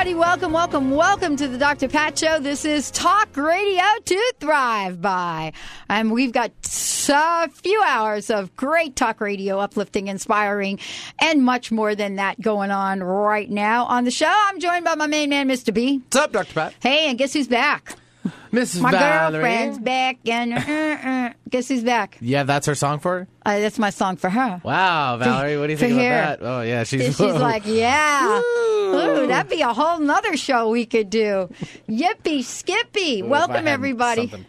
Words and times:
Everybody, 0.00 0.18
welcome, 0.18 0.52
welcome, 0.52 0.90
welcome 0.92 1.36
to 1.36 1.46
the 1.46 1.58
Dr. 1.58 1.86
Pat 1.86 2.18
Show. 2.18 2.38
This 2.40 2.64
is 2.64 2.90
Talk 2.90 3.36
Radio 3.36 3.82
to 4.06 4.32
Thrive 4.40 5.02
by. 5.02 5.52
And 5.90 6.10
we've 6.10 6.32
got 6.32 6.52
a 7.10 7.48
few 7.50 7.82
hours 7.82 8.30
of 8.30 8.56
great 8.56 8.96
talk 8.96 9.20
radio, 9.20 9.58
uplifting, 9.58 10.08
inspiring, 10.08 10.78
and 11.20 11.44
much 11.44 11.70
more 11.70 11.94
than 11.94 12.16
that 12.16 12.40
going 12.40 12.70
on 12.70 13.02
right 13.02 13.50
now 13.50 13.84
on 13.84 14.04
the 14.04 14.10
show. 14.10 14.32
I'm 14.34 14.58
joined 14.58 14.86
by 14.86 14.94
my 14.94 15.06
main 15.06 15.28
man, 15.28 15.50
Mr. 15.50 15.74
B. 15.74 15.98
What's 15.98 16.16
up, 16.16 16.32
Dr. 16.32 16.54
Pat? 16.54 16.74
Hey, 16.80 17.10
and 17.10 17.18
guess 17.18 17.34
who's 17.34 17.46
back? 17.46 17.94
Mrs. 18.52 18.80
My 18.82 18.90
Valerie. 18.90 19.32
girlfriend's 19.42 19.78
back, 19.78 20.18
and 20.26 20.52
uh, 20.52 20.56
uh, 20.58 21.32
guess 21.48 21.68
who's 21.68 21.82
back? 21.84 22.18
Yeah, 22.20 22.42
that's 22.42 22.66
her 22.66 22.74
song 22.74 22.98
for 22.98 23.20
her? 23.20 23.28
Uh, 23.46 23.60
that's 23.60 23.78
my 23.78 23.90
song 23.90 24.16
for 24.16 24.28
her. 24.28 24.60
Wow, 24.64 25.16
Valerie, 25.18 25.56
what 25.58 25.68
do 25.68 25.72
you 25.72 25.78
think 25.78 25.92
here. 25.98 26.12
about 26.12 26.40
that? 26.40 26.46
Oh, 26.46 26.60
yeah, 26.62 26.84
she's, 26.84 27.04
She's 27.16 27.20
like, 27.20 27.62
yeah. 27.64 28.28
Woo. 28.28 29.22
Ooh, 29.22 29.26
that'd 29.28 29.48
be 29.50 29.62
a 29.62 29.72
whole 29.72 30.00
nother 30.00 30.36
show 30.36 30.68
we 30.68 30.84
could 30.84 31.08
do. 31.10 31.48
Yippee 31.88 32.42
skippy. 32.42 33.20
Ooh, 33.22 33.26
if 33.26 33.26
I 33.26 33.28
Welcome, 33.28 33.54
had 33.54 33.66
everybody. 33.68 34.28
something 34.28 34.44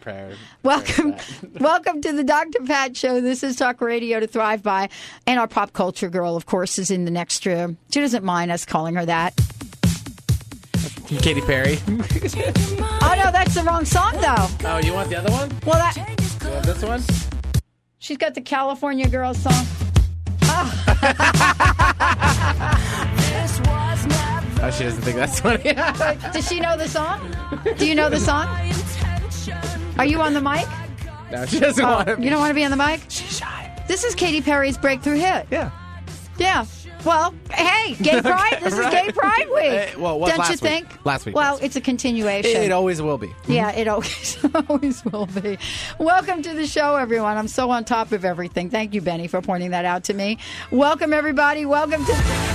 Welcome, 0.62 1.12
prayer 1.12 1.18
for 1.18 1.46
that. 1.46 1.62
welcome 1.62 2.00
to 2.02 2.12
the 2.12 2.24
Dr. 2.24 2.60
Pat 2.66 2.96
Show. 2.96 3.20
This 3.20 3.42
is 3.42 3.56
Talk 3.56 3.80
Radio 3.80 4.20
to 4.20 4.26
Thrive 4.26 4.62
By. 4.62 4.88
And 5.26 5.38
our 5.40 5.48
pop 5.48 5.72
culture 5.72 6.10
girl, 6.10 6.36
of 6.36 6.46
course, 6.46 6.78
is 6.78 6.90
in 6.90 7.04
the 7.04 7.10
next 7.10 7.46
room. 7.46 7.78
She 7.92 8.00
doesn't 8.00 8.24
mind 8.24 8.50
us 8.50 8.64
calling 8.66 8.96
her 8.96 9.06
that. 9.06 9.34
Katy 11.20 11.42
Perry. 11.42 11.78
Oh, 13.22 13.26
no, 13.26 13.30
that's 13.32 13.54
the 13.54 13.62
wrong 13.62 13.84
song, 13.84 14.12
though. 14.14 14.48
Oh, 14.68 14.78
you 14.78 14.92
want 14.92 15.08
the 15.08 15.16
other 15.16 15.30
one? 15.30 15.48
Well, 15.64 15.76
that, 15.76 15.96
You 15.96 16.50
want 16.50 16.64
this 16.66 16.82
one? 16.82 17.02
she's 17.98 18.16
got 18.16 18.34
the 18.34 18.40
California 18.40 19.08
Girls 19.08 19.38
song. 19.38 19.64
Ah. 20.42 21.88
Oh, 24.64 24.70
she 24.70 24.84
doesn't 24.84 25.02
think 25.02 25.16
that's 25.16 25.40
funny. 25.40 25.62
Does 26.32 26.46
she 26.48 26.60
know 26.60 26.76
the 26.76 26.86
song? 26.88 27.34
Do 27.78 27.84
you 27.84 27.96
know 27.96 28.08
the 28.08 28.20
song? 28.20 28.46
Are 29.98 30.04
you 30.04 30.20
on 30.20 30.34
the 30.34 30.40
mic? 30.40 30.66
no, 31.32 31.44
she 31.46 31.58
doesn't 31.58 31.84
want 31.84 32.08
Oh, 32.08 32.14
to. 32.14 32.22
you 32.22 32.30
don't 32.30 32.38
want 32.38 32.50
to 32.50 32.54
be 32.54 32.64
on 32.64 32.70
the 32.70 32.76
mic? 32.76 33.00
She's 33.08 33.38
shy. 33.38 33.84
This 33.88 34.04
is 34.04 34.14
Katy 34.14 34.40
Perry's 34.40 34.78
breakthrough 34.78 35.16
hit. 35.16 35.48
Yeah. 35.50 35.72
Yeah. 36.38 36.64
Well, 37.04 37.34
hey, 37.52 37.94
Gay 37.94 38.20
Pride. 38.22 38.58
This 38.62 38.74
is 38.78 38.86
Gay 38.90 39.10
Pride 39.12 39.48
Week. 39.52 39.64
Eh, 39.64 39.94
well, 39.98 40.24
it 40.24 40.28
Don't 40.30 40.38
last 40.38 40.48
you 40.50 40.52
week. 40.52 40.60
think? 40.86 41.04
Last 41.04 41.26
week 41.26 41.34
Well, 41.34 41.54
was. 41.54 41.62
it's 41.62 41.74
a 41.76 41.80
continuation. 41.80 42.62
It 42.62 42.70
always 42.70 43.02
will 43.02 43.18
be. 43.18 43.34
yeah, 43.48 43.72
it 43.72 43.88
always 43.88 44.38
always 44.68 45.04
will 45.04 45.26
be. 45.26 45.58
Welcome 45.98 46.42
to 46.42 46.54
the 46.54 46.66
show, 46.66 46.94
everyone. 46.96 47.36
I'm 47.36 47.48
so 47.48 47.70
on 47.70 47.84
top 47.84 48.12
of 48.12 48.24
everything. 48.24 48.70
Thank 48.70 48.94
you, 48.94 49.00
Benny, 49.00 49.26
for 49.26 49.42
pointing 49.42 49.70
that 49.70 49.84
out 49.84 50.04
to 50.04 50.14
me. 50.14 50.38
Welcome, 50.70 51.12
everybody. 51.12 51.66
Welcome 51.66 52.04
to. 52.04 52.51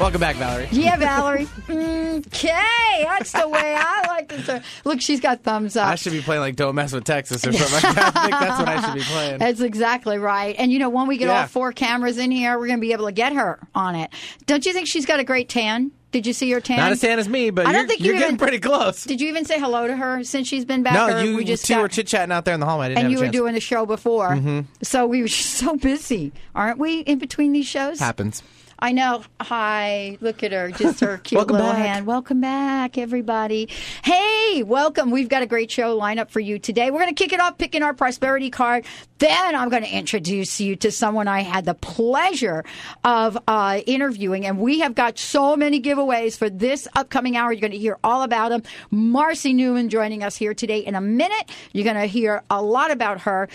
Welcome 0.00 0.20
back, 0.20 0.36
Valerie. 0.36 0.66
Yeah, 0.72 0.96
Valerie. 0.98 1.46
Okay, 1.68 3.04
that's 3.04 3.32
the 3.32 3.46
way 3.46 3.76
I 3.78 4.04
like 4.08 4.28
to. 4.46 4.62
Look, 4.84 5.02
she's 5.02 5.20
got 5.20 5.42
thumbs 5.42 5.76
up. 5.76 5.88
I 5.88 5.96
should 5.96 6.12
be 6.12 6.22
playing 6.22 6.40
like 6.40 6.56
"Don't 6.56 6.74
Mess 6.74 6.94
with 6.94 7.04
Texas" 7.04 7.46
or 7.46 7.52
something 7.52 7.72
like 7.74 7.94
that. 7.94 8.16
I 8.16 8.22
think 8.22 8.40
that's 8.40 8.58
what 8.58 8.68
I 8.68 8.80
should 8.80 8.94
be 8.94 9.02
playing. 9.02 9.38
That's 9.38 9.60
exactly 9.60 10.16
right. 10.16 10.56
And 10.58 10.72
you 10.72 10.78
know, 10.78 10.88
when 10.88 11.06
we 11.06 11.18
get 11.18 11.28
Yeah. 11.28 11.42
all 11.42 11.46
four 11.48 11.72
cameras 11.72 12.16
in 12.16 12.30
here, 12.30 12.58
we're 12.58 12.66
going 12.66 12.78
to 12.78 12.80
be 12.80 12.92
able 12.92 13.06
to 13.06 13.12
get 13.12 13.34
her 13.34 13.58
on 13.74 13.94
it. 13.94 14.10
Don't 14.46 14.64
you 14.64 14.72
think 14.72 14.88
she's 14.88 15.04
got 15.04 15.20
a 15.20 15.24
great 15.24 15.50
tan? 15.50 15.90
Did 16.12 16.26
you 16.26 16.32
see 16.32 16.50
her 16.52 16.60
tan? 16.62 16.78
Not 16.78 16.92
as 16.92 17.00
tan 17.02 17.18
as 17.18 17.28
me, 17.28 17.50
but 17.50 17.66
I 17.66 17.72
don't 17.72 17.82
you're, 17.82 17.88
think 17.88 18.00
you 18.00 18.06
you're 18.12 18.18
getting 18.20 18.38
pretty 18.38 18.58
close. 18.58 19.04
Did 19.04 19.20
you 19.20 19.28
even 19.28 19.44
say 19.44 19.60
hello 19.60 19.86
to 19.86 19.94
her 19.94 20.24
since 20.24 20.48
she's 20.48 20.64
been 20.64 20.82
back? 20.82 20.94
No, 20.94 21.20
you 21.20 21.36
we 21.36 21.44
just 21.44 21.66
two 21.66 21.74
got- 21.74 21.82
were 21.82 21.88
chit 21.88 22.06
chatting 22.06 22.32
out 22.32 22.46
there 22.46 22.54
in 22.54 22.60
the 22.60 22.66
hallway. 22.66 22.86
I 22.86 22.88
didn't 22.88 23.04
and 23.04 23.12
you 23.12 23.20
were 23.20 23.28
doing 23.28 23.54
a 23.54 23.60
show 23.60 23.84
before, 23.84 24.30
mm-hmm. 24.30 24.60
so 24.82 25.06
we 25.06 25.20
were 25.20 25.28
so 25.28 25.76
busy, 25.76 26.32
aren't 26.54 26.78
we? 26.78 27.00
In 27.00 27.18
between 27.18 27.52
these 27.52 27.66
shows, 27.66 28.00
happens. 28.00 28.42
I 28.82 28.92
know. 28.92 29.22
Hi, 29.42 30.16
look 30.22 30.42
at 30.42 30.52
her, 30.52 30.70
just 30.70 31.00
her 31.00 31.18
cute 31.22 31.36
Welcome 31.38 31.56
little 31.56 31.72
back. 31.72 31.86
hand. 31.86 32.06
Welcome 32.06 32.40
back, 32.40 32.96
everybody. 32.96 33.68
Hey, 34.02 34.62
welcome. 34.62 35.10
We've 35.10 35.28
got 35.28 35.42
a 35.42 35.46
great 35.46 35.70
show 35.70 35.98
lineup 35.98 36.30
for 36.30 36.40
you 36.40 36.58
today. 36.58 36.90
We're 36.90 37.00
going 37.00 37.14
to 37.14 37.22
kick 37.22 37.34
it 37.34 37.40
off 37.40 37.58
picking 37.58 37.82
our 37.82 37.92
prosperity 37.92 38.48
card. 38.48 38.86
Then 39.18 39.54
I'm 39.54 39.68
going 39.68 39.82
to 39.82 39.90
introduce 39.90 40.62
you 40.62 40.76
to 40.76 40.90
someone 40.90 41.28
I 41.28 41.42
had 41.42 41.66
the 41.66 41.74
pleasure 41.74 42.64
of 43.04 43.36
uh, 43.46 43.80
interviewing, 43.86 44.46
and 44.46 44.58
we 44.58 44.80
have 44.80 44.94
got 44.94 45.18
so 45.18 45.56
many 45.56 45.82
giveaways 45.82 46.38
for 46.38 46.48
this 46.48 46.88
upcoming 46.96 47.36
hour. 47.36 47.52
You're 47.52 47.60
going 47.60 47.72
to 47.72 47.78
hear 47.78 47.98
all 48.02 48.22
about 48.22 48.48
them. 48.48 48.62
Marcy 48.90 49.52
Neumann 49.52 49.90
joining 49.90 50.22
us 50.22 50.36
here 50.36 50.54
today 50.54 50.78
in 50.78 50.94
a 50.94 51.02
minute. 51.02 51.50
You're 51.74 51.84
going 51.84 51.96
to 51.96 52.06
hear 52.06 52.42
a 52.48 52.62
lot 52.62 52.90
about 52.90 53.20
her. 53.22 53.46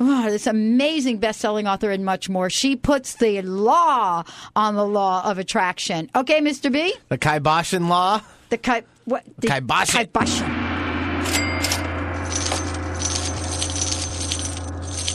Oh, 0.00 0.28
this 0.28 0.48
amazing 0.48 1.18
best-selling 1.18 1.68
author 1.68 1.92
and 1.92 2.04
much 2.04 2.28
more. 2.28 2.50
She 2.50 2.74
puts 2.74 3.14
the 3.14 3.42
law 3.42 4.24
on 4.56 4.71
the 4.74 4.86
law 4.86 5.22
of 5.28 5.38
attraction. 5.38 6.10
Okay, 6.14 6.40
Mr. 6.40 6.70
B? 6.72 6.94
The 7.08 7.18
Kyboshian 7.18 7.88
law. 7.88 8.20
The 8.50 8.56
ki- 8.58 8.82
what? 9.04 9.24
The 9.38 9.48
Kiboshin. 9.48 10.06
Kiboshin. 10.06 10.48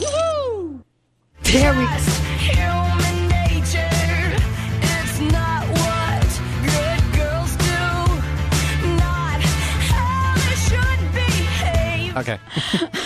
Woo! 0.00 0.84
There 1.42 1.72
we 1.74 1.84
go. 1.84 1.88
Human 2.38 3.28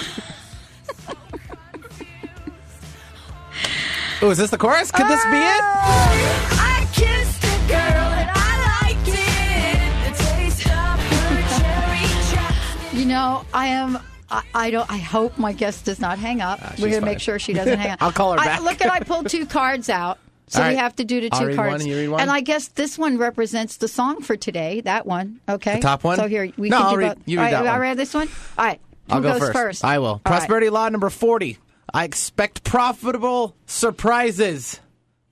oh, 4.22 4.30
is 4.30 4.38
this 4.38 4.50
the 4.50 4.58
chorus? 4.58 4.90
Could 4.90 5.06
this 5.08 5.22
be 5.24 5.36
it? 5.36 5.60
I 5.64 6.86
kissed 6.92 7.44
a 7.44 7.68
girl 7.68 7.78
and 7.78 8.30
I 8.32 8.82
liked 8.82 9.08
it. 9.08 10.16
The 10.16 10.24
taste 10.24 10.66
of 10.66 11.00
her 11.00 11.58
cherry 11.58 12.36
chocolate. 12.36 12.94
You 12.94 13.04
know, 13.06 13.44
I 13.52 13.66
am. 13.68 13.98
I, 14.30 14.42
I 14.54 14.70
don't. 14.70 14.90
I 14.90 14.96
hope 14.98 15.36
my 15.38 15.52
guest 15.52 15.84
does 15.84 16.00
not 16.00 16.18
hang 16.18 16.40
up. 16.40 16.58
Ah, 16.62 16.74
We're 16.78 16.86
gonna 16.88 17.00
fine. 17.00 17.04
make 17.04 17.20
sure 17.20 17.38
she 17.38 17.52
doesn't 17.52 17.78
hang 17.78 17.90
up. 17.92 18.02
I'll 18.02 18.12
call 18.12 18.32
her 18.32 18.40
I, 18.40 18.44
back. 18.46 18.62
Look 18.62 18.80
at 18.80 18.90
I 18.90 19.00
pulled 19.04 19.28
two 19.28 19.46
cards 19.46 19.88
out. 19.88 20.18
So 20.48 20.60
All 20.60 20.68
we 20.68 20.74
right. 20.74 20.82
have 20.82 20.94
to 20.96 21.04
do 21.04 21.20
the 21.22 21.30
2 21.30 21.36
I'll 21.36 21.46
read 21.46 21.56
cards. 21.56 21.72
one 21.72 21.80
and 21.80 21.88
you 21.88 21.96
read 21.96 22.08
one? 22.08 22.20
And 22.20 22.30
I 22.30 22.40
guess 22.42 22.68
this 22.68 22.98
one 22.98 23.16
represents 23.16 23.78
the 23.78 23.88
song 23.88 24.20
for 24.20 24.36
today. 24.36 24.82
That 24.82 25.06
one, 25.06 25.40
okay. 25.48 25.76
The 25.76 25.80
top 25.80 26.04
one? 26.04 26.16
So 26.18 26.28
here 26.28 26.50
we 26.58 26.68
No, 26.68 26.76
can 26.76 26.86
I'll 26.86 26.90
do 26.92 26.96
read- 26.98 27.16
both. 27.16 27.28
you 27.28 27.38
read 27.38 27.54
All 27.54 27.60
right, 27.60 27.64
that 27.64 27.74
I 27.74 27.78
read 27.78 27.96
this 27.96 28.12
one. 28.12 28.28
All 28.58 28.66
right. 28.66 28.78
Who 29.08 29.14
I'll 29.14 29.20
go 29.22 29.38
goes 29.38 29.50
first. 29.50 29.82
I 29.82 29.98
will. 29.98 30.06
All 30.06 30.14
right. 30.16 30.24
Prosperity 30.24 30.68
law 30.68 30.88
number 30.90 31.08
40. 31.08 31.56
I 31.94 32.04
expect 32.04 32.64
profitable 32.64 33.54
surprises. 33.66 34.80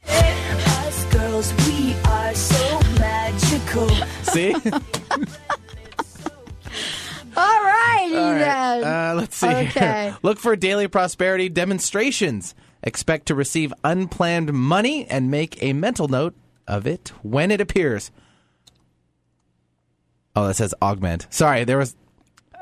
Us 0.07 1.05
girls, 1.07 1.55
we 1.67 1.95
are 2.05 2.35
so 2.35 2.81
magical. 2.99 3.89
See? 4.25 4.55
All 7.37 7.63
righty 7.65 8.13
then. 8.13 8.85
Uh, 8.85 9.15
let's 9.17 9.37
see. 9.37 9.47
Okay. 9.47 9.65
here. 10.05 10.19
Look 10.23 10.39
for 10.39 10.55
daily 10.55 10.87
prosperity 10.89 11.49
demonstrations. 11.49 12.55
Expect 12.83 13.27
to 13.27 13.35
receive 13.35 13.73
unplanned 13.83 14.53
money 14.53 15.07
and 15.07 15.31
make 15.31 15.63
a 15.63 15.73
mental 15.73 16.09
note 16.09 16.35
of 16.67 16.87
it 16.87 17.13
when 17.23 17.51
it 17.51 17.61
appears. 17.61 18.11
Oh, 20.37 20.47
that 20.49 20.57
says 20.57 20.75
augment. 20.83 21.27
Sorry, 21.31 21.65
there 21.65 21.79
was 21.79 21.97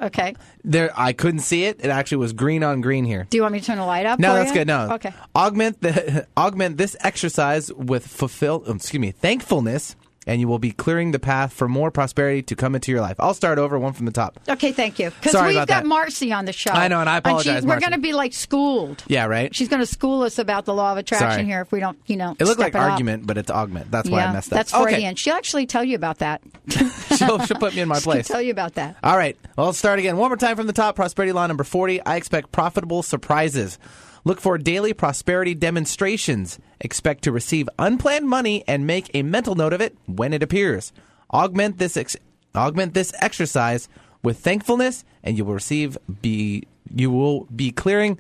okay. 0.03 0.35
there. 0.65 0.91
I 0.97 1.13
couldn't 1.13 1.41
see 1.41 1.65
it. 1.65 1.81
It 1.85 1.89
actually 1.89 2.19
was 2.19 2.33
green 2.33 2.63
on 2.63 2.81
green 2.81 3.05
here. 3.05 3.27
Do 3.29 3.37
you 3.37 3.43
want 3.43 3.53
me 3.53 3.61
to 3.61 3.67
turn 3.67 3.79
the 3.79 3.87
light 3.87 4.07
up? 4.07 4.19
No, 4.19 4.35
that's 4.35 4.51
you? 4.51 4.57
good. 4.57 4.67
No. 4.67 4.93
Okay. 4.95 5.13
Augment 5.35 5.81
the 5.81 6.27
augment 6.37 6.77
this 6.77 6.97
exercise 7.01 7.73
with 7.73 8.07
fulfill. 8.07 8.65
um, 8.67 8.77
Excuse 8.77 9.01
me, 9.01 9.11
thankfulness 9.11 9.97
and 10.27 10.41
you 10.41 10.49
will 10.49 10.59
be 10.59 10.73
clearing 10.73 11.13
the 11.13 11.19
path 11.19 11.53
for 11.53 11.69
more 11.69 11.91
prosperity 11.91 12.43
to 12.43 12.55
come 12.57 12.75
into 12.75 12.93
your 12.93 13.01
life. 13.01 13.17
I'll 13.19 13.33
start 13.35 13.59
over 13.59 13.79
one 13.79 13.93
from 13.95 14.05
the 14.07 14.13
top. 14.13 14.39
Okay, 14.49 14.73
thank 14.73 14.99
you. 14.99 15.11
Because 15.11 15.33
we've 15.35 15.53
about 15.57 15.69
got 15.69 15.83
that. 15.83 15.87
Marcy 15.87 16.33
on 16.33 16.45
the 16.45 16.53
show. 16.53 16.71
I 16.71 16.89
know, 16.89 17.01
and 17.01 17.09
I 17.09 17.15
she- 17.15 17.19
apologize, 17.19 17.65
we're 17.65 17.81
going 17.81 17.93
to 17.93 17.99
be 17.99 18.13
like 18.13 18.35
schooled. 18.35 19.03
Yeah, 19.07 19.25
right? 19.27 19.55
She's 19.55 19.69
going 19.69 19.81
to 19.81 19.87
school 19.87 20.23
us 20.23 20.39
about 20.39 20.65
the 20.67 20.75
law 20.75 20.93
of 20.93 20.99
attraction 20.99 21.31
Sorry. 21.31 21.45
here 21.45 21.63
if 21.63 21.73
we 21.73 21.81
don't, 21.81 21.99
you 22.07 22.17
know, 22.17 22.37
It 22.39 22.45
looked 22.45 22.61
like 22.61 22.75
up. 22.75 22.83
argument, 22.91 23.27
but 23.27 23.39
it's 23.39 23.51
augment. 23.51 23.91
That's 23.91 24.11
why 24.11 24.19
yeah, 24.21 24.31
I 24.31 24.33
messed 24.35 24.53
up. 24.53 24.57
that's 24.59 24.75
Okay. 24.75 24.83
Freudian. 24.93 25.15
She'll 25.17 25.35
actually 25.35 25.67
tell 25.67 25.85
you 25.85 25.95
about 25.97 26.19
that. 26.19 26.43
she'll, 27.17 27.39
she'll 27.47 27.59
put 27.59 27.75
me 27.75 27.81
in 27.81 27.89
my 27.89 27.95
She'll 27.97 28.13
place. 28.13 28.29
tell 28.29 28.43
you 28.43 28.51
about 28.51 28.75
that. 28.75 28.97
All 29.03 29.17
right. 29.17 29.37
Well, 29.57 29.67
let's 29.67 29.79
start 29.79 29.99
again. 29.99 30.17
One 30.19 30.29
more 30.31 30.37
time 30.37 30.57
from 30.57 30.67
the 30.67 30.73
top. 30.73 30.97
Prosperity 30.97 31.33
law 31.33 31.47
number 31.47 31.65
40. 31.65 32.05
I 32.05 32.17
expect 32.17 32.53
profitable 32.53 33.03
surprises. 33.03 33.79
Look 34.25 34.41
for 34.41 34.59
daily 34.59 34.93
prosperity 34.93 35.55
demonstrations. 35.55 36.59
Expect 36.81 37.25
to 37.25 37.33
receive 37.33 37.69
unplanned 37.79 38.29
money 38.29 38.65
and 38.67 38.87
make 38.87 39.11
a 39.15 39.23
mental 39.23 39.55
note 39.55 39.73
of 39.73 39.81
it 39.81 39.97
when 40.07 40.33
it 40.33 40.43
appears. 40.43 40.93
Augment 41.33 41.79
this 41.79 41.97
ex- 41.97 42.17
augment 42.55 42.95
this 42.95 43.13
exercise 43.21 43.89
with 44.23 44.39
thankfulness 44.39 45.05
and 45.23 45.37
you 45.37 45.45
will 45.45 45.55
receive 45.55 45.97
be 46.23 46.65
you 46.95 47.11
will 47.11 47.45
be 47.55 47.71
clearing 47.71 48.19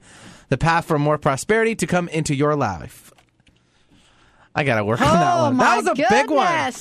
the 0.49 0.59
path 0.59 0.85
for 0.85 0.99
more 0.99 1.19
prosperity 1.19 1.75
to 1.75 1.87
come 1.87 2.09
into 2.09 2.35
your 2.35 2.55
life. 2.55 3.13
I 4.55 4.65
got 4.65 4.77
to 4.77 4.85
work 4.85 5.01
on 5.01 5.07
that 5.07 5.39
oh 5.39 5.43
one. 5.45 5.57
That 5.59 5.77
was 5.77 5.87
a 5.87 5.91
goodness. 5.91 6.11
big 6.11 6.31
one. 6.31 6.75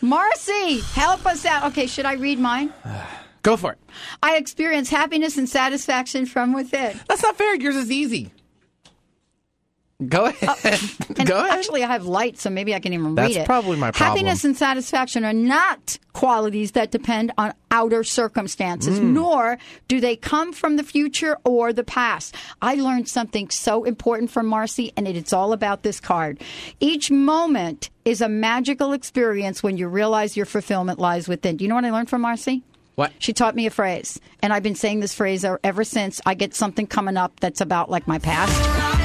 Marcy, 0.00 0.80
help 0.92 1.26
us 1.26 1.44
out. 1.44 1.64
Okay, 1.72 1.86
should 1.86 2.06
I 2.06 2.14
read 2.14 2.38
mine? 2.38 2.72
Go 3.42 3.56
for 3.56 3.72
it. 3.72 3.78
I 4.22 4.36
experience 4.36 4.88
happiness 4.88 5.36
and 5.36 5.48
satisfaction 5.48 6.24
from 6.24 6.54
within. 6.54 6.98
That's 7.08 7.22
not 7.22 7.36
fair. 7.36 7.54
Yours 7.56 7.76
is 7.76 7.90
easy. 7.90 8.32
Go 10.08 10.26
ahead. 10.26 10.80
And 11.16 11.28
Go 11.28 11.38
ahead. 11.38 11.58
actually, 11.58 11.84
I 11.84 11.86
have 11.86 12.04
light, 12.06 12.38
so 12.38 12.50
maybe 12.50 12.74
I 12.74 12.80
can 12.80 12.92
even 12.92 13.14
That's 13.14 13.28
read 13.28 13.30
it. 13.30 13.34
That's 13.40 13.46
probably 13.46 13.76
my 13.78 13.92
problem. 13.92 14.16
Happiness 14.16 14.44
and 14.44 14.56
satisfaction 14.56 15.24
are 15.24 15.32
not 15.32 15.98
qualities 16.12 16.72
that 16.72 16.90
depend 16.90 17.32
on 17.38 17.54
outer 17.70 18.02
circumstances, 18.02 18.98
Hmm. 18.98 19.14
nor 19.14 19.58
do 19.86 20.00
they 20.00 20.16
come 20.16 20.52
from 20.52 20.74
the 20.76 20.82
future 20.82 21.38
or 21.44 21.72
the 21.72 21.84
past. 21.84 22.34
I 22.60 22.74
learned 22.74 23.08
something 23.08 23.48
so 23.50 23.84
important 23.84 24.30
from 24.32 24.46
Marcy, 24.46 24.92
and 24.96 25.06
it's 25.06 25.32
all 25.32 25.52
about 25.52 25.84
this 25.84 26.00
card. 26.00 26.40
Each 26.80 27.10
moment 27.12 27.90
is 28.04 28.20
a 28.20 28.28
magical 28.28 28.92
experience 28.92 29.62
when 29.62 29.76
you 29.76 29.86
realize 29.86 30.36
your 30.36 30.46
fulfillment 30.46 30.98
lies 30.98 31.28
within. 31.28 31.56
Do 31.56 31.64
you 31.64 31.68
know 31.68 31.76
what 31.76 31.84
I 31.84 31.90
learned 31.90 32.10
from 32.10 32.22
Marcy? 32.22 32.64
What? 32.96 33.12
She 33.20 33.32
taught 33.32 33.54
me 33.54 33.66
a 33.66 33.70
phrase, 33.70 34.20
and 34.42 34.52
I've 34.52 34.62
been 34.64 34.74
saying 34.76 35.00
this 35.00 35.14
phrase 35.14 35.44
ever 35.44 35.84
since. 35.84 36.20
I 36.26 36.34
get 36.34 36.54
something 36.54 36.86
coming 36.88 37.16
up 37.16 37.38
that's 37.40 37.60
about 37.60 37.90
like 37.90 38.06
my 38.08 38.18
past. 38.18 39.03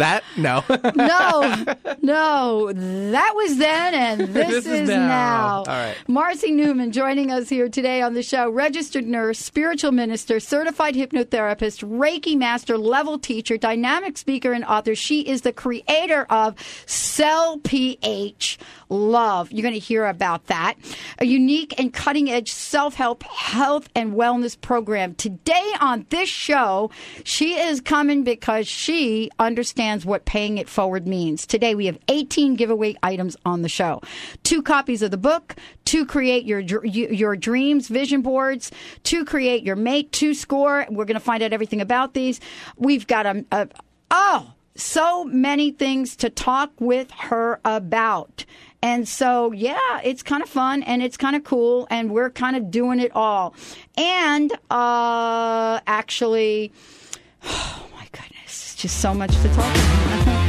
That 0.00 0.24
no. 0.36 0.64
No, 0.94 1.74
no, 2.02 2.72
that 2.72 3.32
was 3.36 3.58
then, 3.58 3.94
and 3.94 4.20
this, 4.34 4.48
This 4.48 4.66
is 4.66 4.80
is, 4.82 4.88
now. 4.88 5.06
now. 5.06 5.56
All 5.58 5.64
right. 5.66 5.96
Marcy 6.08 6.52
Neumann 6.52 6.90
joining 6.90 7.30
us 7.30 7.48
here 7.50 7.68
today 7.68 8.00
on 8.00 8.14
the 8.14 8.22
show. 8.22 8.50
Registered 8.50 9.06
nurse, 9.06 9.38
spiritual 9.38 9.92
minister, 9.92 10.40
certified 10.40 10.94
hypnotherapist, 10.94 11.84
Reiki 11.86 12.36
master, 12.36 12.78
level 12.78 13.18
teacher, 13.18 13.58
dynamic 13.58 14.16
speaker, 14.16 14.52
and 14.52 14.64
author. 14.64 14.94
She 14.94 15.20
is 15.20 15.42
the 15.42 15.52
creator 15.52 16.26
of 16.30 16.54
Cell 16.86 17.58
PH 17.58 18.58
Love. 18.90 19.52
You're 19.52 19.62
going 19.62 19.74
to 19.74 19.80
hear 19.80 20.06
about 20.06 20.46
that. 20.46 20.74
A 21.18 21.24
unique 21.24 21.78
and 21.78 21.92
cutting 21.94 22.28
edge 22.28 22.52
self 22.52 22.94
help, 22.94 23.22
health, 23.22 23.88
and 23.94 24.14
wellness 24.14 24.60
program. 24.60 25.14
Today 25.14 25.72
on 25.80 26.06
this 26.10 26.28
show, 26.28 26.90
she 27.24 27.54
is 27.54 27.80
coming 27.80 28.24
because 28.24 28.66
she 28.66 29.30
understands 29.38 30.04
what 30.04 30.24
paying 30.24 30.58
it 30.58 30.68
forward 30.68 31.06
means. 31.06 31.46
Today 31.46 31.74
we 31.74 31.86
have 31.86 31.98
18 32.08 32.56
giveaway 32.56 32.96
items 33.02 33.36
on 33.44 33.62
the 33.62 33.68
show. 33.68 34.00
Two 34.42 34.60
copies 34.60 35.02
of 35.02 35.10
the 35.10 35.16
book, 35.16 35.54
to 35.86 36.04
create 36.06 36.44
your 36.44 36.60
your 36.60 37.36
dreams 37.36 37.88
vision 37.88 38.22
boards, 38.22 38.70
to 39.04 39.24
create 39.24 39.62
your 39.62 39.76
mate, 39.76 40.12
to 40.12 40.34
score. 40.34 40.86
We're 40.90 41.04
going 41.04 41.14
to 41.14 41.20
find 41.20 41.42
out 41.42 41.52
everything 41.52 41.80
about 41.80 42.14
these. 42.14 42.40
We've 42.76 43.06
got 43.06 43.26
a, 43.26 43.44
a 43.52 43.68
oh, 44.10 44.52
so 44.74 45.24
many 45.24 45.70
things 45.70 46.16
to 46.16 46.30
talk 46.30 46.72
with 46.78 47.10
her 47.12 47.60
about. 47.64 48.44
And 48.82 49.06
so, 49.06 49.52
yeah, 49.52 50.00
it's 50.02 50.22
kind 50.22 50.42
of 50.42 50.48
fun 50.48 50.82
and 50.82 51.02
it's 51.02 51.16
kind 51.16 51.36
of 51.36 51.44
cool, 51.44 51.86
and 51.90 52.10
we're 52.10 52.30
kind 52.30 52.56
of 52.56 52.70
doing 52.70 52.98
it 52.98 53.12
all. 53.14 53.54
And 53.96 54.52
uh, 54.70 55.80
actually, 55.86 56.72
oh 57.44 57.86
my 57.94 58.06
goodness, 58.12 58.74
just 58.76 59.00
so 59.00 59.12
much 59.12 59.32
to 59.32 59.48
talk 59.54 59.74
about. 59.74 60.36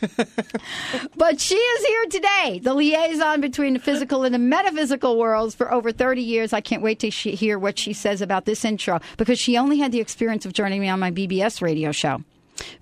But 1.16 1.40
she 1.40 1.54
is 1.56 1.86
here 1.86 2.04
today, 2.06 2.60
the 2.62 2.74
liaison 2.74 3.40
between 3.40 3.74
the 3.74 3.78
physical 3.78 4.24
and 4.24 4.34
the 4.34 4.38
metaphysical 4.38 5.18
worlds 5.18 5.54
for 5.54 5.72
over 5.72 5.92
30 5.92 6.22
years. 6.22 6.52
I 6.52 6.60
can't 6.60 6.82
wait 6.82 6.98
to 7.00 7.10
she- 7.10 7.34
hear 7.34 7.58
what 7.58 7.78
she 7.78 7.92
says 7.92 8.20
about 8.20 8.44
this 8.44 8.64
intro 8.64 9.00
because 9.16 9.38
she 9.38 9.56
only 9.56 9.78
had 9.78 9.92
the 9.92 10.00
experience 10.00 10.44
of 10.46 10.52
joining 10.52 10.80
me 10.80 10.88
on 10.88 11.00
my 11.00 11.10
BBS 11.10 11.62
radio 11.62 11.92
show. 11.92 12.22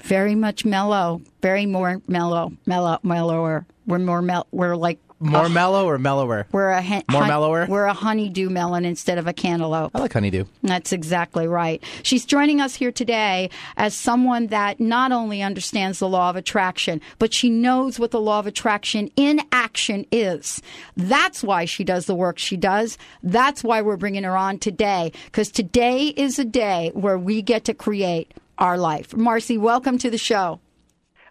Very 0.02 0.34
much 0.34 0.64
mellow, 0.64 1.20
very 1.42 1.66
more 1.66 2.00
mellow, 2.06 2.52
mellow, 2.66 2.98
mellower. 3.02 3.66
We're 3.86 3.98
more 3.98 4.22
mel- 4.22 4.46
we're 4.52 4.76
like 4.76 4.98
More 5.24 5.46
oh. 5.46 5.48
mellow 5.48 5.86
or 5.86 5.98
mellower? 5.98 6.46
we're 6.52 6.70
a 6.70 6.82
hen- 6.82 7.04
More 7.10 7.22
hun- 7.22 7.28
mellower? 7.28 7.66
We're 7.68 7.86
a 7.86 7.94
honeydew 7.94 8.50
melon 8.50 8.84
instead 8.84 9.18
of 9.18 9.26
a 9.26 9.32
cantaloupe. 9.32 9.90
I 9.94 10.00
like 10.00 10.12
honeydew. 10.12 10.44
That's 10.62 10.92
exactly 10.92 11.46
right. 11.48 11.82
She's 12.02 12.24
joining 12.24 12.60
us 12.60 12.74
here 12.74 12.92
today 12.92 13.50
as 13.76 13.94
someone 13.94 14.48
that 14.48 14.80
not 14.80 15.12
only 15.12 15.42
understands 15.42 15.98
the 15.98 16.08
law 16.08 16.30
of 16.30 16.36
attraction, 16.36 17.00
but 17.18 17.32
she 17.32 17.48
knows 17.48 17.98
what 17.98 18.10
the 18.10 18.20
law 18.20 18.38
of 18.38 18.46
attraction 18.46 19.10
in 19.16 19.40
action 19.50 20.06
is. 20.12 20.60
That's 20.96 21.42
why 21.42 21.64
she 21.64 21.84
does 21.84 22.06
the 22.06 22.14
work 22.14 22.38
she 22.38 22.56
does. 22.56 22.98
That's 23.22 23.64
why 23.64 23.82
we're 23.82 23.96
bringing 23.96 24.24
her 24.24 24.36
on 24.36 24.58
today, 24.58 25.12
because 25.26 25.50
today 25.50 26.08
is 26.08 26.38
a 26.38 26.44
day 26.44 26.90
where 26.94 27.18
we 27.18 27.42
get 27.42 27.64
to 27.64 27.74
create 27.74 28.32
our 28.58 28.78
life. 28.78 29.16
Marcy, 29.16 29.58
welcome 29.58 29.98
to 29.98 30.10
the 30.10 30.18
show. 30.18 30.60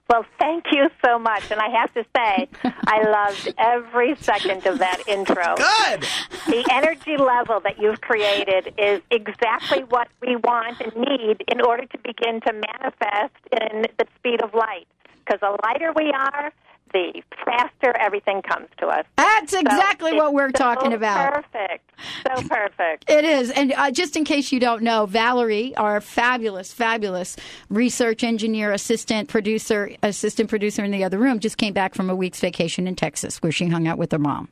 Well, 0.09 0.25
thank 0.37 0.65
you 0.71 0.89
so 1.03 1.17
much. 1.17 1.49
And 1.49 1.59
I 1.59 1.69
have 1.69 1.93
to 1.93 2.05
say, 2.15 2.49
I 2.63 3.01
loved 3.09 3.53
every 3.57 4.15
second 4.17 4.65
of 4.67 4.79
that 4.79 5.01
intro. 5.07 5.55
Good. 5.55 6.05
The 6.47 6.67
energy 6.71 7.17
level 7.17 7.61
that 7.61 7.79
you've 7.79 8.01
created 8.01 8.73
is 8.77 9.01
exactly 9.09 9.83
what 9.83 10.09
we 10.21 10.35
want 10.35 10.81
and 10.81 10.93
need 10.95 11.43
in 11.47 11.61
order 11.61 11.85
to 11.85 11.97
begin 11.99 12.41
to 12.41 12.53
manifest 12.53 13.35
in 13.51 13.85
the 13.97 14.05
speed 14.17 14.41
of 14.43 14.53
light. 14.53 14.87
Because 15.25 15.39
the 15.39 15.57
lighter 15.63 15.93
we 15.95 16.11
are, 16.11 16.51
the 16.93 17.21
faster 17.45 17.93
everything 17.99 18.41
comes 18.41 18.67
to 18.77 18.87
us. 18.87 19.05
That's 19.17 19.53
exactly 19.53 20.11
it's 20.11 20.17
what 20.17 20.33
we're 20.33 20.49
so 20.49 20.57
talking 20.57 20.93
about. 20.93 21.33
Perfect. 21.33 21.91
So 22.25 22.47
perfect. 22.47 23.09
It 23.09 23.25
is. 23.25 23.51
And 23.51 23.73
uh, 23.73 23.91
just 23.91 24.15
in 24.15 24.23
case 24.23 24.51
you 24.51 24.59
don't 24.59 24.83
know, 24.83 25.05
Valerie, 25.05 25.75
our 25.75 25.99
fabulous, 25.99 26.71
fabulous 26.71 27.35
research 27.69 28.23
engineer, 28.23 28.71
assistant 28.71 29.29
producer, 29.29 29.91
assistant 30.01 30.49
producer 30.49 30.83
in 30.83 30.91
the 30.91 31.03
other 31.03 31.17
room, 31.17 31.39
just 31.39 31.57
came 31.57 31.73
back 31.73 31.95
from 31.95 32.09
a 32.09 32.15
week's 32.15 32.39
vacation 32.39 32.87
in 32.87 32.95
Texas 32.95 33.41
where 33.41 33.51
she 33.51 33.67
hung 33.67 33.87
out 33.87 33.97
with 33.97 34.11
her 34.11 34.19
mom 34.19 34.47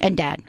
and 0.00 0.16
dad. 0.16 0.42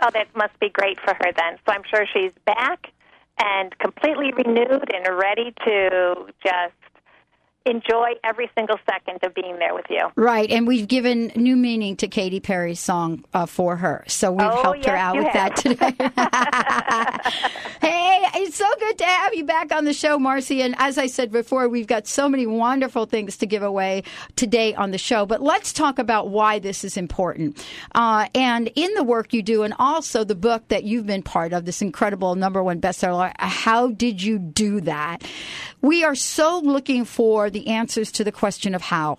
Oh, 0.00 0.10
that 0.12 0.28
must 0.34 0.58
be 0.60 0.68
great 0.68 0.98
for 1.00 1.14
her 1.14 1.32
then. 1.36 1.58
So 1.66 1.72
I'm 1.72 1.82
sure 1.90 2.06
she's 2.12 2.32
back 2.46 2.92
and 3.40 3.76
completely 3.78 4.32
renewed 4.32 4.92
and 4.94 5.18
ready 5.18 5.52
to 5.64 6.26
just 6.42 6.74
enjoy 7.68 8.12
every 8.24 8.50
single 8.56 8.78
second 8.90 9.18
of 9.22 9.34
being 9.34 9.58
there 9.58 9.74
with 9.74 9.86
you. 9.90 10.08
Right. 10.16 10.50
And 10.50 10.66
we've 10.66 10.88
given 10.88 11.32
new 11.36 11.56
meaning 11.56 11.96
to 11.96 12.08
Katy 12.08 12.40
Perry's 12.40 12.80
song 12.80 13.24
uh, 13.34 13.46
for 13.46 13.76
her. 13.76 14.04
So 14.08 14.32
we've 14.32 14.46
Oh, 14.48 14.62
helped 14.62 14.86
her 14.86 14.96
out 14.96 15.16
with 15.16 15.32
that 15.32 15.56
today. 15.56 15.94
hey, 17.80 18.24
it's 18.40 18.56
so 18.56 18.66
good 18.78 18.98
to 18.98 19.04
have 19.04 19.34
you 19.34 19.44
back 19.44 19.72
on 19.74 19.84
the 19.84 19.92
show, 19.92 20.18
Marcy. 20.18 20.62
And 20.62 20.74
as 20.78 20.98
I 20.98 21.06
said 21.06 21.30
before, 21.30 21.68
we've 21.68 21.86
got 21.86 22.06
so 22.06 22.28
many 22.28 22.46
wonderful 22.46 23.06
things 23.06 23.36
to 23.38 23.46
give 23.46 23.62
away 23.62 24.02
today 24.36 24.74
on 24.74 24.90
the 24.90 24.98
show. 24.98 25.26
But 25.26 25.42
let's 25.42 25.72
talk 25.72 25.98
about 25.98 26.28
why 26.30 26.58
this 26.58 26.84
is 26.84 26.96
important. 26.96 27.64
Uh, 27.94 28.26
and 28.34 28.70
in 28.74 28.92
the 28.94 29.04
work 29.04 29.32
you 29.32 29.42
do, 29.42 29.62
and 29.62 29.74
also 29.78 30.24
the 30.24 30.34
book 30.34 30.66
that 30.68 30.84
you've 30.84 31.06
been 31.06 31.22
part 31.22 31.52
of, 31.52 31.64
this 31.64 31.82
incredible 31.82 32.34
number 32.34 32.62
one 32.62 32.80
bestseller, 32.80 33.32
How 33.38 33.88
Did 33.88 34.22
You 34.22 34.38
Do 34.38 34.80
That? 34.82 35.22
We 35.80 36.04
are 36.04 36.14
so 36.14 36.60
looking 36.64 37.04
for 37.04 37.50
the 37.50 37.57
answers 37.66 38.12
to 38.12 38.24
the 38.24 38.32
question 38.32 38.74
of 38.74 38.82
how. 38.82 39.18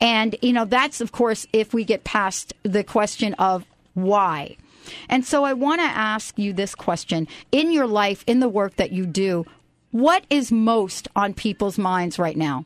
And, 0.00 0.36
you 0.42 0.52
know, 0.52 0.64
that's, 0.64 1.00
of 1.00 1.12
course, 1.12 1.46
if 1.52 1.72
we 1.72 1.84
get 1.84 2.04
past 2.04 2.52
the 2.62 2.82
question 2.84 3.34
of 3.34 3.64
why. 3.94 4.56
And 5.08 5.24
so 5.24 5.44
I 5.44 5.52
want 5.52 5.80
to 5.80 5.86
ask 5.86 6.38
you 6.38 6.52
this 6.52 6.74
question. 6.74 7.26
In 7.52 7.70
your 7.72 7.86
life, 7.86 8.24
in 8.26 8.40
the 8.40 8.48
work 8.48 8.76
that 8.76 8.92
you 8.92 9.06
do, 9.06 9.46
what 9.92 10.24
is 10.28 10.50
most 10.52 11.08
on 11.14 11.32
people's 11.32 11.78
minds 11.78 12.18
right 12.18 12.36
now? 12.36 12.64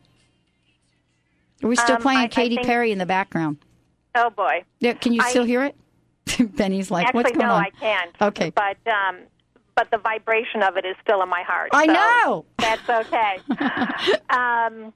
Are 1.62 1.68
we 1.68 1.76
still 1.76 1.96
Um, 1.96 2.02
playing 2.02 2.18
I- 2.20 2.24
I 2.24 2.28
Katy 2.28 2.56
think- 2.56 2.66
Perry 2.66 2.92
in 2.92 2.98
the 2.98 3.06
background? 3.06 3.58
Oh 4.14 4.30
boy. 4.30 4.64
Yeah, 4.80 4.94
can 4.94 5.12
you 5.12 5.20
I- 5.22 5.30
still 5.30 5.44
hear 5.44 5.64
it? 5.64 5.76
Benny's 6.56 6.90
like, 6.90 7.06
Actually, 7.06 7.18
what's 7.24 7.36
going 7.36 7.46
no, 7.46 7.54
on? 7.54 7.64
I 7.64 7.70
can't. 7.70 8.16
Okay. 8.20 8.50
But 8.50 8.76
um, 8.90 9.18
but 9.74 9.90
the 9.90 9.98
vibration 9.98 10.62
of 10.62 10.76
it 10.76 10.84
is 10.84 10.96
still 11.02 11.22
in 11.22 11.28
my 11.28 11.42
heart. 11.42 11.70
I 11.72 11.86
so 11.86 11.92
know. 11.92 12.44
That's 12.58 12.88
okay. 13.06 13.38
um, 14.30 14.92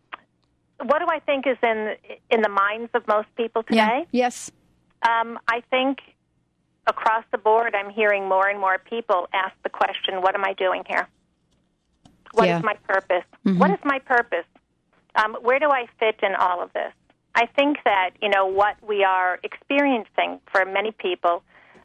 what 0.85 0.99
do 0.99 1.07
I 1.09 1.21
think 1.21 1.47
is 1.47 1.59
in 1.63 1.97
in 2.31 2.43
the 2.43 2.49
minds 2.49 2.91
of 2.95 3.07
most 3.07 3.29
people 3.37 3.65
Yeah. 3.71 3.85
today? 3.85 4.07
Yes. 4.13 4.51
Um, 5.09 5.39
I 5.49 5.63
think 5.71 5.99
across 6.87 7.25
the 7.31 7.39
board, 7.39 7.75
I'm 7.75 7.91
hearing 7.91 8.29
more 8.29 8.49
and 8.49 8.59
more 8.61 8.79
people 8.79 9.29
ask 9.33 9.55
the 9.63 9.71
question, 9.71 10.21
"What 10.23 10.35
am 10.35 10.45
I 10.45 10.53
doing 10.55 10.85
here? 10.87 11.09
What 12.33 12.49
is 12.49 12.51
Yeah. 12.51 12.61
my 12.63 12.75
purpose? 12.89 13.25
What 13.45 13.71
is 13.71 13.79
my 13.85 13.99
purpose? 14.01 14.47
Um, 15.15 15.35
where 15.43 15.59
do 15.59 15.71
I 15.71 15.87
fit 15.99 16.21
in 16.23 16.35
all 16.35 16.63
of 16.63 16.73
this?" 16.73 16.93
I 17.35 17.47
think 17.47 17.79
that 17.85 18.11
you 18.21 18.29
know 18.29 18.47
what 18.47 18.77
we 18.83 19.05
are 19.05 19.39
experiencing 19.43 20.41
for 20.53 20.65
many 20.65 20.93
people 20.93 21.43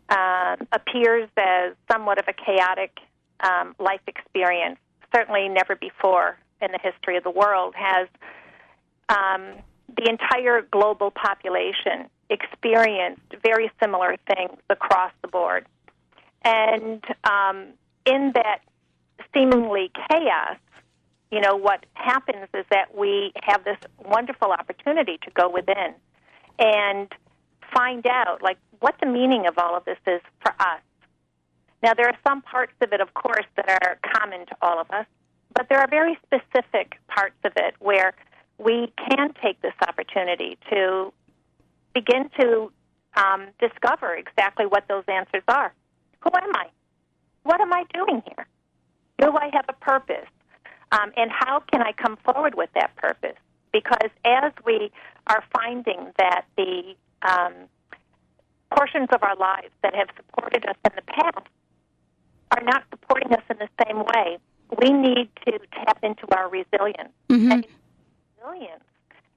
um, 0.10 0.68
appears 0.72 1.30
as 1.38 1.74
somewhat 1.92 2.18
of 2.18 2.28
a 2.30 2.34
chaotic 2.34 2.98
um, 3.42 3.76
life 3.80 4.02
experience. 4.08 4.80
Certainly, 5.14 5.50
never 5.50 5.76
before 5.76 6.38
in 6.62 6.72
the 6.72 6.80
history 6.80 7.18
of 7.18 7.24
the 7.24 7.30
world 7.32 7.76
has 7.76 8.08
um, 9.10 9.54
the 9.96 10.10
entire 10.10 10.62
global 10.62 11.12
population 11.12 12.10
experienced 12.30 13.22
very 13.44 13.72
similar 13.82 14.18
things 14.28 14.60
across 14.70 15.12
the 15.22 15.28
board. 15.28 15.66
And 16.44 17.04
um, 17.24 17.68
in 18.06 18.34
that 18.36 18.60
seemingly 19.34 19.92
chaos, 20.10 20.58
you 21.32 21.42
know, 21.42 21.56
what 21.56 21.86
happens 21.94 22.48
is 22.54 22.66
that 22.72 22.96
we 22.96 23.34
have 23.44 23.64
this 23.64 23.78
wonderful 24.04 24.52
opportunity 24.52 25.20
to 25.24 25.32
go 25.32 25.50
within 25.50 25.94
and 26.60 27.12
find 27.74 28.06
out, 28.08 28.42
like, 28.42 28.58
what 28.80 28.96
the 29.02 29.06
meaning 29.06 29.46
of 29.48 29.58
all 29.58 29.76
of 29.76 29.84
this 29.86 29.98
is 30.06 30.22
for 30.42 30.54
us. 30.60 30.80
Now, 31.84 31.94
there 31.94 32.08
are 32.08 32.18
some 32.26 32.42
parts 32.42 32.74
of 32.82 32.94
it, 32.94 33.02
of 33.02 33.14
course, 33.14 33.46
that 33.56 33.70
are 33.70 34.00
common 34.14 34.46
to 34.46 34.56
all 34.62 34.80
of 34.80 34.90
us, 34.92 35.06
but 35.54 35.68
there 35.70 35.80
are 35.80 35.88
very 35.88 36.18
specific 36.26 36.98
parts 37.08 37.36
of 37.44 37.52
it 37.56 37.76
where 37.80 38.14
we 38.58 38.92
can 39.10 39.34
take 39.42 39.62
this 39.62 39.74
opportunity 39.88 40.58
to 40.70 41.14
begin 41.94 42.30
to 42.40 42.72
um, 43.16 43.48
discover 43.60 44.16
exactly 44.16 44.66
what 44.66 44.88
those 44.88 45.04
answers 45.08 45.44
are. 45.48 45.74
Who 46.22 46.30
am 46.34 46.56
I? 46.56 46.68
What 47.44 47.62
am 47.62 47.74
I 47.74 47.86
doing 47.94 48.22
here? 48.26 48.48
Do 49.20 49.36
I 49.36 49.50
have 49.54 49.66
a 49.70 49.74
purpose? 49.74 50.28
Um, 50.92 51.12
and 51.18 51.32
how 51.32 51.62
can 51.72 51.82
I 51.82 51.92
come 51.92 52.18
forward 52.18 52.56
with 52.56 52.70
that 52.76 52.96
purpose? 52.96 53.38
Because 53.72 54.10
as 54.26 54.52
we 54.66 54.92
are 55.28 55.44
finding 55.54 56.12
that 56.18 56.46
the 56.56 56.96
um, 57.24 57.54
portions 58.76 59.10
of 59.12 59.24
our 59.24 59.36
lives 59.36 59.74
that 59.84 59.96
have 59.96 60.08
supported 60.16 60.66
us 60.66 60.76
in 60.86 60.92
the 60.96 61.02
past 61.02 61.48
are 62.52 62.64
not 62.64 62.84
supporting 62.90 63.34
us 63.34 63.44
in 63.50 63.58
the 63.58 63.70
same 63.86 64.00
way, 64.00 64.38
we 64.82 64.92
need 64.92 65.30
to 65.46 65.60
tap 65.74 66.00
into 66.04 66.26
our 66.36 66.50
resilience. 66.50 67.12
And 67.52 67.68
resilience 68.48 68.84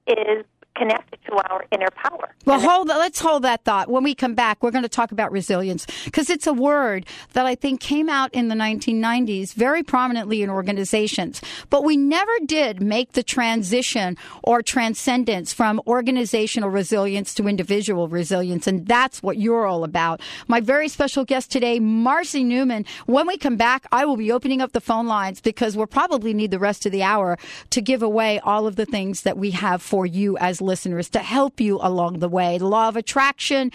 is 0.07 0.45
connected 0.75 1.19
to 1.25 1.35
our 1.51 1.63
inner 1.71 1.89
power. 1.91 2.33
Well, 2.45 2.59
hold. 2.59 2.87
Let's 2.87 3.19
hold 3.19 3.43
that 3.43 3.63
thought. 3.63 3.89
When 3.89 4.03
we 4.03 4.15
come 4.15 4.33
back, 4.33 4.63
we're 4.63 4.71
going 4.71 4.83
to 4.83 4.89
talk 4.89 5.11
about 5.11 5.31
resilience 5.31 5.85
because 6.05 6.29
it's 6.29 6.47
a 6.47 6.53
word 6.53 7.05
that 7.33 7.45
I 7.45 7.55
think 7.55 7.79
came 7.79 8.09
out 8.09 8.33
in 8.33 8.47
the 8.47 8.55
1990s 8.55 9.53
very 9.53 9.83
prominently 9.83 10.41
in 10.41 10.49
organizations, 10.49 11.41
but 11.69 11.83
we 11.83 11.97
never 11.97 12.31
did 12.45 12.81
make 12.81 13.11
the 13.13 13.23
transition 13.23 14.17
or 14.43 14.61
transcendence 14.61 15.53
from 15.53 15.81
organizational 15.85 16.69
resilience 16.69 17.33
to 17.35 17.47
individual 17.47 18.07
resilience, 18.07 18.65
and 18.65 18.87
that's 18.87 19.21
what 19.21 19.37
you're 19.37 19.67
all 19.67 19.83
about. 19.83 20.19
My 20.47 20.61
very 20.61 20.87
special 20.87 21.25
guest 21.25 21.51
today, 21.51 21.79
Marcy 21.79 22.43
Neumann. 22.43 22.85
When 23.05 23.27
we 23.27 23.37
come 23.37 23.55
back, 23.55 23.85
I 23.91 24.05
will 24.05 24.17
be 24.17 24.31
opening 24.31 24.61
up 24.61 24.71
the 24.71 24.81
phone 24.81 25.07
lines 25.07 25.41
because 25.41 25.77
we'll 25.77 25.87
probably 25.87 26.33
need 26.33 26.51
the 26.51 26.59
rest 26.59 26.85
of 26.85 26.91
the 26.91 27.03
hour 27.03 27.37
to 27.69 27.81
give 27.81 28.01
away 28.01 28.39
all 28.39 28.65
of 28.65 28.77
the 28.77 28.85
things 28.85 29.21
that 29.21 29.37
we 29.37 29.51
have 29.51 29.81
for 29.81 30.05
you 30.05 30.37
as 30.37 30.59
listeners 30.59 30.70
to 30.75 31.19
help 31.19 31.59
you 31.59 31.79
along 31.81 32.19
the 32.19 32.29
way. 32.29 32.57
The 32.57 32.67
law 32.67 32.87
of 32.87 32.95
attraction. 32.95 33.71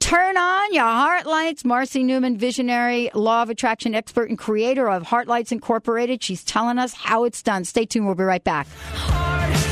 Turn 0.00 0.36
on 0.36 0.74
your 0.74 0.84
heart 0.84 1.26
lights. 1.26 1.64
Marcy 1.64 2.02
Neumann, 2.02 2.36
visionary 2.36 3.10
law 3.14 3.42
of 3.42 3.50
attraction 3.50 3.94
expert 3.94 4.28
and 4.28 4.38
creator 4.38 4.88
of 4.88 5.04
Heartlites 5.04 5.52
Incorporated. 5.52 6.22
She's 6.22 6.42
telling 6.42 6.78
us 6.78 6.92
how 6.92 7.24
it's 7.24 7.42
done. 7.42 7.64
Stay 7.64 7.86
tuned. 7.86 8.06
We'll 8.06 8.16
be 8.16 8.24
right 8.24 8.42
back. 8.42 8.66
Hard 8.94 9.71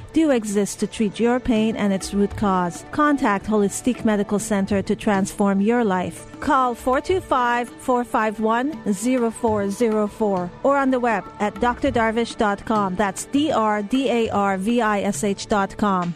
do 0.13 0.31
exist 0.31 0.79
to 0.79 0.87
treat 0.87 1.19
your 1.19 1.39
pain 1.39 1.75
and 1.75 1.93
its 1.93 2.13
root 2.13 2.35
cause. 2.37 2.85
Contact 2.91 3.45
Holistic 3.45 4.05
Medical 4.05 4.39
Center 4.39 4.81
to 4.81 4.95
transform 4.95 5.61
your 5.61 5.83
life. 5.83 6.25
Call 6.39 6.75
425 6.75 7.69
451 7.69 8.93
0404 9.31 10.51
or 10.63 10.77
on 10.77 10.91
the 10.91 10.99
web 10.99 11.23
at 11.39 11.53
drdarvish.com. 11.55 12.95
That's 12.95 13.25
D 13.25 13.51
R 13.51 13.81
D 13.83 14.09
A 14.09 14.29
R 14.29 14.57
V 14.57 14.81
I 14.81 15.01
S 15.01 15.23
H.com. 15.23 16.13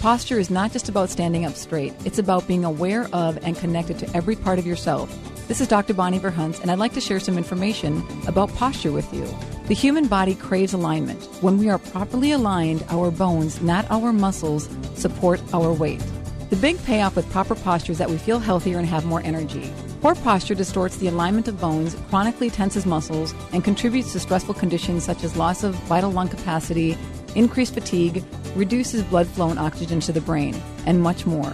Posture 0.00 0.38
is 0.38 0.50
not 0.50 0.70
just 0.72 0.88
about 0.88 1.08
standing 1.08 1.46
up 1.46 1.54
straight, 1.54 1.94
it's 2.04 2.18
about 2.18 2.46
being 2.46 2.64
aware 2.64 3.08
of 3.14 3.38
and 3.42 3.56
connected 3.56 3.98
to 4.00 4.16
every 4.16 4.36
part 4.36 4.58
of 4.58 4.66
yourself. 4.66 5.08
This 5.48 5.60
is 5.60 5.68
Dr. 5.68 5.94
Bonnie 5.94 6.18
Verhunt, 6.18 6.60
and 6.62 6.70
I'd 6.70 6.78
like 6.78 6.94
to 6.94 7.00
share 7.00 7.20
some 7.20 7.38
information 7.38 8.02
about 8.26 8.50
posture 8.54 8.92
with 8.92 9.12
you. 9.12 9.26
The 9.66 9.74
human 9.74 10.08
body 10.08 10.34
craves 10.34 10.74
alignment. 10.74 11.24
When 11.40 11.56
we 11.56 11.70
are 11.70 11.78
properly 11.78 12.32
aligned, 12.32 12.84
our 12.90 13.10
bones, 13.10 13.62
not 13.62 13.90
our 13.90 14.12
muscles, 14.12 14.68
support 14.94 15.40
our 15.54 15.72
weight. 15.72 16.02
The 16.50 16.56
big 16.56 16.84
payoff 16.84 17.16
with 17.16 17.30
proper 17.30 17.54
posture 17.54 17.92
is 17.92 17.98
that 17.98 18.10
we 18.10 18.18
feel 18.18 18.38
healthier 18.38 18.78
and 18.78 18.86
have 18.86 19.06
more 19.06 19.22
energy. 19.22 19.72
Poor 20.02 20.14
posture 20.16 20.54
distorts 20.54 20.98
the 20.98 21.08
alignment 21.08 21.48
of 21.48 21.58
bones, 21.58 21.96
chronically 22.10 22.50
tenses 22.50 22.84
muscles, 22.84 23.34
and 23.54 23.64
contributes 23.64 24.12
to 24.12 24.20
stressful 24.20 24.52
conditions 24.52 25.02
such 25.02 25.24
as 25.24 25.34
loss 25.34 25.64
of 25.64 25.74
vital 25.86 26.10
lung 26.10 26.28
capacity, 26.28 26.98
increased 27.34 27.72
fatigue, 27.72 28.22
reduces 28.54 29.02
blood 29.04 29.26
flow 29.26 29.48
and 29.48 29.58
oxygen 29.58 29.98
to 30.00 30.12
the 30.12 30.20
brain, 30.20 30.54
and 30.84 31.02
much 31.02 31.24
more. 31.24 31.52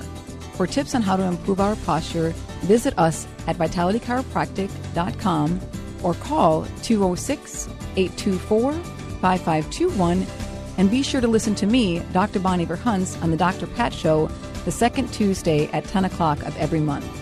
For 0.54 0.66
tips 0.66 0.96
on 0.96 1.02
how 1.02 1.16
to 1.16 1.22
improve 1.22 1.60
our 1.60 1.76
posture, 1.76 2.30
visit 2.62 2.98
us 2.98 3.28
at 3.46 3.56
vitalitychiropractic.com 3.56 5.60
or 6.02 6.14
call 6.14 6.66
206 6.82 7.68
824 7.96 8.72
5521 8.72 10.26
and 10.78 10.90
be 10.90 11.02
sure 11.02 11.20
to 11.20 11.28
listen 11.28 11.54
to 11.56 11.66
me, 11.66 11.98
Dr. 12.12 12.40
Bonnie 12.40 12.64
Verhunts, 12.64 13.20
on 13.22 13.30
the 13.30 13.36
Dr. 13.36 13.66
Pat 13.66 13.92
Show 13.92 14.28
the 14.64 14.70
second 14.70 15.12
Tuesday 15.12 15.66
at 15.72 15.84
10 15.84 16.06
o'clock 16.06 16.42
of 16.44 16.56
every 16.56 16.80
month. 16.80 17.19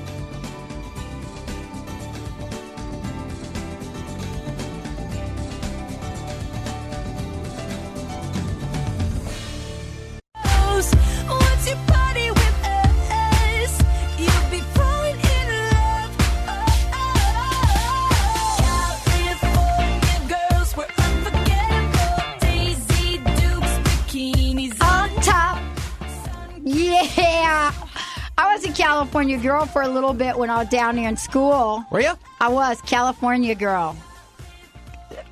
California 29.29 29.39
girl 29.51 29.67
for 29.67 29.83
a 29.83 29.89
little 29.89 30.15
bit 30.15 30.39
when 30.39 30.49
I 30.49 30.59
was 30.59 30.69
down 30.69 30.97
there 30.97 31.09
in 31.09 31.17
school. 31.17 31.85
Were 31.91 32.01
you? 32.01 32.13
I 32.41 32.49
was 32.49 32.81
California 32.83 33.55
girl. 33.55 33.95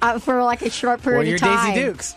Uh, 0.02 0.18
for 0.18 0.42
like 0.42 0.60
a 0.62 0.70
short 0.70 1.00
period 1.02 1.26
your 1.26 1.36
of 1.36 1.40
time. 1.40 1.74
Daisy 1.74 1.86
Dukes? 1.86 2.14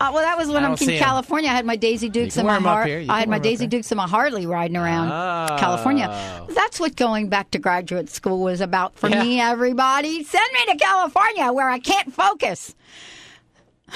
Uh, 0.00 0.10
well, 0.12 0.22
that 0.22 0.36
was 0.36 0.48
when 0.48 0.64
I 0.64 0.68
I'm 0.68 0.74
don't 0.76 0.88
in. 0.90 0.98
California. 0.98 1.50
I 1.50 1.54
had 1.54 1.64
my 1.64 1.76
Daisy 1.76 2.08
Dukes 2.10 2.36
and 2.36 2.46
wear 2.46 2.60
my 2.60 2.72
Har- 2.72 2.84
I 2.84 3.20
had 3.20 3.28
my 3.28 3.38
Daisy. 3.38 3.66
Dukes 3.66 3.90
and 3.90 3.96
my 3.96 4.06
Harley 4.06 4.46
riding 4.46 4.76
around 4.76 5.08
Oh. 5.10 5.56
California. 5.58 6.08
That's 6.50 6.78
what 6.78 6.94
going 6.94 7.28
back 7.30 7.50
to 7.52 7.58
graduate 7.58 8.10
school 8.10 8.40
was 8.40 8.60
about 8.60 8.94
for 8.96 9.08
Yeah. 9.08 9.22
me. 9.22 9.40
Everybody, 9.40 10.22
send 10.24 10.46
me 10.52 10.72
to 10.72 10.78
California 10.78 11.50
where 11.52 11.70
I 11.70 11.78
can't 11.78 12.12
focus. 12.12 12.74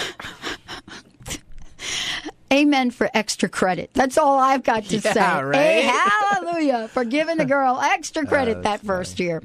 Amen 2.53 2.91
for 2.91 3.09
extra 3.15 3.49
credit. 3.49 3.91
That's 3.95 4.19
all 4.19 4.39
I've 4.39 4.63
got 4.63 4.85
to 4.85 4.97
Yeah, 5.05 5.13
say. 5.13 5.43
right? 5.43 5.55
Hey, 5.57 5.83
hallelujah 6.33 6.89
for 6.89 7.05
giving 7.05 7.39
the 7.39 7.47
girl 7.47 7.81
extra 7.81 8.27
credit 8.27 8.63
that 8.65 8.81
first 8.83 9.19
year. 9.19 9.43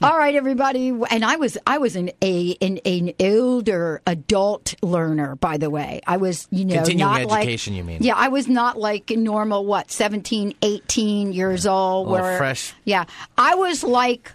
All 0.00 0.16
right, 0.16 0.36
everybody, 0.36 0.90
and 1.10 1.24
I 1.24 1.34
was 1.36 1.58
I 1.66 1.78
was 1.78 1.96
an 1.96 2.10
a 2.22 2.56
an, 2.60 2.78
an 2.84 3.12
older 3.18 4.00
adult 4.06 4.76
learner, 4.80 5.34
by 5.34 5.56
the 5.56 5.70
way. 5.70 6.00
I 6.06 6.18
was 6.18 6.46
you 6.52 6.64
know 6.66 6.76
Continuing 6.76 6.98
not 7.00 7.20
education, 7.38 7.72
like 7.74 7.78
you 7.78 7.84
mean. 7.84 8.02
yeah, 8.02 8.14
I 8.14 8.28
was 8.28 8.46
not 8.46 8.78
like 8.78 9.10
normal 9.10 9.64
what 9.66 9.90
17, 9.90 10.54
18 10.62 11.32
years 11.32 11.66
old. 11.66 12.08
Where 12.08 12.38
fresh. 12.38 12.72
Yeah, 12.84 13.06
I 13.36 13.56
was 13.56 13.82
like 13.82 14.30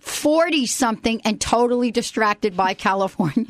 forty 0.00 0.66
something 0.66 1.20
and 1.24 1.40
totally 1.40 1.92
distracted 1.92 2.56
by 2.56 2.74
California. 2.88 3.46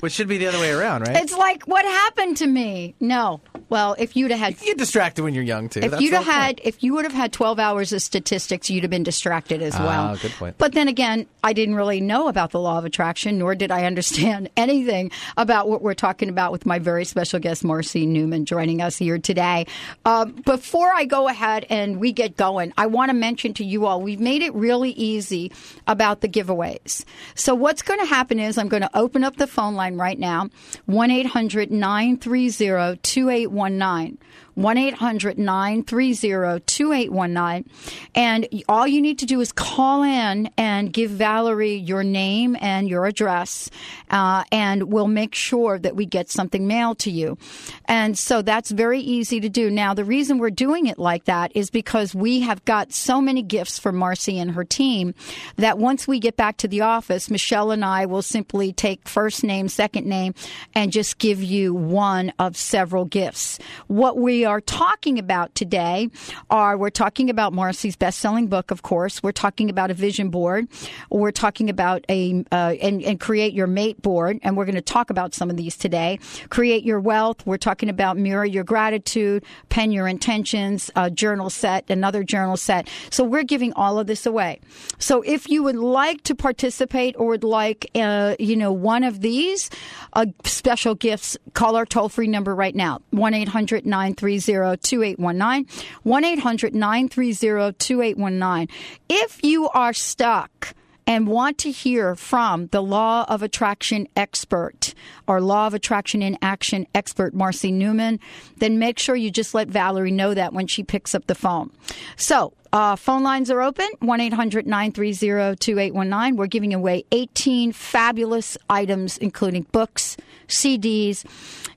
Which 0.00 0.12
should 0.12 0.28
be 0.28 0.38
the 0.38 0.46
other 0.46 0.58
way 0.60 0.70
around, 0.70 1.02
right? 1.08 1.16
it's 1.16 1.36
like 1.36 1.64
what 1.64 1.84
happened 1.84 2.36
to 2.38 2.46
me? 2.46 2.94
No, 3.00 3.40
well, 3.68 3.96
if 3.98 4.16
you'd 4.16 4.30
have 4.30 4.40
had 4.40 4.60
you 4.60 4.68
get 4.68 4.78
distracted 4.78 5.22
when 5.22 5.34
you're 5.34 5.42
young 5.44 5.68
too. 5.68 5.80
if 5.80 5.90
That's 5.90 6.02
you'd 6.02 6.14
have 6.14 6.24
whole 6.24 6.32
point. 6.32 6.44
had, 6.44 6.60
if 6.64 6.82
you 6.82 6.94
would 6.94 7.04
have 7.04 7.12
had 7.12 7.32
12 7.32 7.58
hours 7.58 7.92
of 7.92 8.00
statistics, 8.00 8.70
you'd 8.70 8.84
have 8.84 8.90
been 8.90 9.02
distracted 9.02 9.60
as 9.60 9.74
well. 9.78 10.12
Ah, 10.12 10.16
good 10.20 10.30
point. 10.32 10.56
But 10.58 10.72
then 10.72 10.88
again, 10.88 11.26
I 11.42 11.52
didn't 11.52 11.74
really 11.74 12.00
know 12.00 12.28
about 12.28 12.52
the 12.52 12.60
law 12.60 12.78
of 12.78 12.84
attraction, 12.84 13.38
nor 13.38 13.54
did 13.54 13.70
I 13.70 13.84
understand 13.86 14.48
anything 14.56 15.10
about 15.36 15.68
what 15.68 15.82
we're 15.82 15.94
talking 15.94 16.28
about 16.28 16.52
with 16.52 16.64
my 16.64 16.78
very 16.78 17.04
special 17.04 17.40
guest, 17.40 17.64
Marcy 17.64 18.06
Neumann, 18.06 18.44
joining 18.44 18.80
us 18.80 18.96
here 18.96 19.18
today. 19.18 19.66
Um, 20.04 20.32
before 20.46 20.92
I 20.94 21.04
go 21.04 21.28
ahead 21.28 21.66
and 21.68 21.98
we 22.00 22.12
get 22.12 22.36
going, 22.36 22.72
I 22.78 22.86
want 22.86 23.10
to 23.10 23.14
mention 23.14 23.52
to 23.54 23.64
you 23.64 23.86
all, 23.86 24.00
we've 24.00 24.20
made 24.20 24.42
it 24.42 24.54
really 24.54 24.90
easy 24.92 25.50
about 25.86 26.20
the 26.20 26.28
giveaways. 26.28 27.04
So 27.34 27.54
what's 27.54 27.82
going 27.82 28.00
to 28.00 28.06
happen 28.06 28.38
is 28.38 28.56
I'm 28.58 28.68
going 28.68 28.82
to 28.82 28.90
open 28.96 29.24
up 29.24 29.36
the 29.36 29.46
phone 29.46 29.74
line 29.74 29.87
right 29.96 30.18
now, 30.18 30.48
1 30.86 31.10
800 31.10 31.70
930 31.70 32.98
2819. 33.02 34.18
1 34.58 34.76
800 34.76 35.38
930 35.38 36.60
2819. 36.66 37.70
And 38.16 38.48
all 38.68 38.88
you 38.88 39.00
need 39.00 39.20
to 39.20 39.26
do 39.26 39.40
is 39.40 39.52
call 39.52 40.02
in 40.02 40.50
and 40.58 40.92
give 40.92 41.12
Valerie 41.12 41.76
your 41.76 42.02
name 42.02 42.56
and 42.60 42.88
your 42.88 43.06
address, 43.06 43.70
uh, 44.10 44.42
and 44.50 44.92
we'll 44.92 45.06
make 45.06 45.36
sure 45.36 45.78
that 45.78 45.94
we 45.94 46.06
get 46.06 46.28
something 46.28 46.66
mailed 46.66 46.98
to 47.00 47.10
you. 47.12 47.38
And 47.84 48.18
so 48.18 48.42
that's 48.42 48.72
very 48.72 48.98
easy 48.98 49.38
to 49.38 49.48
do. 49.48 49.70
Now, 49.70 49.94
the 49.94 50.04
reason 50.04 50.38
we're 50.38 50.50
doing 50.50 50.86
it 50.86 50.98
like 50.98 51.26
that 51.26 51.52
is 51.54 51.70
because 51.70 52.12
we 52.12 52.40
have 52.40 52.64
got 52.64 52.92
so 52.92 53.20
many 53.20 53.42
gifts 53.42 53.78
for 53.78 53.92
Marcy 53.92 54.40
and 54.40 54.50
her 54.50 54.64
team 54.64 55.14
that 55.54 55.78
once 55.78 56.08
we 56.08 56.18
get 56.18 56.36
back 56.36 56.56
to 56.56 56.68
the 56.68 56.80
office, 56.80 57.30
Michelle 57.30 57.70
and 57.70 57.84
I 57.84 58.06
will 58.06 58.22
simply 58.22 58.72
take 58.72 59.06
first 59.06 59.44
name, 59.44 59.68
second 59.68 60.06
name, 60.06 60.34
and 60.74 60.90
just 60.90 61.18
give 61.18 61.40
you 61.44 61.74
one 61.74 62.32
of 62.40 62.56
several 62.56 63.04
gifts. 63.04 63.60
What 63.86 64.16
we 64.16 64.47
are 64.48 64.60
talking 64.60 65.18
about 65.18 65.54
today 65.54 66.10
are 66.50 66.76
we're 66.76 66.90
talking 66.90 67.30
about 67.30 67.52
Marcy's 67.52 67.96
best-selling 67.96 68.48
book, 68.48 68.70
of 68.70 68.82
course. 68.82 69.22
We're 69.22 69.32
talking 69.32 69.70
about 69.70 69.90
a 69.90 69.94
vision 69.94 70.30
board. 70.30 70.68
We're 71.10 71.30
talking 71.30 71.70
about 71.70 72.04
a 72.08 72.44
uh, 72.50 72.74
and, 72.82 73.02
and 73.02 73.20
create 73.20 73.52
your 73.52 73.66
mate 73.66 74.02
board, 74.02 74.40
and 74.42 74.56
we're 74.56 74.64
going 74.64 74.74
to 74.74 74.80
talk 74.80 75.10
about 75.10 75.34
some 75.34 75.50
of 75.50 75.56
these 75.56 75.76
today. 75.76 76.18
Create 76.48 76.84
your 76.84 77.00
wealth. 77.00 77.46
We're 77.46 77.56
talking 77.56 77.88
about 77.88 78.16
mirror 78.16 78.44
your 78.44 78.64
gratitude, 78.64 79.44
pen 79.68 79.92
your 79.92 80.08
intentions, 80.08 80.90
journal 81.14 81.50
set, 81.50 81.88
another 81.90 82.24
journal 82.24 82.56
set. 82.56 82.88
So 83.10 83.24
we're 83.24 83.44
giving 83.44 83.72
all 83.74 83.98
of 83.98 84.06
this 84.06 84.26
away. 84.26 84.60
So 84.98 85.22
if 85.22 85.48
you 85.48 85.62
would 85.62 85.76
like 85.76 86.22
to 86.24 86.34
participate 86.34 87.14
or 87.18 87.26
would 87.28 87.44
like, 87.44 87.90
uh, 87.94 88.36
you 88.38 88.56
know, 88.56 88.72
one 88.72 89.04
of 89.04 89.20
these 89.20 89.70
uh, 90.14 90.26
special 90.44 90.94
gifts, 90.94 91.36
call 91.54 91.76
our 91.76 91.86
toll 91.86 92.08
free 92.08 92.26
number 92.26 92.54
right 92.54 92.74
now 92.74 93.00
1 93.10 93.34
800 93.34 93.84
930 93.84 94.37
2819. 94.40 95.66
1 96.02 96.24
800 96.24 96.74
930 96.74 97.72
2819. 97.78 98.68
If 99.08 99.44
you 99.44 99.68
are 99.70 99.92
stuck, 99.92 100.74
and 101.08 101.26
want 101.26 101.56
to 101.56 101.70
hear 101.70 102.14
from 102.14 102.66
the 102.66 102.82
law 102.82 103.24
of 103.28 103.42
attraction 103.42 104.06
expert 104.14 104.92
or 105.26 105.40
law 105.40 105.66
of 105.66 105.72
attraction 105.72 106.20
in 106.20 106.36
action 106.42 106.86
expert, 106.94 107.32
Marcy 107.32 107.72
Neumann, 107.72 108.20
then 108.58 108.78
make 108.78 108.98
sure 108.98 109.16
you 109.16 109.30
just 109.30 109.54
let 109.54 109.68
Valerie 109.68 110.10
know 110.10 110.34
that 110.34 110.52
when 110.52 110.66
she 110.66 110.84
picks 110.84 111.14
up 111.14 111.26
the 111.26 111.34
phone. 111.34 111.70
So, 112.16 112.52
uh, 112.72 112.96
phone 112.96 113.22
lines 113.22 113.50
are 113.50 113.62
open 113.62 113.88
1 114.00 114.20
800 114.20 114.66
930 114.66 115.56
2819. 115.56 116.36
We're 116.36 116.46
giving 116.46 116.74
away 116.74 117.04
18 117.12 117.72
fabulous 117.72 118.58
items, 118.68 119.18
including 119.18 119.62
books, 119.72 120.16
CDs, 120.48 121.24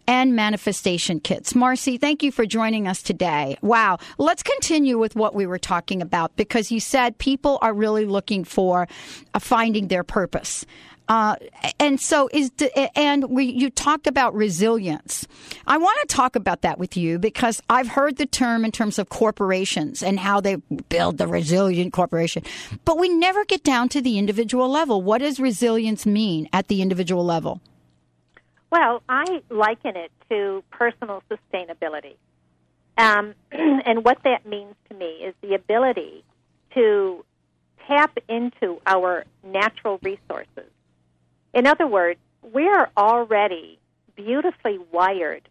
and 0.07 0.35
manifestation 0.35 1.19
kits. 1.19 1.55
Marcy, 1.55 1.97
thank 1.97 2.23
you 2.23 2.31
for 2.31 2.45
joining 2.45 2.87
us 2.87 3.01
today. 3.01 3.57
Wow. 3.61 3.99
Let's 4.17 4.43
continue 4.43 4.97
with 4.97 5.15
what 5.15 5.33
we 5.33 5.45
were 5.45 5.59
talking 5.59 6.01
about 6.01 6.35
because 6.35 6.71
you 6.71 6.79
said 6.79 7.17
people 7.17 7.59
are 7.61 7.73
really 7.73 8.05
looking 8.05 8.43
for 8.43 8.87
uh, 9.33 9.39
finding 9.39 9.87
their 9.87 10.03
purpose. 10.03 10.65
Uh, 11.11 11.35
and 11.77 11.99
so 11.99 12.29
is 12.31 12.51
and 12.95 13.25
we 13.25 13.43
you 13.43 13.69
talked 13.69 14.07
about 14.07 14.33
resilience. 14.33 15.27
I 15.67 15.77
want 15.77 15.99
to 15.99 16.15
talk 16.15 16.37
about 16.37 16.61
that 16.61 16.79
with 16.79 16.95
you 16.95 17.19
because 17.19 17.61
I've 17.69 17.89
heard 17.89 18.15
the 18.15 18.25
term 18.25 18.63
in 18.63 18.71
terms 18.71 18.97
of 18.97 19.09
corporations 19.09 20.01
and 20.01 20.21
how 20.21 20.39
they 20.39 20.55
build 20.87 21.17
the 21.17 21.27
resilient 21.27 21.91
corporation, 21.91 22.43
but 22.85 22.97
we 22.97 23.09
never 23.09 23.43
get 23.43 23.61
down 23.61 23.89
to 23.89 24.01
the 24.01 24.17
individual 24.17 24.69
level. 24.69 25.01
What 25.01 25.17
does 25.17 25.37
resilience 25.37 26.05
mean 26.05 26.47
at 26.53 26.69
the 26.69 26.81
individual 26.81 27.25
level? 27.25 27.59
Well, 28.71 29.03
I 29.09 29.41
liken 29.49 29.97
it 29.97 30.13
to 30.29 30.63
personal 30.71 31.23
sustainability. 31.29 32.15
Um, 32.97 33.35
and 33.51 34.05
what 34.05 34.19
that 34.23 34.45
means 34.45 34.75
to 34.87 34.95
me 34.95 35.25
is 35.25 35.35
the 35.41 35.55
ability 35.55 36.23
to 36.73 37.25
tap 37.85 38.17
into 38.29 38.79
our 38.85 39.25
natural 39.43 39.99
resources. 40.01 40.71
In 41.53 41.67
other 41.67 41.87
words, 41.87 42.19
we 42.53 42.67
are 42.67 42.89
already 42.95 43.79
beautifully 44.15 44.79
wired 44.91 45.47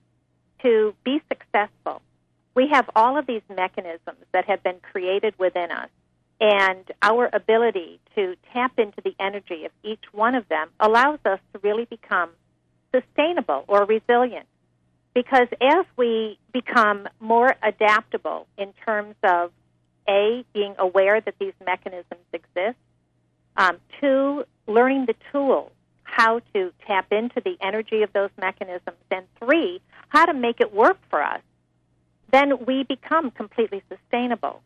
to 0.62 0.94
be 1.04 1.20
successful. 1.28 2.02
We 2.54 2.68
have 2.68 2.88
all 2.96 3.16
of 3.16 3.26
these 3.26 3.42
mechanisms 3.54 4.24
that 4.32 4.46
have 4.46 4.62
been 4.62 4.80
created 4.80 5.34
within 5.38 5.70
us, 5.70 5.88
and 6.40 6.90
our 7.02 7.28
ability 7.32 8.00
to 8.14 8.34
tap 8.52 8.78
into 8.78 9.00
the 9.02 9.14
energy 9.20 9.64
of 9.66 9.72
each 9.84 10.04
one 10.12 10.34
of 10.34 10.48
them 10.48 10.68
allows 10.80 11.18
us 11.24 11.38
to 11.52 11.60
really 11.62 11.84
become 11.84 12.30
sustainable 12.94 13.64
or 13.68 13.84
resilient. 13.84 14.46
Because 15.14 15.48
as 15.60 15.84
we 15.96 16.38
become 16.52 17.08
more 17.20 17.54
adaptable 17.62 18.46
in 18.56 18.72
terms 18.86 19.16
of 19.22 19.50
A, 20.08 20.44
being 20.52 20.74
aware 20.78 21.20
that 21.20 21.34
these 21.38 21.52
mechanisms 21.64 22.26
exist, 22.32 22.78
um, 23.56 23.76
two, 24.00 24.44
learning 24.66 25.06
the 25.06 25.14
tools, 25.32 25.70
how 26.20 26.42
to 26.52 26.70
tap 26.86 27.10
into 27.10 27.40
the 27.42 27.56
energy 27.62 28.02
of 28.02 28.12
those 28.12 28.28
mechanisms, 28.38 28.98
and 29.10 29.24
three, 29.38 29.80
how 30.08 30.26
to 30.26 30.34
make 30.34 30.60
it 30.60 30.74
work 30.74 30.98
for 31.08 31.22
us, 31.22 31.40
then 32.30 32.66
we 32.66 32.84
become 32.84 33.30
completely 33.30 33.82
sustainable. 33.88 34.60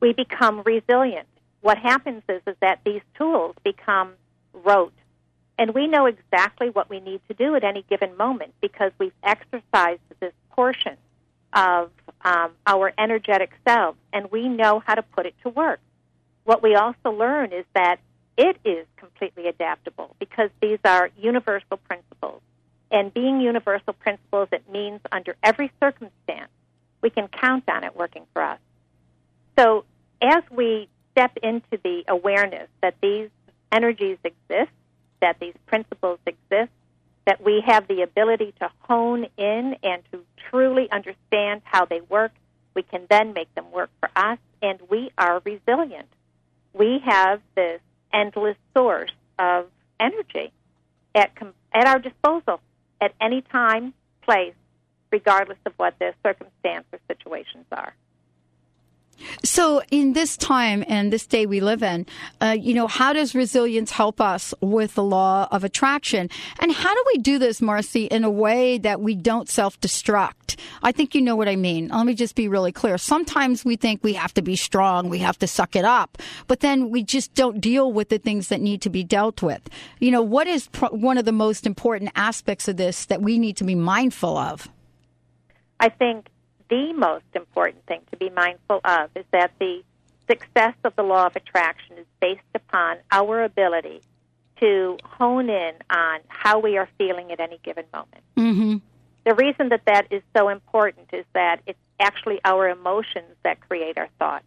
We 0.00 0.12
become 0.12 0.62
resilient. 0.64 1.28
What 1.60 1.78
happens 1.78 2.24
is, 2.28 2.42
is 2.44 2.56
that 2.60 2.80
these 2.84 3.02
tools 3.16 3.54
become 3.62 4.14
rote. 4.52 4.92
And 5.56 5.74
we 5.74 5.86
know 5.86 6.06
exactly 6.06 6.70
what 6.70 6.90
we 6.90 6.98
need 6.98 7.20
to 7.28 7.34
do 7.34 7.54
at 7.54 7.62
any 7.62 7.84
given 7.88 8.16
moment 8.16 8.54
because 8.60 8.90
we've 8.98 9.14
exercised 9.22 10.00
this 10.18 10.32
portion 10.50 10.96
of 11.52 11.92
um, 12.22 12.50
our 12.66 12.92
energetic 12.98 13.52
selves 13.64 13.98
and 14.12 14.32
we 14.32 14.48
know 14.48 14.82
how 14.84 14.96
to 14.96 15.02
put 15.02 15.24
it 15.24 15.34
to 15.44 15.50
work. 15.50 15.78
What 16.42 16.64
we 16.64 16.74
also 16.74 17.10
learn 17.12 17.52
is 17.52 17.64
that 17.76 18.00
it 18.36 18.56
is 18.64 18.86
completely 18.96 19.48
adaptable 19.48 20.14
because 20.18 20.50
these 20.60 20.78
are 20.84 21.10
universal 21.18 21.76
principles. 21.76 22.42
And 22.90 23.12
being 23.12 23.40
universal 23.40 23.92
principles, 23.94 24.48
it 24.52 24.70
means 24.70 25.00
under 25.10 25.36
every 25.42 25.72
circumstance, 25.80 26.50
we 27.00 27.10
can 27.10 27.28
count 27.28 27.64
on 27.68 27.84
it 27.84 27.96
working 27.96 28.26
for 28.32 28.42
us. 28.42 28.58
So 29.58 29.84
as 30.22 30.42
we 30.50 30.88
step 31.12 31.36
into 31.42 31.78
the 31.82 32.04
awareness 32.08 32.68
that 32.82 32.94
these 33.00 33.30
energies 33.72 34.18
exist, 34.22 34.70
that 35.20 35.40
these 35.40 35.54
principles 35.66 36.18
exist, 36.26 36.70
that 37.24 37.42
we 37.42 37.62
have 37.66 37.88
the 37.88 38.02
ability 38.02 38.54
to 38.60 38.70
hone 38.80 39.26
in 39.36 39.76
and 39.82 40.02
to 40.12 40.20
truly 40.48 40.88
understand 40.90 41.62
how 41.64 41.84
they 41.84 42.00
work, 42.02 42.32
we 42.74 42.82
can 42.82 43.06
then 43.10 43.32
make 43.32 43.52
them 43.54 43.70
work 43.72 43.90
for 44.00 44.10
us, 44.14 44.38
and 44.62 44.78
we 44.90 45.10
are 45.18 45.42
resilient. 45.44 46.08
We 46.72 47.00
have 47.04 47.40
this 47.54 47.80
endless 48.12 48.56
source 48.74 49.12
of 49.38 49.66
energy 50.00 50.52
at, 51.14 51.34
com- 51.34 51.54
at 51.72 51.86
our 51.86 51.98
disposal 51.98 52.60
at 53.00 53.12
any 53.20 53.42
time, 53.42 53.92
place, 54.22 54.54
regardless 55.10 55.58
of 55.66 55.72
what 55.76 55.98
the 55.98 56.14
circumstance 56.24 56.86
or 56.92 56.98
situations 57.08 57.66
are. 57.72 57.94
So, 59.42 59.82
in 59.90 60.12
this 60.12 60.36
time 60.36 60.84
and 60.88 61.12
this 61.12 61.26
day 61.26 61.46
we 61.46 61.60
live 61.60 61.82
in, 61.82 62.06
uh, 62.40 62.56
you 62.58 62.74
know, 62.74 62.86
how 62.86 63.12
does 63.12 63.34
resilience 63.34 63.90
help 63.90 64.20
us 64.20 64.54
with 64.60 64.94
the 64.94 65.02
law 65.02 65.48
of 65.50 65.64
attraction? 65.64 66.28
And 66.60 66.72
how 66.72 66.94
do 66.94 67.04
we 67.14 67.18
do 67.18 67.38
this, 67.38 67.62
Marcy, 67.62 68.04
in 68.04 68.24
a 68.24 68.30
way 68.30 68.78
that 68.78 69.00
we 69.00 69.14
don't 69.14 69.48
self 69.48 69.80
destruct? 69.80 70.56
I 70.82 70.92
think 70.92 71.14
you 71.14 71.22
know 71.22 71.36
what 71.36 71.48
I 71.48 71.56
mean. 71.56 71.88
Let 71.88 72.06
me 72.06 72.14
just 72.14 72.34
be 72.34 72.48
really 72.48 72.72
clear. 72.72 72.98
Sometimes 72.98 73.64
we 73.64 73.76
think 73.76 74.02
we 74.02 74.14
have 74.14 74.34
to 74.34 74.42
be 74.42 74.56
strong, 74.56 75.08
we 75.08 75.18
have 75.18 75.38
to 75.38 75.46
suck 75.46 75.76
it 75.76 75.84
up, 75.84 76.18
but 76.46 76.60
then 76.60 76.90
we 76.90 77.02
just 77.02 77.34
don't 77.34 77.60
deal 77.60 77.92
with 77.92 78.08
the 78.08 78.18
things 78.18 78.48
that 78.48 78.60
need 78.60 78.82
to 78.82 78.90
be 78.90 79.04
dealt 79.04 79.42
with. 79.42 79.68
You 79.98 80.10
know, 80.10 80.22
what 80.22 80.46
is 80.46 80.68
one 80.90 81.18
of 81.18 81.24
the 81.24 81.32
most 81.32 81.66
important 81.66 82.10
aspects 82.16 82.68
of 82.68 82.76
this 82.76 83.06
that 83.06 83.22
we 83.22 83.38
need 83.38 83.56
to 83.58 83.64
be 83.64 83.74
mindful 83.74 84.36
of? 84.36 84.68
I 85.80 85.88
think 85.90 86.28
the 86.68 86.92
most 86.92 87.24
important 87.34 87.84
thing 87.86 88.00
to 88.10 88.16
be 88.16 88.30
mindful 88.30 88.80
of 88.84 89.10
is 89.14 89.24
that 89.32 89.52
the 89.58 89.82
success 90.28 90.74
of 90.84 90.94
the 90.96 91.02
law 91.02 91.26
of 91.26 91.36
attraction 91.36 91.98
is 91.98 92.06
based 92.20 92.40
upon 92.54 92.98
our 93.12 93.44
ability 93.44 94.00
to 94.60 94.96
hone 95.04 95.50
in 95.50 95.72
on 95.90 96.20
how 96.28 96.58
we 96.58 96.76
are 96.78 96.88
feeling 96.98 97.30
at 97.30 97.40
any 97.40 97.58
given 97.62 97.84
moment. 97.92 98.22
Mm-hmm. 98.36 98.76
The 99.24 99.34
reason 99.34 99.68
that 99.70 99.82
that 99.86 100.06
is 100.10 100.22
so 100.36 100.48
important 100.48 101.08
is 101.12 101.24
that 101.34 101.60
it's 101.66 101.78
actually 102.00 102.40
our 102.44 102.68
emotions 102.68 103.34
that 103.42 103.60
create 103.60 103.98
our 103.98 104.08
thoughts. 104.18 104.44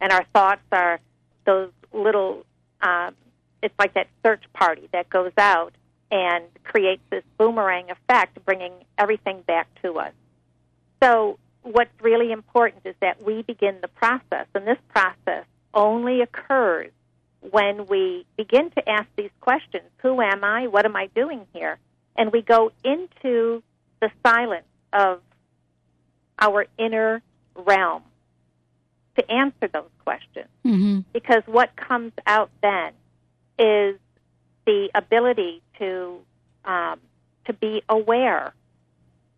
And 0.00 0.12
our 0.12 0.24
thoughts 0.32 0.62
are 0.72 1.00
those 1.44 1.70
little, 1.92 2.44
um, 2.80 3.14
it's 3.62 3.74
like 3.78 3.94
that 3.94 4.08
search 4.24 4.42
party 4.52 4.88
that 4.92 5.10
goes 5.10 5.32
out 5.38 5.74
and 6.10 6.44
creates 6.64 7.02
this 7.10 7.24
boomerang 7.38 7.90
effect, 7.90 8.44
bringing 8.44 8.72
everything 8.98 9.42
back 9.42 9.68
to 9.82 9.98
us. 9.98 10.12
So, 11.02 11.38
what's 11.62 11.90
really 12.00 12.32
important 12.32 12.82
is 12.84 12.94
that 13.00 13.22
we 13.22 13.42
begin 13.42 13.78
the 13.80 13.88
process, 13.88 14.46
and 14.54 14.66
this 14.66 14.78
process 14.88 15.44
only 15.74 16.20
occurs 16.20 16.90
when 17.50 17.86
we 17.86 18.26
begin 18.36 18.70
to 18.70 18.88
ask 18.88 19.06
these 19.16 19.30
questions 19.40 19.84
Who 19.98 20.20
am 20.20 20.44
I? 20.44 20.68
What 20.68 20.84
am 20.84 20.96
I 20.96 21.08
doing 21.14 21.46
here? 21.52 21.78
And 22.16 22.32
we 22.32 22.42
go 22.42 22.72
into 22.84 23.62
the 24.00 24.10
silence 24.24 24.66
of 24.92 25.20
our 26.38 26.66
inner 26.78 27.22
realm 27.54 28.02
to 29.16 29.30
answer 29.30 29.68
those 29.72 29.90
questions. 30.04 30.48
Mm-hmm. 30.64 31.00
Because 31.12 31.42
what 31.46 31.74
comes 31.76 32.12
out 32.26 32.50
then 32.62 32.92
is 33.58 33.98
the 34.66 34.90
ability 34.94 35.62
to 35.78 36.18
um, 36.64 37.00
to 37.46 37.52
be 37.52 37.82
aware. 37.88 38.54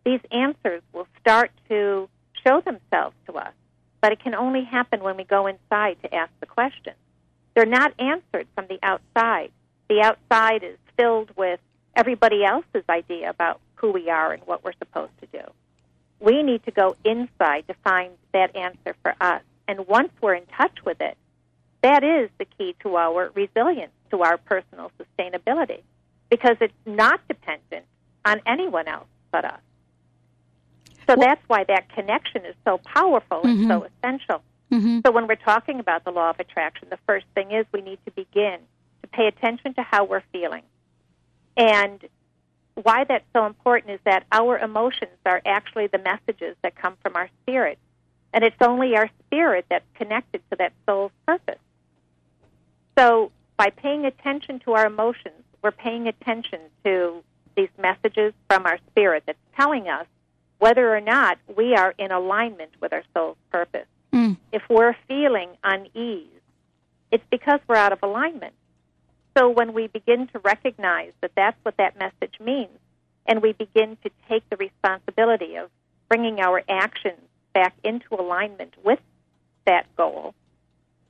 These 0.05 0.19
answers 0.31 0.83
will 0.93 1.07
start 1.19 1.51
to 1.69 2.07
show 2.45 2.61
themselves 2.61 3.15
to 3.27 3.33
us, 3.33 3.53
but 4.01 4.11
it 4.11 4.19
can 4.19 4.35
only 4.35 4.63
happen 4.63 5.03
when 5.03 5.17
we 5.17 5.23
go 5.23 5.47
inside 5.47 5.97
to 6.03 6.13
ask 6.13 6.31
the 6.39 6.45
questions. 6.45 6.97
They're 7.53 7.65
not 7.65 7.93
answered 7.99 8.47
from 8.53 8.67
the 8.67 8.79
outside. 8.83 9.51
The 9.89 10.01
outside 10.01 10.63
is 10.63 10.77
filled 10.97 11.31
with 11.35 11.59
everybody 11.95 12.43
else's 12.43 12.83
idea 12.89 13.29
about 13.29 13.59
who 13.75 13.91
we 13.91 14.09
are 14.09 14.33
and 14.33 14.43
what 14.45 14.63
we're 14.63 14.73
supposed 14.77 15.13
to 15.21 15.27
do. 15.27 15.43
We 16.19 16.43
need 16.43 16.63
to 16.65 16.71
go 16.71 16.95
inside 17.03 17.67
to 17.67 17.75
find 17.83 18.11
that 18.33 18.55
answer 18.55 18.95
for 19.01 19.15
us. 19.21 19.41
And 19.67 19.87
once 19.87 20.11
we're 20.21 20.35
in 20.35 20.45
touch 20.57 20.83
with 20.85 21.01
it, 21.01 21.17
that 21.81 22.03
is 22.03 22.29
the 22.37 22.45
key 22.45 22.75
to 22.81 22.95
our 22.95 23.31
resilience, 23.35 23.91
to 24.11 24.23
our 24.23 24.37
personal 24.37 24.91
sustainability, 24.99 25.81
because 26.29 26.57
it's 26.61 26.73
not 26.85 27.19
dependent 27.27 27.85
on 28.23 28.41
anyone 28.45 28.87
else 28.87 29.07
but 29.31 29.45
us. 29.45 29.59
So 31.07 31.15
that's 31.15 31.41
why 31.47 31.63
that 31.65 31.89
connection 31.89 32.45
is 32.45 32.55
so 32.65 32.79
powerful 32.79 33.41
and 33.43 33.67
so 33.67 33.85
essential. 33.85 34.41
Mm-hmm. 34.71 34.99
So 35.05 35.11
when 35.11 35.27
we're 35.27 35.35
talking 35.35 35.79
about 35.79 36.03
the 36.03 36.11
law 36.11 36.31
of 36.31 36.39
attraction, 36.39 36.87
the 36.89 36.99
first 37.05 37.25
thing 37.35 37.51
is 37.51 37.65
we 37.71 37.81
need 37.81 37.99
to 38.05 38.11
begin 38.11 38.59
to 39.03 39.07
pay 39.09 39.27
attention 39.27 39.73
to 39.75 39.83
how 39.83 40.05
we're 40.05 40.23
feeling. 40.31 40.63
And 41.55 42.03
why 42.73 43.05
that's 43.05 43.25
so 43.33 43.45
important 43.45 43.93
is 43.93 43.99
that 44.05 44.25
our 44.31 44.57
emotions 44.57 45.17
are 45.25 45.41
actually 45.45 45.87
the 45.87 45.99
messages 45.99 46.55
that 46.63 46.75
come 46.75 46.97
from 47.01 47.15
our 47.15 47.29
spirit. 47.43 47.77
And 48.33 48.43
it's 48.43 48.57
only 48.59 48.95
our 48.97 49.09
spirit 49.25 49.65
that's 49.69 49.85
connected 49.95 50.41
to 50.49 50.57
that 50.57 50.73
soul's 50.85 51.11
purpose. 51.25 51.59
So 52.97 53.31
by 53.57 53.69
paying 53.69 54.05
attention 54.05 54.59
to 54.61 54.73
our 54.73 54.87
emotions, 54.87 55.43
we're 55.61 55.71
paying 55.71 56.07
attention 56.07 56.59
to 56.83 57.23
these 57.55 57.69
messages 57.77 58.33
from 58.49 58.65
our 58.65 58.77
spirit 58.91 59.23
that's 59.25 59.39
telling 59.55 59.87
us 59.87 60.05
whether 60.59 60.95
or 60.95 61.01
not 61.01 61.37
we 61.55 61.75
are 61.75 61.93
in 61.97 62.11
alignment 62.11 62.71
with 62.81 62.93
our 62.93 63.03
soul's 63.13 63.37
purpose. 63.51 63.87
Mm. 64.13 64.37
If 64.51 64.63
we're 64.69 64.95
feeling 65.07 65.49
unease, 65.63 66.27
it's 67.11 67.23
because 67.29 67.59
we're 67.67 67.75
out 67.75 67.91
of 67.91 67.99
alignment. 68.01 68.53
So 69.37 69.49
when 69.49 69.73
we 69.73 69.87
begin 69.87 70.27
to 70.27 70.39
recognize 70.39 71.11
that 71.21 71.31
that's 71.35 71.57
what 71.63 71.77
that 71.77 71.99
message 71.99 72.39
means, 72.39 72.77
and 73.25 73.41
we 73.41 73.51
begin 73.53 73.97
to 74.03 74.09
take 74.29 74.49
the 74.49 74.55
responsibility 74.55 75.55
of 75.55 75.69
bringing 76.07 76.39
our 76.39 76.63
actions 76.69 77.19
back 77.53 77.73
into 77.83 78.15
alignment 78.15 78.73
with 78.83 78.99
that 79.65 79.93
goal, 79.97 80.33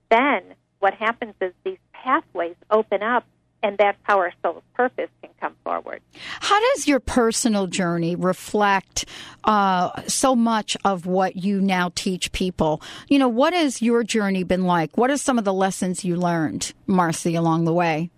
then 0.09 0.41
what 0.79 0.93
happens 0.93 1.33
is 1.41 1.53
these 1.63 1.77
pathways 1.93 2.55
open 2.71 3.03
up, 3.03 3.25
and 3.63 3.77
that's 3.77 3.97
how 4.03 4.17
our 4.17 4.33
soul's 4.41 4.63
purpose 4.73 5.09
can 5.21 5.31
come 5.39 5.55
forward. 5.63 6.01
How 6.39 6.59
does 6.73 6.87
your 6.87 6.99
personal 6.99 7.67
journey 7.67 8.15
reflect 8.15 9.05
uh, 9.43 10.01
so 10.07 10.35
much 10.35 10.77
of 10.85 11.05
what 11.05 11.35
you 11.35 11.59
now 11.59 11.91
teach 11.95 12.31
people? 12.31 12.81
You 13.07 13.19
know, 13.19 13.27
what 13.27 13.53
has 13.53 13.81
your 13.81 14.03
journey 14.03 14.43
been 14.43 14.65
like? 14.65 14.97
What 14.97 15.09
are 15.09 15.17
some 15.17 15.37
of 15.37 15.45
the 15.45 15.53
lessons 15.53 16.05
you 16.05 16.15
learned, 16.15 16.73
Marcy, 16.87 17.35
along 17.35 17.65
the 17.65 17.73
way? 17.73 18.11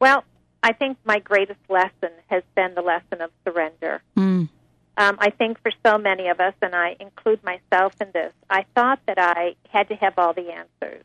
Well, 0.00 0.24
I 0.62 0.72
think 0.72 0.96
my 1.04 1.18
greatest 1.18 1.60
lesson 1.68 2.10
has 2.28 2.42
been 2.54 2.74
the 2.74 2.82
lesson 2.82 3.20
of 3.20 3.30
surrender. 3.46 4.02
Mm. 4.16 4.48
Um, 4.96 5.16
I 5.18 5.30
think 5.30 5.60
for 5.60 5.72
so 5.84 5.98
many 5.98 6.28
of 6.28 6.40
us, 6.40 6.54
and 6.62 6.74
I 6.74 6.96
include 7.00 7.42
myself 7.44 7.94
in 8.00 8.08
this, 8.14 8.32
I 8.48 8.64
thought 8.74 9.00
that 9.06 9.18
I 9.18 9.56
had 9.68 9.88
to 9.88 9.94
have 9.96 10.14
all 10.16 10.32
the 10.32 10.52
answers. 10.52 11.04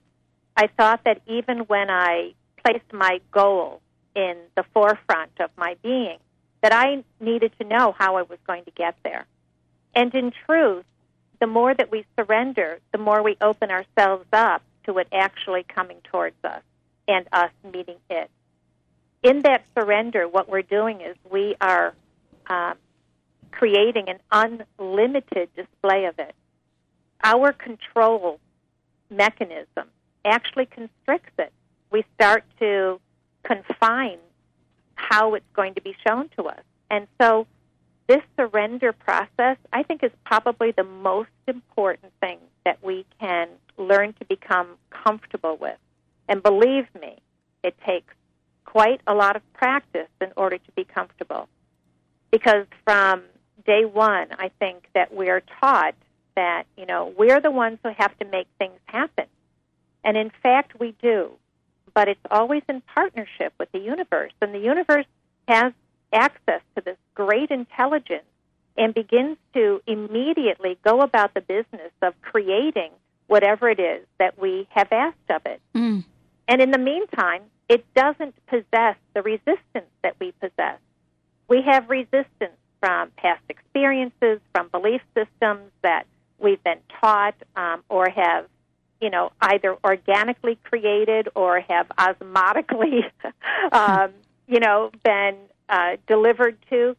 I 0.56 0.68
thought 0.68 1.04
that 1.06 1.22
even 1.28 1.60
when 1.60 1.90
I 1.90 2.34
placed 2.64 2.92
my 2.94 3.20
goal 3.32 3.82
in 4.16 4.36
the 4.56 4.64
forefront 4.74 5.32
of 5.40 5.50
my 5.58 5.76
being, 5.82 6.18
that 6.62 6.74
I 6.74 7.04
needed 7.20 7.54
to 7.60 7.68
know 7.68 7.96
how 7.98 8.18
I 8.18 8.24
was 8.24 8.40
going 8.46 8.66
to 8.66 8.72
get 8.72 8.96
there. 9.04 9.26
And 9.96 10.14
in 10.14 10.32
truth, 10.46 10.86
the 11.40 11.48
more 11.48 11.74
that 11.74 11.92
we 11.92 12.06
surrender, 12.18 12.80
the 12.92 12.98
more 12.98 13.24
we 13.24 13.38
open 13.42 13.72
ourselves 13.72 14.26
up 14.34 14.62
to 14.86 14.98
it 14.98 15.08
actually 15.14 15.64
coming 15.64 15.98
towards 16.04 16.36
us 16.44 16.62
and 17.08 17.28
us 17.32 17.52
meeting 17.64 17.98
it. 18.10 18.30
In 19.24 19.42
that 19.42 19.66
surrender, 19.78 20.28
what 20.28 20.50
we're 20.50 20.62
doing 20.62 21.02
is 21.02 21.16
we 21.30 21.56
are 21.60 21.94
um, 22.48 22.76
creating 23.52 24.10
an 24.10 24.20
unlimited 24.32 25.50
display 25.56 26.06
of 26.06 26.20
it. 26.20 26.36
Our 27.24 27.52
control 27.52 28.40
mechanism 29.10 29.88
actually 30.24 30.68
constricts 30.68 31.34
it. 31.38 31.52
We 31.92 32.04
start 32.16 32.44
to 32.60 33.00
confine 33.44 34.20
how 34.96 35.34
it's 35.34 35.46
going 35.54 35.76
to 35.76 35.82
be 35.82 35.96
shown 36.06 36.30
to 36.38 36.44
us. 36.44 36.62
And 36.92 37.08
so 37.20 37.48
this 38.08 38.22
surrender 38.38 38.92
process, 38.92 39.58
I 39.72 39.84
think, 39.84 40.04
is 40.04 40.12
probably 40.26 40.72
the 40.72 40.84
most 40.84 41.30
important 41.48 42.12
thing 42.20 42.40
that 42.66 42.84
we 42.84 43.06
can 43.20 43.48
learn 43.78 44.14
to 44.14 44.26
become 44.26 44.78
comfortable 44.90 45.58
with. 45.58 45.78
And 46.28 46.44
believe 46.44 46.88
me, 47.00 47.18
it 47.64 47.76
takes 47.86 48.14
quite 48.66 49.02
a 49.08 49.14
lot 49.14 49.36
of 49.36 49.54
practice 49.54 50.10
in 50.22 50.32
order 50.36 50.58
to 50.58 50.72
be 50.76 50.84
comfortable. 50.84 51.48
Because 52.32 52.66
from 52.84 53.24
day 53.66 53.86
one, 53.86 54.28
I 54.38 54.52
think 54.60 54.88
that 54.94 55.14
we're 55.14 55.42
taught 55.60 55.96
that, 56.36 56.64
you 56.78 56.86
know, 56.86 57.14
we're 57.18 57.42
the 57.42 57.52
ones 57.52 57.80
who 57.84 57.92
have 57.98 58.18
to 58.20 58.26
make 58.26 58.48
things 58.58 58.80
happen. 58.86 59.26
And 60.04 60.18
in 60.18 60.32
fact, 60.42 60.80
we 60.80 60.96
do. 61.02 61.32
But 62.00 62.08
it's 62.08 62.28
always 62.32 62.64
in 62.70 62.80
partnership 62.96 63.52
with 63.60 63.70
the 63.74 63.80
universe. 63.80 64.32
And 64.42 64.56
the 64.56 64.60
universe 64.60 65.06
has 65.50 65.74
access 66.14 66.62
to 66.78 66.82
this 66.82 66.96
great 67.14 67.52
intelligence 67.52 68.24
and 68.78 68.94
begins 68.94 69.36
to 69.54 69.82
immediately 69.86 70.78
go 70.82 71.02
about 71.02 71.34
the 71.34 71.42
business 71.42 71.92
of 72.02 72.14
creating 72.22 72.92
whatever 73.28 73.68
it 73.70 73.82
is 73.82 74.06
that 74.18 74.40
we 74.40 74.66
have 74.70 74.88
asked 74.94 75.30
of 75.30 75.42
it. 75.46 75.60
Mm. 75.76 76.06
And 76.48 76.62
in 76.62 76.72
the 76.72 76.78
meantime, 76.78 77.42
it 77.68 77.84
doesn't 77.94 78.34
possess 78.48 78.96
the 79.14 79.22
resistance 79.22 79.92
that 80.02 80.16
we 80.22 80.32
possess. 80.40 80.80
We 81.50 81.64
have 81.64 81.90
resistance 81.90 82.56
from 82.80 83.12
past 83.18 83.44
experiences, 83.50 84.40
from 84.56 84.70
belief 84.70 85.02
systems 85.14 85.70
that 85.82 86.04
we've 86.40 86.64
been 86.64 86.80
taught 87.02 87.36
um, 87.58 87.84
or 87.90 88.10
have, 88.10 88.46
you 89.02 89.10
know, 89.10 89.32
either 89.42 89.78
organically 89.84 90.58
created 90.64 91.30
or 91.36 91.60
have 91.62 91.88
osmotically, 91.98 93.04
um, 93.72 94.12
you 94.48 94.60
know, 94.60 94.92
been 95.04 95.36
uh, 95.70 95.98
delivered 96.08 96.58
to. 96.70 96.96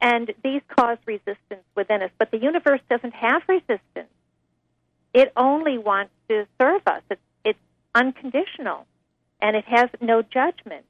And 0.00 0.32
these 0.42 0.62
cause 0.68 0.98
resistance 1.06 1.64
within 1.76 2.02
us. 2.02 2.10
But 2.18 2.30
the 2.30 2.38
universe 2.38 2.80
doesn't 2.90 3.14
have 3.14 3.42
resistance. 3.46 4.10
It 5.14 5.32
only 5.36 5.78
wants 5.78 6.12
to 6.28 6.46
serve 6.60 6.82
us. 6.86 7.02
It's, 7.10 7.20
it's 7.44 7.58
unconditional, 7.94 8.86
and 9.40 9.56
it 9.56 9.64
has 9.66 9.90
no 10.00 10.22
judgment. 10.22 10.84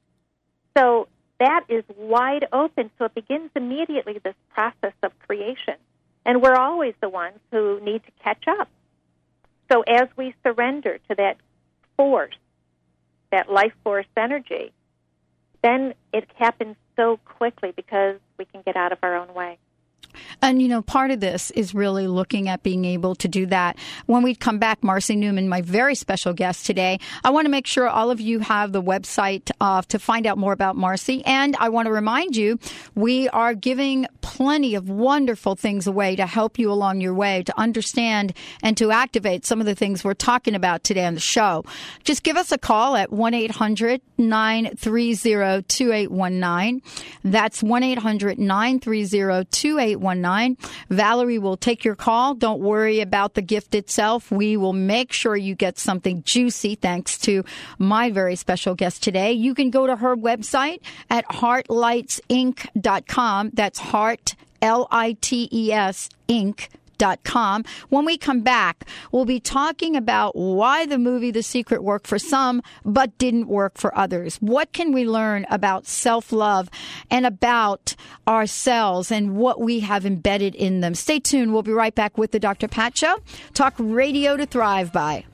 So 0.75 1.07
that 1.39 1.65
is 1.67 1.83
wide 1.97 2.47
open. 2.51 2.89
So 2.97 3.05
it 3.05 3.13
begins 3.13 3.51
immediately 3.55 4.19
this 4.23 4.35
process 4.53 4.93
of 5.03 5.11
creation. 5.19 5.75
And 6.25 6.41
we're 6.41 6.55
always 6.55 6.93
the 7.01 7.09
ones 7.09 7.37
who 7.51 7.79
need 7.81 8.03
to 8.05 8.11
catch 8.23 8.45
up. 8.47 8.69
So 9.73 9.81
as 9.81 10.07
we 10.15 10.35
surrender 10.43 10.99
to 11.09 11.15
that 11.15 11.37
force, 11.97 12.35
that 13.31 13.51
life 13.51 13.73
force 13.83 14.05
energy, 14.15 14.71
then 15.63 15.95
it 16.13 16.29
happens 16.35 16.75
so 16.95 17.17
quickly 17.25 17.73
because 17.75 18.17
we 18.37 18.45
can 18.45 18.61
get 18.61 18.75
out 18.75 18.91
of 18.91 18.99
our 19.01 19.15
own 19.15 19.33
way. 19.33 19.57
And 20.41 20.61
you 20.61 20.67
know, 20.67 20.81
part 20.81 21.11
of 21.11 21.19
this 21.19 21.51
is 21.51 21.73
really 21.73 22.07
looking 22.07 22.49
at 22.49 22.63
being 22.63 22.85
able 22.85 23.15
to 23.15 23.27
do 23.27 23.45
that. 23.47 23.77
When 24.05 24.23
we 24.23 24.35
come 24.35 24.59
back, 24.59 24.83
Marcy 24.83 25.15
Neumann, 25.15 25.49
my 25.49 25.61
very 25.61 25.95
special 25.95 26.33
guest 26.33 26.65
today, 26.65 26.99
I 27.23 27.29
want 27.29 27.45
to 27.45 27.51
make 27.51 27.67
sure 27.67 27.87
all 27.87 28.11
of 28.11 28.19
you 28.19 28.39
have 28.39 28.71
the 28.71 28.81
website 28.81 29.51
uh, 29.61 29.81
to 29.83 29.99
find 29.99 30.25
out 30.27 30.37
more 30.37 30.53
about 30.53 30.75
Marcy. 30.75 31.23
And 31.25 31.55
I 31.57 31.69
want 31.69 31.87
to 31.87 31.91
remind 31.91 32.35
you, 32.35 32.59
we 32.95 33.29
are 33.29 33.53
giving 33.53 34.07
plenty 34.21 34.75
of 34.75 34.89
wonderful 34.89 35.55
things 35.55 35.87
away 35.87 36.15
to 36.15 36.25
help 36.25 36.57
you 36.57 36.71
along 36.71 37.01
your 37.01 37.13
way 37.13 37.43
to 37.43 37.59
understand 37.59 38.33
and 38.61 38.75
to 38.77 38.91
activate 38.91 39.45
some 39.45 39.59
of 39.59 39.65
the 39.65 39.75
things 39.75 40.03
we're 40.03 40.13
talking 40.13 40.55
about 40.55 40.83
today 40.83 41.05
on 41.05 41.13
the 41.13 41.19
show. 41.19 41.63
Just 42.03 42.23
give 42.23 42.37
us 42.37 42.51
a 42.51 42.57
call 42.57 42.95
at 42.95 43.11
1 43.11 43.33
800 43.33 44.01
930 44.17 45.63
2819. 45.63 46.81
That's 47.23 47.63
1 47.63 47.83
800 47.83 48.39
930 48.39 49.45
2819. 49.51 50.02
Valerie 50.89 51.39
will 51.39 51.57
take 51.57 51.83
your 51.83 51.95
call. 51.95 52.35
Don't 52.35 52.59
worry 52.59 52.99
about 52.99 53.33
the 53.33 53.41
gift 53.41 53.73
itself. 53.75 54.31
We 54.31 54.57
will 54.57 54.73
make 54.73 55.13
sure 55.13 55.35
you 55.35 55.55
get 55.55 55.79
something 55.79 56.21
juicy 56.23 56.75
thanks 56.75 57.17
to 57.19 57.45
my 57.77 58.11
very 58.11 58.35
special 58.35 58.75
guest 58.75 59.01
today. 59.03 59.31
You 59.31 59.55
can 59.55 59.69
go 59.69 59.87
to 59.87 59.95
her 59.95 60.15
website 60.15 60.81
at 61.09 61.25
heartlitesinc.com. 61.27 63.51
That's 63.53 63.79
heart, 63.79 64.35
L 64.61 64.87
I 64.91 65.17
T 65.19 65.49
E 65.51 65.71
S, 65.71 66.09
Inc. 66.27 66.67
When 67.89 68.05
we 68.05 68.17
come 68.17 68.41
back, 68.41 68.87
we'll 69.11 69.25
be 69.25 69.39
talking 69.39 69.95
about 69.95 70.35
why 70.35 70.85
the 70.85 70.97
movie 70.97 71.31
The 71.31 71.43
Secret 71.43 71.83
worked 71.83 72.07
for 72.07 72.19
some 72.19 72.61
but 72.85 73.17
didn't 73.17 73.47
work 73.47 73.77
for 73.77 73.95
others. 73.97 74.37
What 74.37 74.71
can 74.73 74.91
we 74.91 75.07
learn 75.07 75.45
about 75.49 75.85
self 75.85 76.31
love 76.31 76.69
and 77.09 77.25
about 77.25 77.95
ourselves 78.27 79.11
and 79.11 79.35
what 79.35 79.59
we 79.59 79.81
have 79.81 80.05
embedded 80.05 80.55
in 80.55 80.81
them? 80.81 80.95
Stay 80.95 81.19
tuned. 81.19 81.53
We'll 81.53 81.63
be 81.63 81.71
right 81.71 81.93
back 81.93 82.17
with 82.17 82.31
the 82.31 82.39
Dr. 82.39 82.67
Pat 82.67 82.97
Show. 82.97 83.19
Talk 83.53 83.73
radio 83.77 84.37
to 84.37 84.45
thrive 84.45 84.91
by. 84.93 85.25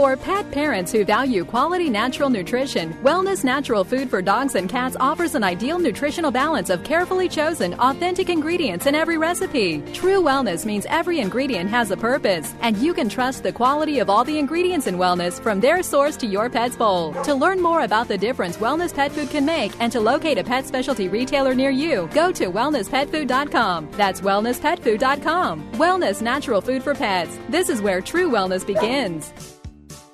For 0.00 0.16
pet 0.16 0.50
parents 0.50 0.92
who 0.92 1.04
value 1.04 1.44
quality 1.44 1.90
natural 1.90 2.30
nutrition, 2.30 2.94
Wellness 3.04 3.44
Natural 3.44 3.84
Food 3.84 4.08
for 4.08 4.22
Dogs 4.22 4.54
and 4.54 4.66
Cats 4.66 4.96
offers 4.98 5.34
an 5.34 5.44
ideal 5.44 5.78
nutritional 5.78 6.30
balance 6.30 6.70
of 6.70 6.82
carefully 6.84 7.28
chosen, 7.28 7.74
authentic 7.74 8.30
ingredients 8.30 8.86
in 8.86 8.94
every 8.94 9.18
recipe. 9.18 9.82
True 9.92 10.22
wellness 10.22 10.64
means 10.64 10.86
every 10.88 11.20
ingredient 11.20 11.68
has 11.68 11.90
a 11.90 11.98
purpose, 11.98 12.54
and 12.62 12.78
you 12.78 12.94
can 12.94 13.10
trust 13.10 13.42
the 13.42 13.52
quality 13.52 13.98
of 13.98 14.08
all 14.08 14.24
the 14.24 14.38
ingredients 14.38 14.86
in 14.86 14.96
wellness 14.96 15.38
from 15.38 15.60
their 15.60 15.82
source 15.82 16.16
to 16.16 16.26
your 16.26 16.48
pet's 16.48 16.76
bowl. 16.76 17.12
To 17.24 17.34
learn 17.34 17.60
more 17.60 17.82
about 17.82 18.08
the 18.08 18.16
difference 18.16 18.56
wellness 18.56 18.94
pet 18.94 19.12
food 19.12 19.28
can 19.28 19.44
make 19.44 19.78
and 19.80 19.92
to 19.92 20.00
locate 20.00 20.38
a 20.38 20.44
pet 20.44 20.66
specialty 20.66 21.08
retailer 21.08 21.54
near 21.54 21.70
you, 21.70 22.08
go 22.14 22.32
to 22.32 22.46
wellnesspetfood.com. 22.46 23.90
That's 23.98 24.22
wellnesspetfood.com. 24.22 25.72
Wellness 25.72 26.22
Natural 26.22 26.62
Food 26.62 26.82
for 26.82 26.94
Pets. 26.94 27.38
This 27.50 27.68
is 27.68 27.82
where 27.82 28.00
true 28.00 28.30
wellness 28.30 28.66
begins. 28.66 29.59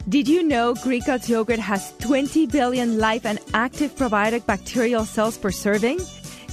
Did 0.09 0.29
you 0.29 0.45
know 0.45 0.73
Greek 0.73 1.05
God's 1.05 1.29
yogurt 1.29 1.59
has 1.59 1.92
20 1.99 2.47
billion 2.47 2.97
live 2.97 3.27
and 3.27 3.40
active 3.55 3.97
probiotic 3.97 4.47
bacterial 4.47 5.05
cells 5.05 5.37
per 5.37 5.51
serving? 5.51 5.99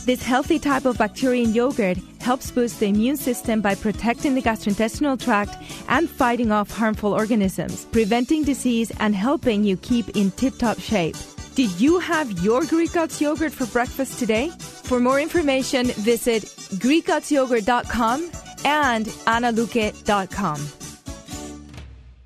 This 0.06 0.24
healthy 0.24 0.58
type 0.58 0.86
of 0.86 0.98
bacteria 0.98 1.44
in 1.44 1.54
yogurt 1.54 2.00
helps 2.20 2.50
boost 2.50 2.80
the 2.80 2.88
immune 2.88 3.16
system 3.16 3.62
by 3.62 3.76
protecting 3.76 4.34
the 4.34 4.42
gastrointestinal 4.42 5.24
tract 5.24 5.56
and 5.88 6.10
fighting 6.10 6.52
off 6.52 6.76
harmful 6.76 7.14
organisms, 7.14 7.86
preventing 7.92 8.44
disease 8.44 8.92
and 9.00 9.14
helping 9.14 9.64
you 9.64 9.78
keep 9.78 10.10
in 10.18 10.32
tip-top 10.32 10.80
shape. 10.80 11.16
Did 11.54 11.80
you 11.80 12.00
have 12.00 12.32
your 12.44 12.66
Greek 12.66 12.94
God's 12.94 13.22
yogurt 13.22 13.54
for 13.54 13.68
breakfast 13.68 14.18
today? 14.18 14.50
For 14.50 15.00
more 15.00 15.20
information, 15.20 15.92
visit 16.02 16.42
GreekGodsYogurt.com 16.82 18.32
and 18.66 19.06
AnnaLuque.com. 19.06 20.83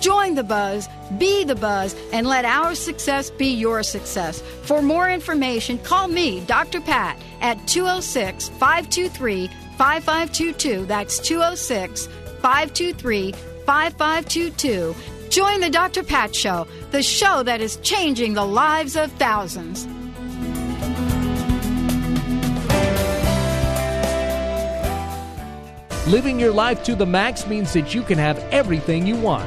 Join 0.00 0.34
the 0.34 0.44
buzz, 0.44 0.88
be 1.18 1.44
the 1.44 1.56
buzz, 1.56 1.96
and 2.12 2.26
let 2.26 2.44
our 2.44 2.74
success 2.74 3.30
be 3.30 3.48
your 3.48 3.82
success. 3.82 4.40
For 4.62 4.80
more 4.80 5.10
information, 5.10 5.78
call 5.78 6.08
me, 6.08 6.40
Dr. 6.46 6.80
Pat, 6.80 7.18
at 7.40 7.66
206 7.66 8.48
523 8.50 9.48
5522. 9.76 10.86
That's 10.86 11.18
206 11.18 12.06
523 12.06 13.32
5522. 13.66 14.94
Join 15.30 15.60
the 15.60 15.70
Dr. 15.70 16.02
Pat 16.02 16.34
Show, 16.34 16.66
the 16.90 17.02
show 17.02 17.42
that 17.42 17.60
is 17.60 17.76
changing 17.76 18.34
the 18.34 18.44
lives 18.44 18.96
of 18.96 19.12
thousands. 19.12 19.86
Living 26.06 26.40
your 26.40 26.52
life 26.52 26.82
to 26.84 26.94
the 26.94 27.04
max 27.04 27.46
means 27.46 27.74
that 27.74 27.94
you 27.94 28.02
can 28.02 28.16
have 28.16 28.38
everything 28.50 29.06
you 29.06 29.16
want. 29.16 29.46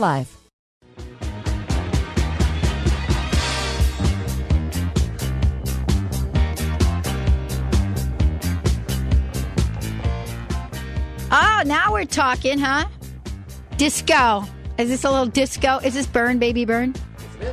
life. 0.01 0.37
Oh, 11.33 11.63
now 11.65 11.93
we're 11.93 12.03
talking, 12.03 12.59
huh? 12.59 12.89
Disco. 13.77 14.43
Is 14.77 14.89
this 14.89 15.05
a 15.05 15.09
little 15.09 15.27
disco? 15.27 15.77
Is 15.77 15.93
this 15.93 16.05
Burn 16.05 16.39
Baby 16.39 16.65
Burn? 16.65 16.93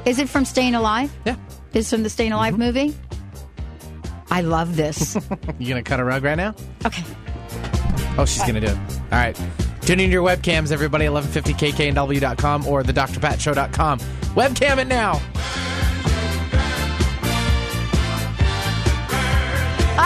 Is 0.05 0.19
it 0.19 0.29
from 0.29 0.45
Staying 0.45 0.75
Alive? 0.75 1.15
Yeah. 1.25 1.37
Is 1.75 1.87
it 1.87 1.97
from 1.97 2.03
the 2.03 2.11
Staying 2.11 2.33
Alive 2.33 2.55
mm-hmm. 2.55 2.63
movie? 2.63 2.97
I 4.31 4.41
love 4.41 4.77
this. 4.77 5.17
You 5.59 5.69
gonna 5.69 5.83
cut 5.83 6.01
a 6.01 6.05
rug 6.05 6.25
right 6.25 6.37
now? 6.37 6.55
okay. 6.85 7.05
Oh, 8.17 8.25
she's 8.25 8.43
gonna 8.45 8.61
do 8.61 8.67
it. 8.67 8.77
All 8.77 9.19
right. 9.19 9.39
Tune 9.89 10.01
in 10.01 10.11
your 10.11 10.23
webcams, 10.23 10.71
everybody. 10.71 11.07
1150kknw.com 11.07 12.67
or 12.67 12.83
the 12.83 12.93
drpatshow.com. 12.93 13.99
Webcam 14.37 14.77
it 14.77 14.87
now. 14.87 15.13
All 15.13 15.19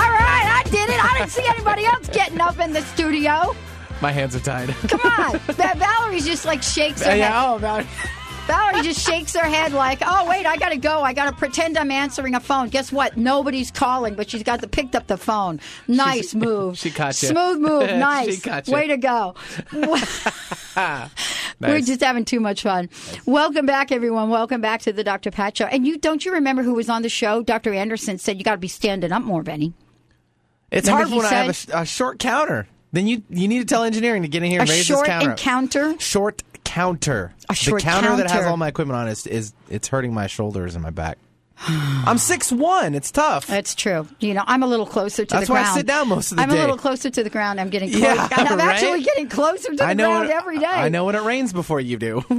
right, 0.09 0.47
I 0.47 0.63
did 0.71 0.89
it. 0.89 1.05
I 1.05 1.19
didn't 1.19 1.31
see 1.33 1.45
anybody 1.49 1.85
else 1.85 2.09
getting 2.11 2.41
up 2.41 2.61
in 2.61 2.73
the 2.73 2.83
studio. 2.83 3.57
My 4.01 4.13
hands 4.13 4.37
are 4.37 4.39
tied. 4.39 4.69
Come 4.87 5.01
on. 5.01 5.39
Valerie's 5.49 6.27
just 6.27 6.45
like 6.45 6.63
shakes 6.63 7.03
her 7.03 7.11
head. 7.11 7.19
yeah. 7.19 7.53
Oh, 7.53 7.59
Valerie. 7.59 7.89
Valerie 8.47 8.83
just 8.83 9.07
shakes 9.07 9.35
her 9.37 9.45
head 9.45 9.73
like, 9.73 10.01
oh, 10.05 10.29
wait, 10.29 10.45
I 10.47 10.57
got 10.57 10.71
to 10.71 10.77
go. 10.77 11.03
I 11.03 11.13
got 11.13 11.27
to 11.31 11.33
pretend 11.37 11.79
I'm 11.79 11.91
answering 11.93 12.35
a 12.35 12.41
phone. 12.41 12.69
Guess 12.69 12.91
what? 12.93 13.17
Nobody's 13.17 13.71
calling, 13.71 14.15
but 14.15 14.29
she's 14.29 14.43
got 14.43 14.61
the, 14.61 14.67
picked 14.69 14.97
up 14.97 15.07
the 15.07 15.17
phone. 15.17 15.61
Nice 15.87 16.35
move. 16.37 16.77
she 16.77 16.91
caught 16.91 17.21
you. 17.23 17.29
Smooth 17.29 17.59
move. 17.61 17.89
She 17.89 17.97
Nice. 17.97 18.43
caught 18.43 18.67
you. 18.67 18.75
Way 18.75 18.89
to 18.89 18.97
go. 18.97 19.35
We're 21.61 21.81
just 21.81 22.01
having 22.01 22.25
too 22.25 22.41
much 22.41 22.63
fun. 22.63 22.91
Welcome 23.27 23.65
back, 23.67 23.93
everyone. 23.93 24.29
Welcome 24.29 24.61
back 24.61 24.81
to 24.83 24.93
the 24.93 25.05
Dr. 25.05 25.31
Pat 25.31 25.57
Show. 25.57 25.67
And 25.67 25.87
you 25.87 25.99
don't 25.99 26.25
you 26.25 26.33
remember 26.33 26.63
who 26.65 26.75
was 26.75 26.89
on 26.89 27.03
the 27.03 27.09
show? 27.09 27.43
Dr. 27.43 27.73
Anderson 27.73 28.19
said 28.19 28.39
you 28.39 28.45
got 28.45 28.53
to 28.53 28.59
be 28.59 28.69
standing 28.69 29.13
up 29.13 29.23
more, 29.23 29.43
Benny. 29.45 29.73
It's 30.73 30.89
Remember 30.89 31.09
hard 31.09 31.09
he 31.13 31.17
when 31.19 31.27
I 31.27 31.45
have 31.45 31.69
a, 31.73 31.79
a 31.83 31.87
short 31.87 32.19
counter. 32.19 32.67
Then 32.93 33.07
you 33.07 33.23
you 33.31 33.47
need 33.49 33.61
to 33.61 33.65
tell 33.65 33.85
engineering 33.85 34.23
to 34.23 34.29
get 34.29 34.43
in 34.43 34.51
here 34.51 34.59
A 34.61 34.63
and 34.63 34.71
raise 34.71 34.85
short 34.85 35.01
this 35.07 35.09
counter. 35.09 35.31
encounter. 35.31 35.99
Short 36.01 36.43
counter. 36.73 37.35
A 37.51 37.55
short 37.55 37.83
the 37.83 37.85
counter, 37.85 38.17
that 38.17 38.23
has 38.23 38.33
counter. 38.33 38.49
all 38.49 38.57
my 38.57 38.69
equipment 38.69 38.99
on 38.99 39.09
is 39.09 39.27
is 39.27 39.53
it's 39.69 39.89
hurting 39.89 40.15
my 40.15 40.27
shoulders 40.27 40.75
and 40.75 40.83
my 40.83 40.91
back. 40.91 41.19
I'm 41.69 42.17
six 42.17 42.51
one. 42.51 42.95
It's 42.95 43.11
tough. 43.11 43.47
That's 43.47 43.75
true. 43.75 44.09
You 44.21 44.33
know, 44.33 44.43
I'm 44.47 44.63
a 44.63 44.67
little 44.67 44.87
closer 44.87 45.27
to 45.27 45.35
That's 45.35 45.49
the 45.49 45.53
why 45.53 45.61
I 45.61 45.63
ground. 45.65 45.77
sit 45.77 45.87
down 45.87 46.09
most 46.09 46.31
of 46.33 46.39
the 46.39 46.43
I'm 46.43 46.49
day. 46.49 46.57
a 46.57 46.61
little 46.61 46.79
closer 46.79 47.11
to 47.11 47.23
the 47.23 47.29
ground. 47.29 47.61
I'm 47.61 47.69
getting 47.69 47.91
close. 47.91 48.03
Yeah, 48.03 48.29
I'm 48.31 48.59
right? 48.59 48.69
actually 48.69 49.03
getting 49.03 49.29
closer 49.29 49.69
to 49.71 49.77
the 49.77 49.85
I 49.85 49.93
know 49.93 50.09
ground 50.09 50.29
when, 50.29 50.37
every 50.37 50.59
day. 50.59 50.65
I 50.67 50.89
know 50.89 51.05
when 51.05 51.15
it 51.15 51.23
rains 51.23 51.53
before 51.53 51.79
you 51.79 51.99
do. 51.99 52.25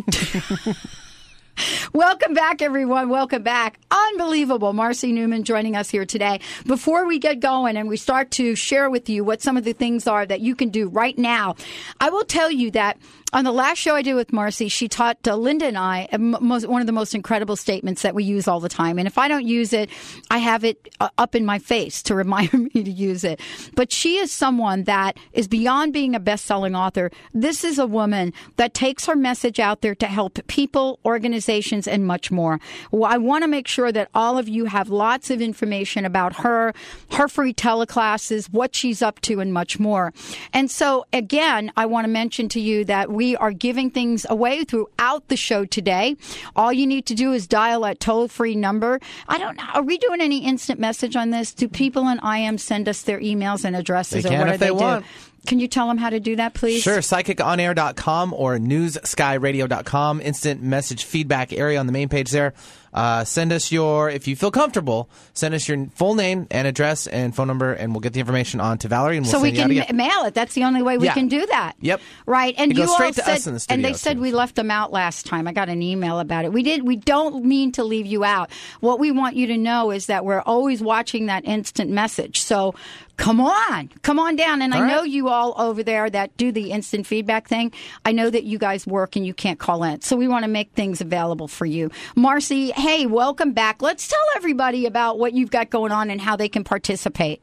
Welcome 1.93 2.33
back, 2.33 2.63
everyone. 2.63 3.09
Welcome 3.09 3.43
back. 3.43 3.79
Unbelievable. 3.91 4.73
Marcy 4.73 5.11
Neumann 5.11 5.43
joining 5.43 5.75
us 5.75 5.91
here 5.91 6.05
today. 6.05 6.39
Before 6.65 7.05
we 7.05 7.19
get 7.19 7.39
going 7.39 7.77
and 7.77 7.87
we 7.87 7.97
start 7.97 8.31
to 8.31 8.55
share 8.55 8.89
with 8.89 9.07
you 9.07 9.23
what 9.23 9.43
some 9.43 9.55
of 9.55 9.63
the 9.63 9.73
things 9.73 10.07
are 10.07 10.25
that 10.25 10.41
you 10.41 10.55
can 10.55 10.69
do 10.69 10.89
right 10.89 11.15
now, 11.15 11.55
I 12.01 12.09
will 12.09 12.25
tell 12.25 12.49
you 12.49 12.71
that 12.71 12.97
on 13.33 13.43
the 13.45 13.51
last 13.51 13.79
show 13.79 13.95
I 13.95 14.03
did 14.03 14.13
with 14.13 14.31
Marcy, 14.31 14.67
she 14.67 14.87
taught 14.87 15.17
uh, 15.27 15.35
Linda 15.35 15.65
and 15.65 15.77
I 15.77 16.07
m- 16.11 16.37
most, 16.39 16.67
one 16.67 16.81
of 16.81 16.87
the 16.87 16.93
most 16.93 17.15
incredible 17.15 17.55
statements 17.55 18.03
that 18.03 18.13
we 18.13 18.23
use 18.23 18.47
all 18.47 18.59
the 18.59 18.69
time. 18.69 18.99
And 18.99 19.07
if 19.07 19.17
I 19.17 19.27
don't 19.27 19.45
use 19.45 19.73
it, 19.73 19.89
I 20.29 20.37
have 20.37 20.63
it 20.63 20.89
uh, 20.99 21.09
up 21.17 21.33
in 21.33 21.43
my 21.43 21.57
face 21.57 22.03
to 22.03 22.15
remind 22.23 22.53
me 22.53 22.83
to 22.83 22.91
use 22.91 23.23
it. 23.23 23.39
But 23.73 23.91
she 23.91 24.17
is 24.17 24.31
someone 24.31 24.83
that 24.83 25.17
is 25.33 25.47
beyond 25.47 25.93
being 25.93 26.13
a 26.13 26.19
best 26.19 26.45
selling 26.45 26.75
author. 26.75 27.09
This 27.33 27.63
is 27.63 27.79
a 27.79 27.87
woman 27.87 28.33
that 28.57 28.75
takes 28.75 29.07
her 29.07 29.15
message 29.15 29.59
out 29.59 29.81
there 29.81 29.95
to 29.95 30.05
help 30.05 30.45
people, 30.45 30.99
organizations, 31.03 31.87
and 31.87 32.05
much 32.05 32.29
more. 32.29 32.59
Well, 32.91 33.11
I 33.11 33.17
want 33.17 33.43
to 33.43 33.47
make 33.47 33.67
sure 33.67 33.91
that 33.91 34.09
all 34.13 34.37
of 34.37 34.47
you 34.47 34.65
have 34.65 34.89
lots 34.89 35.31
of 35.31 35.41
information 35.41 36.05
about 36.05 36.35
her, 36.37 36.73
her 37.13 37.27
free 37.27 37.53
teleclasses, 37.53 38.51
what 38.53 38.75
she's 38.75 39.01
up 39.01 39.19
to, 39.21 39.39
and 39.39 39.51
much 39.51 39.79
more. 39.79 40.13
And 40.53 40.69
so, 40.69 41.05
again, 41.11 41.71
I 41.75 41.87
want 41.87 42.05
to 42.05 42.09
mention 42.09 42.47
to 42.49 42.59
you 42.59 42.85
that 42.85 43.11
we 43.11 43.22
are 43.37 43.51
giving 43.51 43.89
things 43.89 44.25
away 44.29 44.63
throughout 44.63 45.27
the 45.29 45.37
show 45.37 45.65
today. 45.65 46.15
All 46.55 46.71
you 46.73 46.85
need 46.85 47.05
to 47.07 47.15
do 47.15 47.31
is 47.31 47.47
dial 47.47 47.81
that 47.81 47.99
toll 47.99 48.27
free 48.27 48.55
number. 48.55 48.99
I 49.27 49.37
don't 49.37 49.57
know. 49.57 49.63
Are 49.73 49.81
we 49.83 49.97
doing 49.97 50.21
any 50.21 50.45
instant 50.45 50.79
message 50.79 51.15
on 51.15 51.29
this? 51.29 51.53
Do 51.53 51.67
people 51.67 52.07
in 52.09 52.19
IM 52.19 52.57
send 52.57 52.87
us 52.89 53.01
their 53.03 53.19
emails 53.19 53.63
and 53.65 53.75
addresses 53.75 54.23
They 54.23 54.35
or 54.35 54.39
what 54.39 54.47
if 54.49 54.53
do 54.55 54.57
they 54.59 54.67
do? 54.67 54.75
want. 54.75 55.05
Can 55.45 55.59
you 55.59 55.67
tell 55.67 55.87
them 55.89 55.97
how 55.97 56.09
to 56.09 56.21
do 56.21 56.37
that, 56.37 56.53
please? 56.53 56.81
Sure, 56.83 56.99
psychiconair.com 56.99 58.33
or 58.33 58.57
newsskyradio.com. 58.57 60.21
Instant 60.21 60.61
message 60.61 61.03
feedback 61.03 61.51
area 61.53 61.79
on 61.79 61.85
the 61.85 61.91
main 61.91 62.09
page 62.09 62.31
there. 62.31 62.53
Uh, 62.93 63.23
send 63.23 63.51
us 63.51 63.71
your, 63.71 64.09
if 64.09 64.27
you 64.27 64.35
feel 64.35 64.51
comfortable, 64.51 65.09
send 65.33 65.53
us 65.53 65.67
your 65.67 65.87
full 65.95 66.15
name 66.15 66.47
and 66.51 66.67
address 66.67 67.07
and 67.07 67.35
phone 67.35 67.47
number, 67.47 67.73
and 67.73 67.93
we'll 67.93 68.01
get 68.01 68.13
the 68.13 68.19
information 68.19 68.59
on 68.59 68.77
to 68.77 68.87
Valerie, 68.87 69.17
and 69.17 69.25
we'll 69.25 69.31
so 69.33 69.41
we 69.41 69.51
can 69.51 69.73
ma- 69.75 69.85
mail 69.93 70.25
it. 70.25 70.33
That's 70.33 70.53
the 70.53 70.63
only 70.63 70.81
way 70.83 70.97
we 70.97 71.05
Yeah. 71.07 71.13
can 71.13 71.27
do 71.27 71.45
that. 71.47 71.73
Yep. 71.81 72.01
Right. 72.25 72.53
And 72.57 72.71
It 72.71 72.77
you 72.77 72.87
straight 72.87 73.07
all 73.07 73.13
to 73.13 73.21
said, 73.23 73.33
us 73.35 73.47
in 73.47 73.53
the 73.55 73.65
and 73.69 73.83
they 73.83 73.93
studio, 73.93 73.97
said 73.97 74.19
we 74.19 74.31
left 74.31 74.55
them 74.55 74.69
out 74.71 74.91
last 74.91 75.25
time. 75.25 75.47
I 75.47 75.53
got 75.53 75.69
an 75.69 75.81
email 75.81 76.19
about 76.19 76.45
it. 76.45 76.53
We 76.53 76.61
did. 76.63 76.83
We 76.87 76.95
don't 76.97 77.43
mean 77.45 77.71
to 77.73 77.83
leave 77.83 78.05
you 78.05 78.23
out. 78.23 78.51
What 78.79 78.99
we 78.99 79.11
want 79.11 79.35
you 79.35 79.47
to 79.47 79.57
know 79.57 79.91
is 79.91 80.05
that 80.07 80.23
we're 80.25 80.41
always 80.41 80.81
watching 80.81 81.25
that 81.27 81.45
instant 81.45 81.89
message. 81.89 82.41
So 82.41 82.75
come 83.17 83.39
on, 83.39 83.89
come 84.01 84.17
on 84.19 84.35
down. 84.35 84.61
And 84.61 84.73
All 84.73 84.79
I 84.79 84.83
right. 84.83 84.95
know 84.95 85.03
you 85.03 85.29
all 85.29 85.53
over 85.57 85.83
there 85.83 86.09
that 86.09 86.35
do 86.37 86.51
the 86.51 86.71
instant 86.71 87.05
feedback 87.05 87.47
thing. 87.47 87.71
I 88.05 88.11
know 88.11 88.29
that 88.29 88.43
you 88.43 88.57
guys 88.57 88.87
work 88.87 89.15
and 89.15 89.25
you 89.25 89.33
can't 89.35 89.59
call 89.59 89.83
in. 89.83 90.01
So 90.01 90.15
we 90.15 90.27
want 90.27 90.45
to 90.45 90.49
make 90.49 90.71
things 90.73 90.99
available 90.99 91.47
for 91.47 91.65
you. 91.65 91.91
Marcy, 92.15 92.71
hey, 92.83 93.05
welcome 93.05 93.53
back. 93.53 93.81
Let's 93.81 94.09
tell 94.09 94.25
everybody 94.35 94.85
about 94.85 95.17
what 95.17 95.31
you've 95.31 95.51
got 95.51 95.69
going 95.69 95.93
on 95.93 96.09
and 96.09 96.19
how 96.19 96.35
they 96.35 96.49
can 96.49 96.65
participate. 96.65 97.41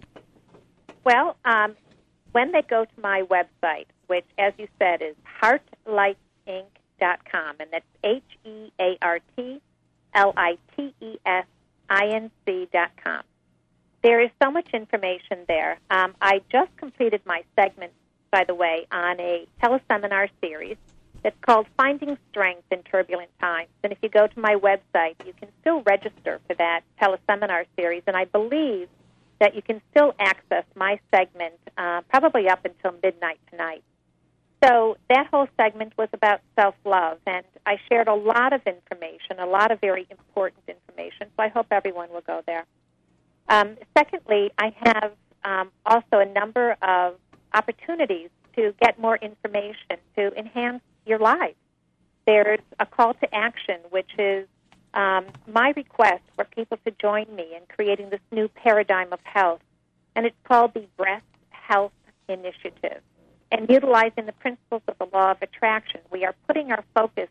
Well, 1.02 1.38
um, 1.46 1.76
when 2.32 2.52
they 2.52 2.60
go 2.60 2.84
to 2.84 3.00
my 3.00 3.22
website, 3.22 3.86
which, 4.08 4.26
as 4.36 4.52
you 4.58 4.68
said, 4.78 5.00
is 5.00 5.16
heartlitesinc.com, 5.42 7.56
and 7.58 7.70
that's 7.72 7.86
H 8.04 8.22
E 8.44 8.70
A 8.78 8.98
R 9.00 9.20
T 9.34 9.62
L 10.12 10.34
I 10.36 10.58
T 10.76 10.94
E 11.00 11.16
S 11.24 11.46
I 11.88 12.08
N 12.08 12.30
C.com. 12.44 13.22
There 14.02 14.20
is 14.20 14.28
so 14.42 14.50
much 14.50 14.68
information 14.74 15.46
there. 15.48 15.78
Um, 15.90 16.14
I 16.20 16.42
just 16.52 16.76
completed 16.76 17.22
my 17.24 17.44
segment, 17.58 17.94
by 18.30 18.44
the 18.44 18.54
way, 18.54 18.86
on 18.92 19.18
a 19.18 19.46
teleseminar 19.62 20.28
series 20.42 20.76
that's 21.22 21.36
called 21.42 21.66
Finding 21.76 22.16
Strength 22.30 22.64
in 22.70 22.82
Turbulent 22.82 23.30
Times. 23.40 23.68
And 23.82 23.92
if 23.92 23.98
you 24.02 24.08
go 24.08 24.26
to 24.26 24.40
my 24.40 24.54
website, 24.54 25.14
you 25.26 25.32
can 25.38 25.48
still 25.60 25.82
register 25.82 26.40
for 26.46 26.54
that 26.54 26.80
teleseminar 27.00 27.66
series, 27.76 28.02
and 28.06 28.16
I 28.16 28.24
believe 28.24 28.88
that 29.38 29.54
you 29.54 29.62
can 29.62 29.80
still 29.90 30.14
access 30.18 30.64
my 30.74 30.98
segment 31.14 31.54
uh, 31.78 32.02
probably 32.08 32.48
up 32.48 32.64
until 32.64 32.98
midnight 33.02 33.38
tonight. 33.50 33.82
So 34.62 34.98
that 35.08 35.26
whole 35.28 35.48
segment 35.58 35.94
was 35.96 36.08
about 36.12 36.40
self 36.54 36.74
love, 36.84 37.18
and 37.26 37.44
I 37.64 37.78
shared 37.88 38.08
a 38.08 38.14
lot 38.14 38.52
of 38.52 38.60
information, 38.66 39.38
a 39.38 39.46
lot 39.46 39.70
of 39.70 39.80
very 39.80 40.06
important 40.10 40.62
information. 40.68 41.28
So 41.36 41.42
I 41.42 41.48
hope 41.48 41.66
everyone 41.70 42.10
will 42.10 42.20
go 42.20 42.42
there. 42.46 42.66
Um, 43.48 43.76
secondly, 43.96 44.52
I 44.58 44.74
have 44.80 45.12
um, 45.44 45.70
also 45.86 46.18
a 46.18 46.26
number 46.26 46.76
of 46.82 47.14
opportunities 47.54 48.28
to 48.56 48.74
get 48.82 48.98
more 48.98 49.16
information 49.16 49.96
to 50.16 50.32
enhance 50.36 50.82
your 51.10 51.18
lives. 51.18 51.56
There's 52.26 52.60
a 52.78 52.86
call 52.86 53.14
to 53.14 53.34
action, 53.34 53.80
which 53.90 54.10
is 54.18 54.46
um, 54.94 55.26
my 55.46 55.72
request 55.76 56.22
for 56.36 56.44
people 56.44 56.78
to 56.86 56.92
join 56.92 57.26
me 57.34 57.48
in 57.54 57.62
creating 57.68 58.10
this 58.10 58.20
new 58.30 58.48
paradigm 58.48 59.12
of 59.12 59.18
health, 59.24 59.60
and 60.14 60.24
it's 60.24 60.36
called 60.44 60.72
the 60.72 60.86
Breast 60.96 61.24
Health 61.50 61.92
Initiative. 62.28 63.02
And 63.52 63.68
utilizing 63.68 64.26
the 64.26 64.32
principles 64.32 64.82
of 64.86 64.96
the 64.98 65.08
law 65.12 65.32
of 65.32 65.42
attraction, 65.42 66.00
we 66.12 66.24
are 66.24 66.34
putting 66.46 66.70
our 66.70 66.84
focus 66.94 67.28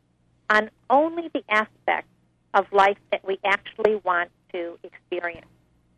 on 0.50 0.70
only 0.90 1.30
the 1.34 1.44
aspects 1.50 2.12
of 2.54 2.66
life 2.74 2.98
that 3.12 3.26
we 3.26 3.40
actually 3.46 3.96
want 4.04 4.30
to 4.52 4.78
experience, 4.84 5.48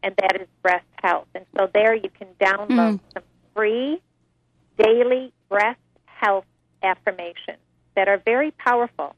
and 0.04 0.14
that 0.18 0.40
is 0.40 0.48
breast 0.62 0.86
health. 1.02 1.28
And 1.34 1.46
so 1.58 1.70
there 1.74 1.96
you 1.96 2.12
can 2.20 2.28
download 2.40 3.00
some 3.14 3.24
free 3.56 4.00
daily 4.78 5.34
breast 5.50 5.80
health 6.06 6.46
affirmations 6.84 7.58
that 7.96 8.08
are 8.08 8.18
very 8.18 8.52
powerful. 8.52 9.16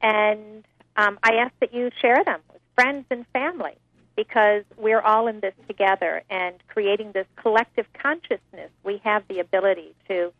And 0.00 0.64
um, 0.96 1.18
I 1.22 1.36
ask 1.36 1.52
that 1.60 1.72
you 1.72 1.90
share 2.00 2.22
them 2.24 2.40
with 2.52 2.60
friends 2.74 3.06
and 3.10 3.26
family 3.32 3.76
because 4.16 4.64
we're 4.76 5.00
all 5.00 5.26
in 5.26 5.40
this 5.40 5.54
together 5.66 6.22
and 6.28 6.56
creating 6.68 7.12
this 7.12 7.26
collective 7.36 7.86
consciousness. 7.94 8.70
We 8.84 9.00
have 9.04 9.22
the 9.28 9.40
ability 9.40 9.94
to 10.08 10.32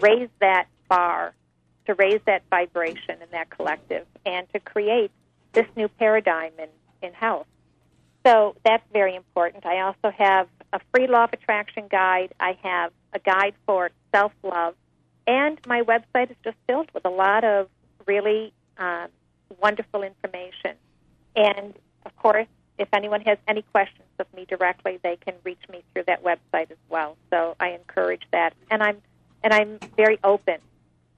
raise 0.00 0.28
that 0.40 0.66
bar, 0.88 1.34
to 1.86 1.94
raise 1.94 2.20
that 2.26 2.42
vibration 2.50 3.22
in 3.22 3.28
that 3.32 3.50
collective, 3.50 4.06
and 4.26 4.46
to 4.52 4.60
create 4.60 5.10
this 5.52 5.66
new 5.76 5.88
paradigm 5.88 6.52
in, 6.58 6.68
in 7.02 7.12
health. 7.12 7.46
So 8.26 8.56
that's 8.64 8.84
very 8.92 9.14
important. 9.14 9.64
I 9.64 9.80
also 9.80 10.10
have 10.16 10.48
a 10.72 10.80
free 10.92 11.06
law 11.06 11.24
of 11.24 11.32
attraction 11.32 11.84
guide. 11.90 12.34
I 12.38 12.58
have 12.62 12.92
a 13.12 13.18
guide 13.18 13.54
for 13.66 13.90
self 14.12 14.32
love. 14.42 14.74
And 15.30 15.60
my 15.64 15.82
website 15.82 16.32
is 16.32 16.36
just 16.42 16.56
filled 16.66 16.90
with 16.92 17.04
a 17.04 17.08
lot 17.08 17.44
of 17.44 17.68
really 18.04 18.52
um, 18.78 19.06
wonderful 19.62 20.02
information. 20.02 20.74
And 21.36 21.72
of 22.04 22.16
course, 22.16 22.48
if 22.78 22.88
anyone 22.92 23.20
has 23.20 23.38
any 23.46 23.62
questions 23.62 24.08
of 24.18 24.26
me 24.34 24.44
directly, 24.44 24.98
they 25.04 25.16
can 25.24 25.34
reach 25.44 25.60
me 25.70 25.84
through 25.92 26.02
that 26.08 26.24
website 26.24 26.72
as 26.72 26.82
well. 26.88 27.16
So 27.30 27.54
I 27.60 27.68
encourage 27.68 28.22
that, 28.32 28.54
and 28.72 28.82
I'm 28.82 29.00
and 29.44 29.54
I'm 29.54 29.78
very 29.96 30.18
open 30.24 30.56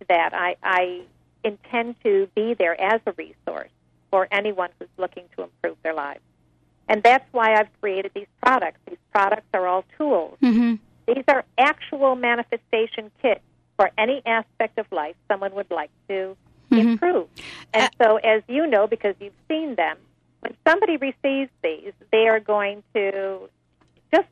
to 0.00 0.06
that. 0.10 0.34
I, 0.34 0.56
I 0.62 1.00
intend 1.42 1.94
to 2.04 2.28
be 2.34 2.52
there 2.52 2.78
as 2.78 3.00
a 3.06 3.12
resource 3.12 3.70
for 4.10 4.28
anyone 4.30 4.68
who's 4.78 4.90
looking 4.98 5.24
to 5.36 5.44
improve 5.44 5.78
their 5.82 5.94
lives, 5.94 6.20
and 6.86 7.02
that's 7.02 7.24
why 7.32 7.54
I've 7.54 7.70
created 7.80 8.10
these 8.14 8.28
products. 8.42 8.78
These 8.86 8.98
products 9.10 9.48
are 9.54 9.66
all 9.66 9.86
tools. 9.96 10.36
Mm-hmm. 10.42 10.74
These 11.06 11.24
are 11.28 11.44
actual 11.56 12.14
manifestation 12.14 13.10
kits 13.22 13.40
for 13.82 13.90
any 13.98 14.22
aspect 14.24 14.78
of 14.78 14.86
life 14.92 15.16
someone 15.28 15.52
would 15.56 15.70
like 15.72 15.90
to 16.08 16.36
mm-hmm. 16.70 16.76
improve. 16.76 17.26
And 17.74 17.90
uh, 18.00 18.04
so, 18.04 18.16
as 18.18 18.42
you 18.46 18.64
know, 18.64 18.86
because 18.86 19.16
you've 19.18 19.32
seen 19.48 19.74
them, 19.74 19.96
when 20.38 20.54
somebody 20.64 20.98
receives 20.98 21.50
these, 21.64 21.92
they 22.12 22.28
are 22.28 22.38
going 22.38 22.84
to 22.94 23.48
just 24.14 24.28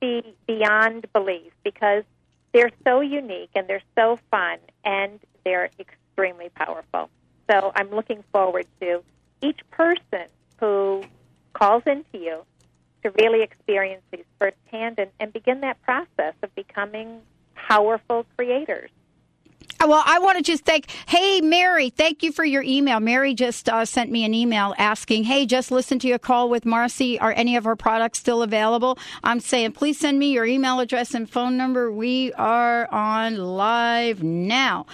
be 0.00 0.34
beyond 0.46 1.06
belief 1.12 1.52
because 1.64 2.04
they're 2.54 2.70
so 2.82 3.02
unique 3.02 3.50
and 3.54 3.68
they're 3.68 3.82
so 3.94 4.18
fun 4.30 4.56
and 4.84 5.20
they're 5.44 5.68
extremely 5.78 6.48
powerful. 6.54 7.10
So, 7.50 7.72
I'm 7.76 7.90
looking 7.90 8.24
forward 8.32 8.66
to 8.80 9.02
each 9.42 9.60
person 9.70 10.28
who 10.60 11.04
calls 11.52 11.82
into 11.84 12.24
you 12.24 12.42
to 13.02 13.10
really 13.20 13.42
experience 13.42 14.02
these 14.10 14.24
firsthand 14.38 14.98
and, 14.98 15.10
and 15.20 15.30
begin 15.30 15.60
that 15.60 15.80
process 15.82 16.32
of 16.42 16.54
becoming 16.54 17.20
powerful 17.68 18.24
creators. 18.36 18.90
Well, 19.80 20.02
I 20.04 20.18
want 20.18 20.38
to 20.38 20.42
just 20.42 20.64
thank, 20.64 20.90
hey, 21.06 21.40
Mary, 21.40 21.90
thank 21.90 22.24
you 22.24 22.32
for 22.32 22.44
your 22.44 22.64
email. 22.64 22.98
Mary 22.98 23.32
just 23.32 23.68
uh, 23.68 23.84
sent 23.84 24.10
me 24.10 24.24
an 24.24 24.34
email 24.34 24.74
asking, 24.76 25.22
hey, 25.22 25.46
just 25.46 25.70
listen 25.70 26.00
to 26.00 26.08
your 26.08 26.18
call 26.18 26.50
with 26.50 26.66
Marcy. 26.66 27.18
Are 27.20 27.32
any 27.32 27.54
of 27.54 27.64
our 27.64 27.76
products 27.76 28.18
still 28.18 28.42
available? 28.42 28.98
I'm 29.22 29.38
saying, 29.38 29.72
please 29.72 29.98
send 30.00 30.18
me 30.18 30.32
your 30.32 30.46
email 30.46 30.80
address 30.80 31.14
and 31.14 31.30
phone 31.30 31.56
number. 31.56 31.92
We 31.92 32.32
are 32.32 32.92
on 32.92 33.36
live 33.36 34.20
now. 34.20 34.86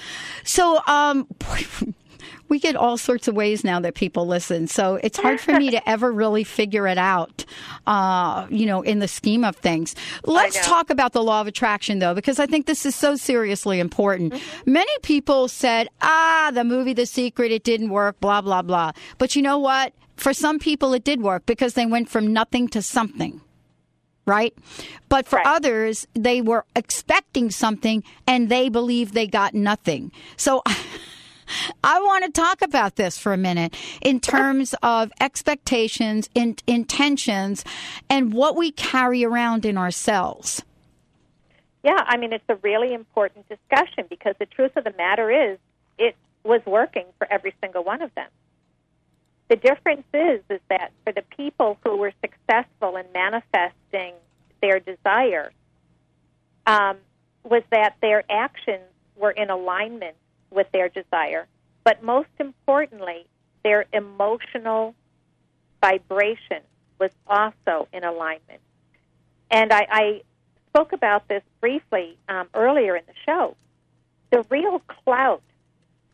So, 0.44 0.80
um, 0.86 1.28
we 2.48 2.58
get 2.58 2.76
all 2.76 2.96
sorts 2.96 3.28
of 3.28 3.34
ways 3.34 3.64
now 3.64 3.80
that 3.80 3.94
people 3.94 4.26
listen. 4.26 4.66
So 4.66 4.96
it's 4.96 5.18
hard 5.18 5.40
for 5.40 5.52
me 5.52 5.70
to 5.70 5.88
ever 5.88 6.12
really 6.12 6.44
figure 6.44 6.86
it 6.86 6.98
out, 6.98 7.44
uh, 7.86 8.46
you 8.50 8.66
know, 8.66 8.82
in 8.82 8.98
the 8.98 9.08
scheme 9.08 9.44
of 9.44 9.56
things. 9.56 9.94
Let's 10.24 10.64
talk 10.66 10.90
about 10.90 11.12
the 11.12 11.22
law 11.22 11.40
of 11.40 11.46
attraction, 11.46 11.98
though, 11.98 12.14
because 12.14 12.38
I 12.38 12.46
think 12.46 12.66
this 12.66 12.86
is 12.86 12.94
so 12.94 13.16
seriously 13.16 13.80
important. 13.80 14.34
Many 14.66 14.92
people 15.02 15.48
said, 15.48 15.88
ah, 16.02 16.50
the 16.52 16.64
movie 16.64 16.92
The 16.92 17.06
Secret, 17.06 17.52
it 17.52 17.64
didn't 17.64 17.90
work, 17.90 18.20
blah, 18.20 18.40
blah, 18.40 18.62
blah. 18.62 18.92
But 19.18 19.36
you 19.36 19.42
know 19.42 19.58
what? 19.58 19.92
For 20.16 20.32
some 20.32 20.58
people, 20.58 20.92
it 20.92 21.02
did 21.02 21.22
work 21.22 21.44
because 21.46 21.74
they 21.74 21.86
went 21.86 22.08
from 22.08 22.32
nothing 22.32 22.68
to 22.68 22.82
something 22.82 23.40
right? 24.26 24.54
But 25.08 25.26
for 25.26 25.38
others, 25.46 26.06
they 26.14 26.40
were 26.40 26.64
expecting 26.74 27.50
something 27.50 28.02
and 28.26 28.48
they 28.48 28.68
believe 28.68 29.12
they 29.12 29.26
got 29.26 29.54
nothing. 29.54 30.12
So 30.36 30.62
I 31.82 32.00
want 32.00 32.24
to 32.24 32.30
talk 32.30 32.62
about 32.62 32.96
this 32.96 33.18
for 33.18 33.32
a 33.32 33.36
minute 33.36 33.76
in 34.00 34.20
terms 34.20 34.74
of 34.82 35.12
expectations, 35.20 36.28
in, 36.34 36.56
intentions, 36.66 37.64
and 38.08 38.32
what 38.32 38.56
we 38.56 38.70
carry 38.70 39.24
around 39.24 39.64
in 39.64 39.76
ourselves. 39.76 40.62
Yeah, 41.82 42.02
I 42.06 42.16
mean, 42.16 42.32
it's 42.32 42.44
a 42.48 42.56
really 42.56 42.94
important 42.94 43.46
discussion 43.48 44.06
because 44.08 44.34
the 44.38 44.46
truth 44.46 44.72
of 44.76 44.84
the 44.84 44.94
matter 44.96 45.30
is 45.30 45.58
it 45.98 46.16
was 46.42 46.62
working 46.64 47.04
for 47.18 47.30
every 47.30 47.54
single 47.60 47.84
one 47.84 48.00
of 48.00 48.14
them. 48.14 48.28
The 49.48 49.56
difference 49.56 50.06
is 50.14 50.40
is 50.48 50.60
that 50.70 50.92
for 51.04 51.12
the 51.12 51.22
people 51.36 51.78
who 51.84 51.96
were 51.96 52.12
successful 52.22 52.96
in 52.96 53.04
manifesting 53.12 54.14
their 54.62 54.80
desire, 54.80 55.52
um, 56.66 56.96
was 57.42 57.62
that 57.70 57.96
their 58.00 58.24
actions 58.30 58.84
were 59.16 59.30
in 59.30 59.50
alignment 59.50 60.16
with 60.54 60.70
their 60.72 60.88
desire, 60.88 61.46
but 61.82 62.02
most 62.02 62.28
importantly, 62.38 63.26
their 63.62 63.86
emotional 63.92 64.94
vibration 65.80 66.62
was 66.98 67.10
also 67.26 67.88
in 67.92 68.04
alignment. 68.04 68.60
And 69.50 69.72
I, 69.72 69.86
I 69.90 70.22
spoke 70.68 70.92
about 70.92 71.28
this 71.28 71.42
briefly 71.60 72.16
um, 72.28 72.48
earlier 72.54 72.96
in 72.96 73.04
the 73.06 73.14
show. 73.26 73.56
The 74.30 74.44
real 74.50 74.80
clout 74.86 75.42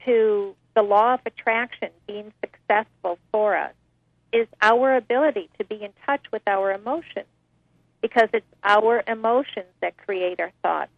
to 0.05 0.55
the 0.75 0.83
law 0.83 1.15
of 1.15 1.21
attraction 1.27 1.91
being 2.07 2.33
successful 2.41 3.19
for 3.33 3.57
us 3.57 3.73
is 4.33 4.47
our 4.63 4.97
ability 4.97 5.51
to 5.59 5.65
be 5.65 5.83
in 5.83 5.91
touch 6.07 6.23
with 6.33 6.43
our 6.47 6.73
emotions 6.73 7.27
because 8.01 8.29
it's 8.33 8.47
our 8.63 9.03
emotions 9.07 9.67
that 9.81 9.97
create 9.97 10.41
our 10.41 10.53
thoughts. 10.63 10.93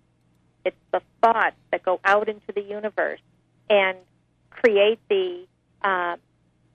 It's 0.64 0.76
the 0.93 1.01
thoughts 1.22 1.57
that 1.70 1.82
go 1.82 2.01
out 2.05 2.28
into 2.28 2.53
the 2.55 2.62
universe 2.62 3.20
and 3.73 3.97
create 4.51 5.01
the 5.09 5.47
uh, 5.83 6.16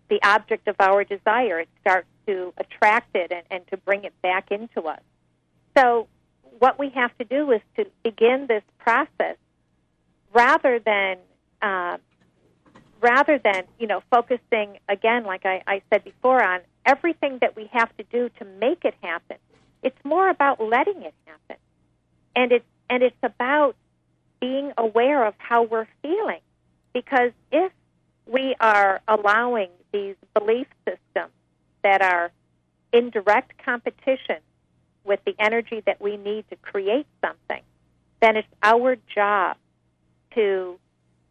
the 0.10 0.20
object 0.24 0.68
of 0.68 0.76
our 0.80 1.04
desire. 1.04 1.60
It 1.60 1.70
starts 1.82 2.08
to 2.26 2.54
attract 2.58 3.16
it 3.16 3.32
and, 3.32 3.44
and 3.52 3.68
to 3.68 3.78
bring 3.78 4.04
it 4.04 4.14
back 4.22 4.52
into 4.52 4.82
us. 4.82 5.02
So 5.78 6.08
what 6.60 6.80
we 6.80 6.90
have 6.90 7.16
to 7.20 7.24
do 7.24 7.52
is 7.52 7.62
to 7.76 7.86
begin 8.04 8.48
this 8.48 8.64
process 8.80 9.38
rather 10.34 10.80
than 10.80 11.18
uh, 11.62 11.98
rather 13.00 13.38
than 13.38 13.64
you 13.80 13.88
know 13.88 14.02
focusing 14.10 14.80
again, 14.90 15.24
like 15.24 15.46
I, 15.46 15.62
I 15.68 15.82
said 15.92 16.04
before, 16.04 16.42
on 16.44 16.62
everything 16.86 17.38
that 17.42 17.56
we 17.56 17.70
have 17.74 17.96
to 17.98 18.04
do 18.12 18.30
to 18.40 18.46
make 18.60 18.86
it 18.86 18.96
happen. 19.04 19.38
It's 19.84 20.04
more 20.04 20.30
about 20.30 20.60
letting 20.60 21.04
it 21.04 21.14
happen, 21.26 21.58
and 22.36 22.52
it's 22.52 22.66
and 22.90 23.04
it's 23.04 23.16
about 23.22 23.76
being 24.40 24.72
aware 24.78 25.26
of 25.26 25.36
how 25.38 25.64
we're 25.64 25.88
feeling. 26.02 26.42
Because 26.98 27.32
if 27.52 27.72
we 28.26 28.56
are 28.60 29.02
allowing 29.08 29.70
these 29.94 30.16
belief 30.34 30.66
systems 30.84 31.32
that 31.84 32.02
are 32.02 32.32
in 32.92 33.12
direct 33.12 33.64
competition 33.64 34.38
with 35.04 35.20
the 35.24 35.36
energy 35.38 35.84
that 35.86 36.02
we 36.02 36.18
need 36.18 36.50
to 36.50 36.56
create 36.56 37.06
something, 37.24 37.62
then 38.20 38.36
it's 38.36 38.48
our 38.64 38.96
job 39.14 39.58
to 40.34 40.80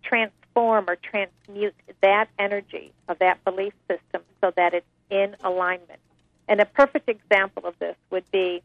transform 0.05 0.85
or 0.89 0.95
transmute 0.95 1.75
that 2.01 2.29
energy 2.39 2.93
of 3.09 3.19
that 3.19 3.43
belief 3.45 3.73
system 3.91 4.23
so 4.41 4.53
that 4.55 4.73
it's 4.73 4.87
in 5.11 5.35
alignment. 5.43 5.99
And 6.47 6.61
a 6.61 6.65
perfect 6.65 7.09
example 7.09 7.67
of 7.67 7.77
this 7.81 7.97
would 8.11 8.31
be 8.31 8.63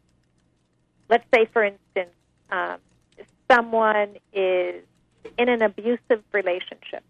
let's 1.09 1.25
say, 1.33 1.47
for 1.51 1.63
instance, 1.63 2.15
um, 2.51 2.77
someone 3.51 4.17
is 4.33 4.83
in 5.37 5.49
an 5.49 5.61
abusive 5.61 6.23
relationship 6.31 7.03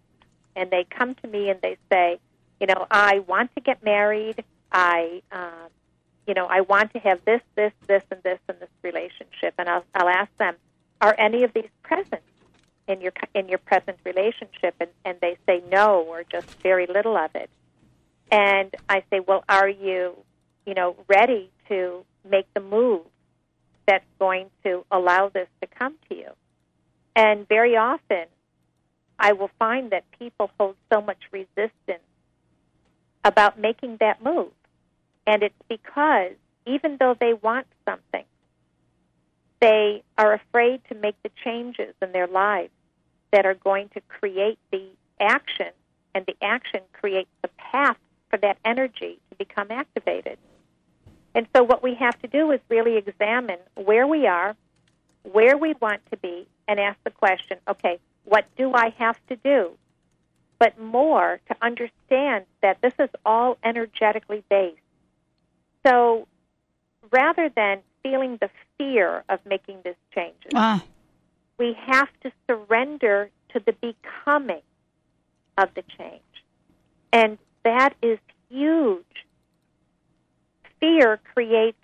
and 0.55 0.69
they 0.69 0.85
come 0.89 1.15
to 1.15 1.27
me 1.27 1.49
and 1.49 1.61
they 1.61 1.77
say, 1.91 2.19
you 2.59 2.67
know, 2.67 2.85
I 2.91 3.19
want 3.19 3.53
to 3.55 3.61
get 3.61 3.83
married. 3.83 4.43
I, 4.71 5.21
um, 5.31 5.69
you 6.27 6.33
know, 6.33 6.45
I 6.45 6.61
want 6.61 6.93
to 6.93 6.99
have 6.99 7.23
this, 7.25 7.41
this, 7.55 7.73
this, 7.87 8.03
and 8.11 8.21
this 8.23 8.39
in 8.47 8.55
this 8.59 8.69
relationship, 8.83 9.55
and 9.57 9.67
I'll, 9.67 9.83
I'll 9.95 10.09
ask 10.09 10.35
them, 10.37 10.55
are 10.99 11.15
any 11.17 11.43
of 11.43 11.53
these 11.53 11.69
present 11.81 12.21
in 12.87 13.01
your 13.01 13.13
in 13.33 13.49
your 13.49 13.57
present 13.57 13.97
relationship? 14.03 14.75
And, 14.79 14.89
and 15.03 15.17
they 15.19 15.37
say 15.47 15.63
no, 15.71 16.01
or 16.01 16.23
just 16.23 16.47
very 16.61 16.85
little 16.85 17.17
of 17.17 17.31
it. 17.35 17.49
And 18.31 18.73
I 18.87 19.03
say, 19.09 19.19
well, 19.19 19.43
are 19.49 19.67
you, 19.67 20.15
you 20.65 20.75
know, 20.75 20.95
ready 21.07 21.49
to 21.69 22.05
make 22.29 22.45
the 22.53 22.61
move 22.61 23.01
that's 23.87 24.05
going 24.19 24.51
to 24.63 24.85
allow 24.91 25.29
this 25.29 25.47
to 25.61 25.67
come 25.67 25.95
to 26.09 26.15
you? 26.15 26.29
And 27.15 27.47
very 27.47 27.75
often, 27.75 28.25
I 29.19 29.33
will 29.33 29.51
find 29.59 29.91
that 29.91 30.03
people 30.17 30.49
hold 30.59 30.75
so 30.91 31.01
much 31.01 31.19
resistance 31.31 32.03
about 33.23 33.59
making 33.59 33.97
that 33.99 34.23
move. 34.23 34.51
And 35.27 35.43
it's 35.43 35.53
because 35.69 36.31
even 36.65 36.97
though 36.99 37.15
they 37.19 37.33
want 37.33 37.67
something, 37.87 38.25
they 39.59 40.03
are 40.17 40.33
afraid 40.33 40.81
to 40.89 40.95
make 40.95 41.15
the 41.23 41.29
changes 41.43 41.93
in 42.01 42.11
their 42.11 42.27
lives 42.27 42.71
that 43.31 43.45
are 43.45 43.53
going 43.53 43.89
to 43.89 44.01
create 44.01 44.57
the 44.71 44.83
action, 45.19 45.67
and 46.13 46.25
the 46.25 46.35
action 46.41 46.81
creates 46.93 47.29
the 47.41 47.49
path 47.57 47.97
for 48.29 48.37
that 48.37 48.57
energy 48.65 49.19
to 49.29 49.35
become 49.37 49.67
activated. 49.69 50.37
And 51.33 51.47
so, 51.55 51.63
what 51.63 51.83
we 51.83 51.93
have 51.95 52.19
to 52.21 52.27
do 52.27 52.51
is 52.51 52.59
really 52.69 52.97
examine 52.97 53.59
where 53.75 54.07
we 54.07 54.27
are, 54.27 54.55
where 55.31 55.57
we 55.57 55.75
want 55.79 56.01
to 56.11 56.17
be, 56.17 56.47
and 56.71 56.79
ask 56.79 56.97
the 57.03 57.11
question 57.11 57.57
okay, 57.67 57.99
what 58.23 58.45
do 58.55 58.73
I 58.73 58.93
have 58.97 59.19
to 59.27 59.35
do? 59.35 59.71
But 60.57 60.79
more 60.79 61.41
to 61.49 61.55
understand 61.61 62.45
that 62.61 62.77
this 62.81 62.93
is 62.97 63.09
all 63.25 63.57
energetically 63.63 64.43
based. 64.49 64.77
So, 65.85 66.27
rather 67.11 67.49
than 67.49 67.79
feeling 68.03 68.37
the 68.39 68.49
fear 68.77 69.23
of 69.27 69.39
making 69.45 69.81
this 69.83 69.97
changes, 70.15 70.51
Ah. 70.55 70.83
we 71.57 71.73
have 71.73 72.09
to 72.21 72.31
surrender 72.47 73.29
to 73.49 73.59
the 73.59 73.73
becoming 73.73 74.61
of 75.57 75.73
the 75.73 75.83
change. 75.97 76.21
And 77.11 77.37
that 77.63 77.95
is 78.01 78.19
huge. 78.49 79.25
Fear 80.79 81.19
creates 81.33 81.77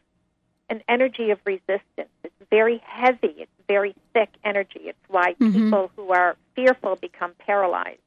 an 0.70 0.82
energy 0.88 1.32
of 1.32 1.40
resistance. 1.46 2.14
It's 2.24 2.34
very 2.50 2.78
heavy, 2.86 3.36
it's 3.38 3.52
very 3.68 3.96
thick 4.14 4.30
energy. 4.44 4.82
It's 4.86 5.10
why 5.10 5.34
Mhm. 5.34 5.54
people 5.54 5.92
who 5.96 6.12
are 6.12 6.36
fearful 6.56 6.96
become 6.96 7.34
paralyzed. 7.36 8.02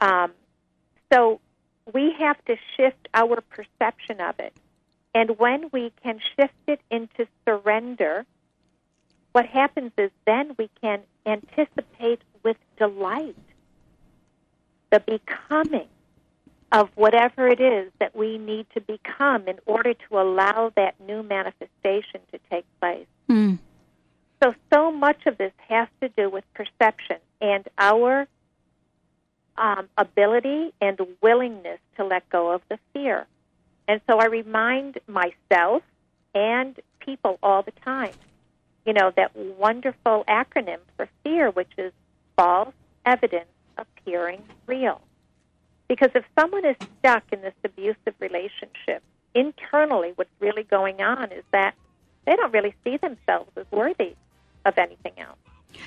Um, 0.00 0.32
so 1.12 1.40
we 1.92 2.12
have 2.12 2.42
to 2.46 2.56
shift 2.76 3.08
our 3.14 3.40
perception 3.40 4.20
of 4.20 4.38
it. 4.40 4.52
And 5.14 5.38
when 5.38 5.68
we 5.72 5.92
can 6.02 6.20
shift 6.36 6.54
it 6.66 6.80
into 6.90 7.26
surrender, 7.44 8.24
what 9.32 9.46
happens 9.46 9.92
is 9.96 10.10
then 10.24 10.54
we 10.58 10.68
can 10.80 11.02
anticipate 11.26 12.22
with 12.42 12.56
delight 12.76 13.36
the 14.90 15.00
becoming 15.00 15.88
of 16.70 16.90
whatever 16.94 17.46
it 17.46 17.60
is 17.60 17.92
that 17.98 18.16
we 18.16 18.38
need 18.38 18.66
to 18.74 18.80
become 18.80 19.46
in 19.46 19.58
order 19.66 19.92
to 19.94 20.18
allow 20.18 20.72
that 20.74 20.94
new 21.00 21.22
manifestation 21.22 22.20
to 22.32 22.38
take 22.50 22.64
place. 22.80 23.06
Mm. 23.28 23.58
So, 24.42 24.52
so 24.72 24.90
much 24.90 25.26
of 25.26 25.38
this 25.38 25.52
has 25.68 25.86
to 26.00 26.08
do 26.08 26.28
with 26.28 26.42
perception 26.54 27.18
and 27.40 27.64
our 27.78 28.26
um, 29.56 29.88
ability 29.96 30.72
and 30.80 30.98
willingness 31.22 31.78
to 31.96 32.04
let 32.04 32.28
go 32.28 32.50
of 32.50 32.60
the 32.68 32.78
fear. 32.92 33.26
And 33.86 34.00
so 34.08 34.18
I 34.18 34.26
remind 34.26 34.98
myself 35.06 35.84
and 36.34 36.76
people 36.98 37.38
all 37.40 37.62
the 37.62 37.72
time, 37.84 38.14
you 38.84 38.94
know, 38.94 39.12
that 39.16 39.36
wonderful 39.36 40.24
acronym 40.26 40.78
for 40.96 41.08
fear, 41.22 41.50
which 41.50 41.70
is 41.78 41.92
false 42.36 42.74
evidence 43.06 43.46
appearing 43.78 44.42
real. 44.66 45.00
Because 45.86 46.10
if 46.16 46.24
someone 46.36 46.64
is 46.64 46.76
stuck 46.98 47.22
in 47.30 47.42
this 47.42 47.54
abusive 47.62 48.14
relationship, 48.18 49.04
internally 49.36 50.12
what's 50.16 50.30
really 50.40 50.64
going 50.64 51.00
on 51.00 51.30
is 51.30 51.44
that 51.52 51.74
they 52.26 52.34
don't 52.34 52.52
really 52.52 52.74
see 52.82 52.96
themselves 52.96 53.50
as 53.56 53.66
worthy 53.70 54.16
of 54.64 54.76
anything 54.78 55.12
else. 55.18 55.36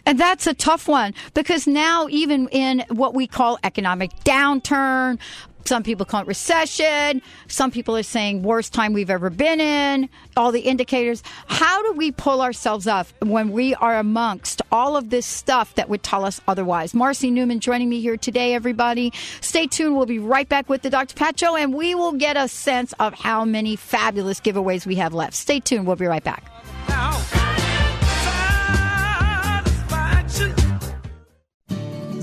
And 0.06 0.20
that's 0.20 0.48
a 0.48 0.54
tough 0.54 0.88
one 0.88 1.14
because 1.34 1.68
now, 1.68 2.08
even 2.10 2.48
in 2.50 2.84
what 2.90 3.14
we 3.14 3.28
call 3.28 3.58
economic 3.64 4.12
downturn, 4.24 5.20
some 5.66 5.82
people 5.82 6.06
call 6.06 6.22
it 6.22 6.28
recession. 6.28 7.24
Some 7.48 7.72
people 7.72 7.98
are 7.98 8.04
saying 8.04 8.44
worst 8.44 8.72
time 8.72 8.94
we've 8.94 9.10
ever 9.10 9.32
been 9.32 9.60
in. 9.60 10.10
All 10.38 10.52
the 10.52 10.60
indicators. 10.60 11.24
How 11.48 11.82
do 11.82 11.94
we 11.94 12.12
pull 12.12 12.42
ourselves 12.42 12.86
up 12.86 13.08
when 13.24 13.52
we 13.52 13.74
are 13.76 13.98
amongst 13.98 14.62
all 14.72 14.96
of 14.96 15.10
this 15.10 15.26
stuff 15.26 15.74
that 15.76 15.90
would 15.90 16.04
tell 16.04 16.24
us 16.24 16.40
otherwise? 16.48 16.94
Marcy 16.94 17.32
Neumann 17.32 17.60
joining 17.60 17.90
me 17.90 18.00
here 18.00 18.16
today, 18.16 18.54
everybody. 18.54 19.12
Stay 19.42 19.66
tuned. 19.66 19.98
We'll 19.98 20.06
be 20.06 20.20
right 20.20 20.48
back 20.48 20.70
with 20.70 20.84
the 20.84 20.92
Dr. 20.92 21.16
Pat 21.16 21.40
Show, 21.40 21.56
and 21.56 21.74
we 21.74 21.96
will 21.96 22.14
get 22.14 22.38
a 22.38 22.48
sense 22.48 22.94
of 23.00 23.16
how 23.16 23.44
many 23.44 23.76
fabulous 23.76 24.40
giveaways 24.40 24.86
we 24.86 24.96
have 24.96 25.16
left. 25.16 25.34
Stay 25.34 25.60
tuned. 25.60 25.88
We'll 25.88 25.96
be 25.96 26.06
right 26.06 26.24
back. 26.24 26.44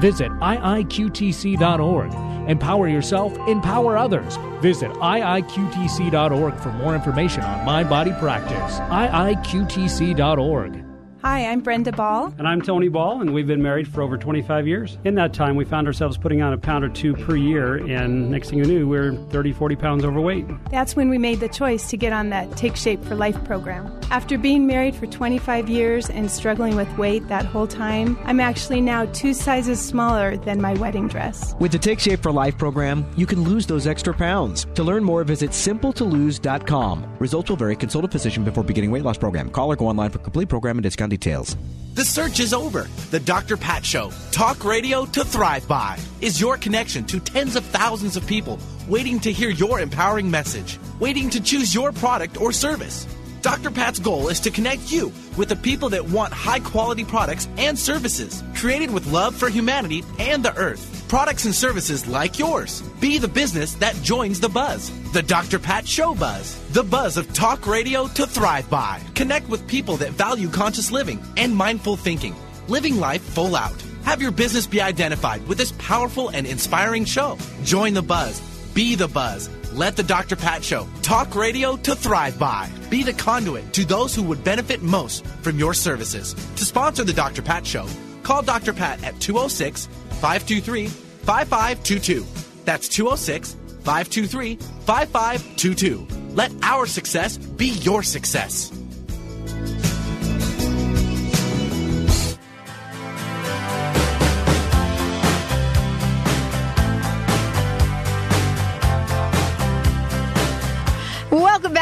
Visit 0.00 0.30
iiqtc.org. 0.32 2.12
Empower 2.48 2.88
yourself, 2.88 3.36
empower 3.48 3.98
others. 3.98 4.36
Visit 4.62 4.92
iiqtc.org 4.92 6.60
for 6.60 6.72
more 6.72 6.94
information 6.94 7.42
on 7.42 7.64
mind 7.64 7.88
body 7.88 8.12
practice. 8.12 8.78
iiqtc.org. 8.78 10.87
Hi, 11.22 11.46
I'm 11.46 11.62
Brenda 11.62 11.90
Ball. 11.90 12.32
And 12.38 12.46
I'm 12.46 12.62
Tony 12.62 12.86
Ball, 12.86 13.20
and 13.20 13.34
we've 13.34 13.46
been 13.46 13.60
married 13.60 13.88
for 13.88 14.02
over 14.02 14.16
25 14.16 14.68
years. 14.68 14.98
In 15.02 15.16
that 15.16 15.34
time, 15.34 15.56
we 15.56 15.64
found 15.64 15.88
ourselves 15.88 16.16
putting 16.16 16.42
on 16.42 16.52
a 16.52 16.58
pound 16.58 16.84
or 16.84 16.88
two 16.90 17.12
per 17.12 17.34
year, 17.34 17.74
and 17.74 18.30
next 18.30 18.50
thing 18.50 18.60
you 18.60 18.64
knew, 18.64 18.86
we 18.86 18.96
are 18.98 19.12
30, 19.12 19.52
40 19.52 19.74
pounds 19.74 20.04
overweight. 20.04 20.46
That's 20.70 20.94
when 20.94 21.08
we 21.08 21.18
made 21.18 21.40
the 21.40 21.48
choice 21.48 21.90
to 21.90 21.96
get 21.96 22.12
on 22.12 22.30
that 22.30 22.56
Take 22.56 22.76
Shape 22.76 23.04
for 23.04 23.16
Life 23.16 23.42
program. 23.44 23.92
After 24.12 24.38
being 24.38 24.68
married 24.68 24.94
for 24.94 25.06
25 25.06 25.68
years 25.68 26.08
and 26.08 26.30
struggling 26.30 26.76
with 26.76 26.88
weight 26.96 27.26
that 27.26 27.44
whole 27.44 27.66
time, 27.66 28.16
I'm 28.22 28.38
actually 28.38 28.80
now 28.80 29.06
two 29.06 29.34
sizes 29.34 29.80
smaller 29.80 30.36
than 30.36 30.60
my 30.60 30.74
wedding 30.74 31.08
dress. 31.08 31.52
With 31.58 31.72
the 31.72 31.80
Take 31.80 31.98
Shape 31.98 32.22
for 32.22 32.30
Life 32.30 32.56
program, 32.56 33.04
you 33.16 33.26
can 33.26 33.42
lose 33.42 33.66
those 33.66 33.88
extra 33.88 34.14
pounds. 34.14 34.66
To 34.76 34.84
learn 34.84 35.02
more, 35.02 35.24
visit 35.24 35.50
simpletolose.com. 35.50 37.16
Results 37.18 37.50
will 37.50 37.56
vary. 37.56 37.74
Consult 37.74 38.04
a 38.04 38.08
physician 38.08 38.44
before 38.44 38.62
beginning 38.62 38.92
weight 38.92 39.02
loss 39.02 39.18
program. 39.18 39.50
Call 39.50 39.72
or 39.72 39.76
go 39.76 39.88
online 39.88 40.10
for 40.10 40.20
complete 40.20 40.48
program 40.48 40.78
and 40.78 40.84
discounts 40.84 41.07
details. 41.08 41.56
The 41.94 42.04
search 42.04 42.38
is 42.38 42.54
over. 42.54 42.88
The 43.10 43.18
Dr. 43.18 43.56
Pat 43.56 43.84
Show, 43.84 44.12
talk 44.30 44.64
radio 44.64 45.04
to 45.06 45.24
thrive 45.24 45.66
by, 45.66 45.98
is 46.20 46.40
your 46.40 46.56
connection 46.56 47.04
to 47.06 47.18
tens 47.18 47.56
of 47.56 47.64
thousands 47.64 48.16
of 48.16 48.26
people 48.26 48.58
waiting 48.86 49.18
to 49.20 49.32
hear 49.32 49.50
your 49.50 49.80
empowering 49.80 50.30
message, 50.30 50.78
waiting 51.00 51.28
to 51.30 51.40
choose 51.40 51.74
your 51.74 51.90
product 51.92 52.40
or 52.40 52.52
service. 52.52 53.06
Dr. 53.42 53.70
Pat's 53.70 53.98
goal 53.98 54.28
is 54.28 54.40
to 54.40 54.50
connect 54.50 54.90
you 54.90 55.12
with 55.36 55.48
the 55.48 55.56
people 55.56 55.88
that 55.90 56.04
want 56.04 56.32
high 56.32 56.60
quality 56.60 57.04
products 57.04 57.48
and 57.56 57.78
services 57.78 58.42
created 58.54 58.90
with 58.90 59.12
love 59.12 59.34
for 59.34 59.48
humanity 59.48 60.04
and 60.18 60.44
the 60.44 60.56
earth. 60.56 60.97
Products 61.08 61.46
and 61.46 61.54
services 61.54 62.06
like 62.06 62.38
yours. 62.38 62.82
Be 63.00 63.16
the 63.16 63.28
business 63.28 63.72
that 63.76 63.96
joins 64.02 64.40
the 64.40 64.48
buzz. 64.50 64.92
The 65.12 65.22
Dr. 65.22 65.58
Pat 65.58 65.88
Show 65.88 66.14
Buzz. 66.14 66.60
The 66.72 66.84
buzz 66.84 67.16
of 67.16 67.32
talk 67.32 67.66
radio 67.66 68.08
to 68.08 68.26
thrive 68.26 68.68
by. 68.68 69.00
Connect 69.14 69.48
with 69.48 69.66
people 69.66 69.96
that 69.96 70.10
value 70.10 70.50
conscious 70.50 70.92
living 70.92 71.18
and 71.38 71.56
mindful 71.56 71.96
thinking. 71.96 72.36
Living 72.68 73.00
life 73.00 73.22
full 73.22 73.56
out. 73.56 73.82
Have 74.04 74.20
your 74.20 74.32
business 74.32 74.66
be 74.66 74.82
identified 74.82 75.46
with 75.48 75.56
this 75.56 75.72
powerful 75.78 76.28
and 76.28 76.46
inspiring 76.46 77.06
show. 77.06 77.38
Join 77.64 77.94
the 77.94 78.02
buzz. 78.02 78.40
Be 78.74 78.94
the 78.94 79.08
buzz. 79.08 79.48
Let 79.72 79.96
the 79.96 80.02
Dr. 80.02 80.36
Pat 80.36 80.62
Show 80.62 80.86
talk 81.00 81.34
radio 81.34 81.76
to 81.76 81.94
thrive 81.94 82.38
by. 82.38 82.68
Be 82.90 83.02
the 83.02 83.14
conduit 83.14 83.72
to 83.72 83.86
those 83.86 84.14
who 84.14 84.22
would 84.24 84.44
benefit 84.44 84.82
most 84.82 85.26
from 85.40 85.58
your 85.58 85.72
services. 85.72 86.34
To 86.56 86.66
sponsor 86.66 87.04
the 87.04 87.14
Dr. 87.14 87.40
Pat 87.40 87.66
Show, 87.66 87.86
call 88.22 88.42
Dr. 88.42 88.74
Pat 88.74 89.02
at 89.02 89.18
206 89.20 89.88
523 90.18 90.88
5522. 90.88 92.26
That's 92.64 92.88
206 92.88 93.54
523 93.84 94.56
5522. 94.56 96.06
Let 96.34 96.52
our 96.62 96.86
success 96.86 97.38
be 97.38 97.68
your 97.68 98.02
success. 98.02 98.72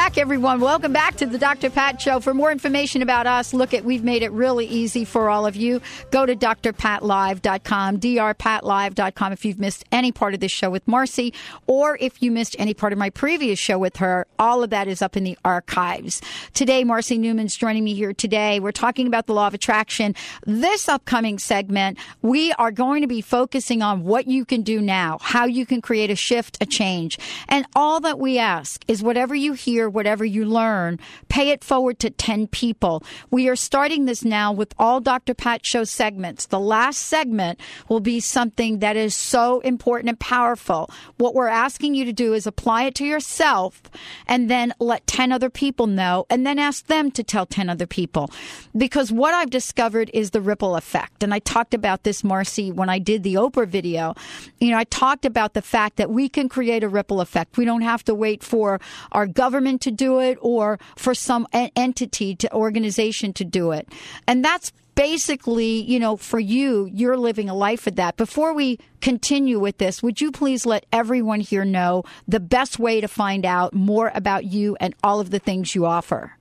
Back, 0.06 0.18
everyone. 0.18 0.60
Welcome 0.60 0.92
back 0.92 1.16
to 1.16 1.26
the 1.26 1.36
Dr. 1.36 1.68
Pat 1.68 2.00
Show. 2.00 2.20
For 2.20 2.32
more 2.32 2.52
information 2.52 3.02
about 3.02 3.26
us, 3.26 3.52
look 3.52 3.74
at 3.74 3.84
we've 3.84 4.04
made 4.04 4.22
it 4.22 4.30
really 4.30 4.64
easy 4.64 5.04
for 5.04 5.28
all 5.28 5.46
of 5.46 5.56
you. 5.56 5.80
Go 6.12 6.24
to 6.24 6.36
drpatlive.com, 6.36 7.98
drpatlive.com 7.98 9.32
if 9.32 9.44
you've 9.44 9.58
missed 9.58 9.84
any 9.90 10.12
part 10.12 10.32
of 10.32 10.38
this 10.38 10.52
show 10.52 10.70
with 10.70 10.86
Marcy, 10.86 11.34
or 11.66 11.98
if 12.00 12.22
you 12.22 12.30
missed 12.30 12.54
any 12.56 12.72
part 12.72 12.92
of 12.92 13.00
my 13.00 13.10
previous 13.10 13.58
show 13.58 13.80
with 13.80 13.96
her. 13.96 14.28
All 14.38 14.62
of 14.62 14.70
that 14.70 14.86
is 14.86 15.02
up 15.02 15.16
in 15.16 15.24
the 15.24 15.36
archives. 15.44 16.22
Today, 16.54 16.84
Marcy 16.84 17.18
Neumann's 17.18 17.56
joining 17.56 17.82
me 17.82 17.94
here 17.94 18.12
today. 18.12 18.60
We're 18.60 18.70
talking 18.70 19.08
about 19.08 19.26
the 19.26 19.34
law 19.34 19.48
of 19.48 19.54
attraction. 19.54 20.14
This 20.46 20.88
upcoming 20.88 21.40
segment, 21.40 21.98
we 22.22 22.52
are 22.52 22.70
going 22.70 23.00
to 23.00 23.08
be 23.08 23.22
focusing 23.22 23.82
on 23.82 24.04
what 24.04 24.28
you 24.28 24.44
can 24.44 24.62
do 24.62 24.80
now, 24.80 25.18
how 25.20 25.46
you 25.46 25.66
can 25.66 25.82
create 25.82 26.10
a 26.10 26.16
shift, 26.16 26.58
a 26.60 26.66
change. 26.66 27.18
And 27.48 27.66
all 27.74 27.98
that 28.02 28.20
we 28.20 28.38
ask 28.38 28.84
is 28.86 29.02
whatever 29.02 29.34
you 29.34 29.54
hear, 29.54 29.95
whatever 29.96 30.24
you 30.24 30.44
learn, 30.44 31.00
pay 31.28 31.48
it 31.50 31.64
forward 31.64 31.98
to 31.98 32.10
10 32.10 32.48
people. 32.48 33.02
We 33.30 33.48
are 33.48 33.56
starting 33.56 34.04
this 34.04 34.24
now 34.24 34.52
with 34.52 34.74
all 34.78 35.00
Dr. 35.00 35.32
Pat 35.32 35.64
Show 35.64 35.84
segments. 35.84 36.46
The 36.46 36.60
last 36.60 36.98
segment 36.98 37.58
will 37.88 38.00
be 38.00 38.20
something 38.20 38.80
that 38.80 38.94
is 38.94 39.16
so 39.16 39.60
important 39.60 40.10
and 40.10 40.20
powerful. 40.20 40.90
What 41.16 41.34
we're 41.34 41.48
asking 41.48 41.94
you 41.94 42.04
to 42.04 42.12
do 42.12 42.34
is 42.34 42.46
apply 42.46 42.84
it 42.84 42.94
to 42.96 43.06
yourself 43.06 43.82
and 44.28 44.50
then 44.50 44.74
let 44.78 45.06
10 45.06 45.32
other 45.32 45.48
people 45.48 45.86
know 45.86 46.26
and 46.28 46.46
then 46.46 46.58
ask 46.58 46.86
them 46.86 47.10
to 47.12 47.24
tell 47.24 47.46
10 47.46 47.70
other 47.70 47.86
people. 47.86 48.30
Because 48.76 49.10
what 49.10 49.32
I've 49.32 49.50
discovered 49.50 50.10
is 50.12 50.32
the 50.32 50.42
ripple 50.42 50.76
effect. 50.76 51.22
And 51.22 51.32
I 51.32 51.38
talked 51.38 51.72
about 51.72 52.02
this, 52.02 52.22
Marcy, 52.22 52.70
when 52.70 52.90
I 52.90 52.98
did 52.98 53.22
the 53.22 53.34
Oprah 53.34 53.66
video. 53.66 54.14
You 54.60 54.72
know, 54.72 54.78
I 54.78 54.84
talked 54.84 55.24
about 55.24 55.54
the 55.54 55.62
fact 55.62 55.96
that 55.96 56.10
we 56.10 56.28
can 56.28 56.50
create 56.50 56.84
a 56.84 56.88
ripple 56.88 57.22
effect. 57.22 57.56
We 57.56 57.64
don't 57.64 57.80
have 57.80 58.04
to 58.04 58.14
wait 58.14 58.44
for 58.44 58.78
our 59.12 59.26
government 59.26 59.85
to 59.86 59.92
do 59.92 60.20
it 60.20 60.36
or 60.40 60.78
for 60.96 61.14
some 61.14 61.46
entity 61.54 62.34
to 62.34 62.52
organization 62.52 63.32
to 63.34 63.44
do 63.44 63.70
it. 63.70 63.88
And 64.26 64.44
that's 64.44 64.72
basically, 64.96 65.82
you 65.82 66.00
know, 66.00 66.16
for 66.16 66.40
you, 66.40 66.90
you're 66.92 67.16
living 67.16 67.48
a 67.48 67.54
life 67.54 67.86
of 67.86 67.94
that. 67.94 68.16
Before 68.16 68.52
we 68.52 68.80
continue 69.00 69.60
with 69.60 69.78
this, 69.78 70.02
would 70.02 70.20
you 70.20 70.32
please 70.32 70.66
let 70.66 70.86
everyone 70.92 71.38
here 71.38 71.64
know 71.64 72.02
the 72.26 72.40
best 72.40 72.80
way 72.80 73.00
to 73.00 73.06
find 73.06 73.46
out 73.46 73.72
more 73.74 74.10
about 74.14 74.44
you 74.44 74.76
and 74.80 74.94
all 75.04 75.20
of 75.20 75.30
the 75.30 75.38
things 75.38 75.74
you 75.74 75.86
offer? 75.86 76.32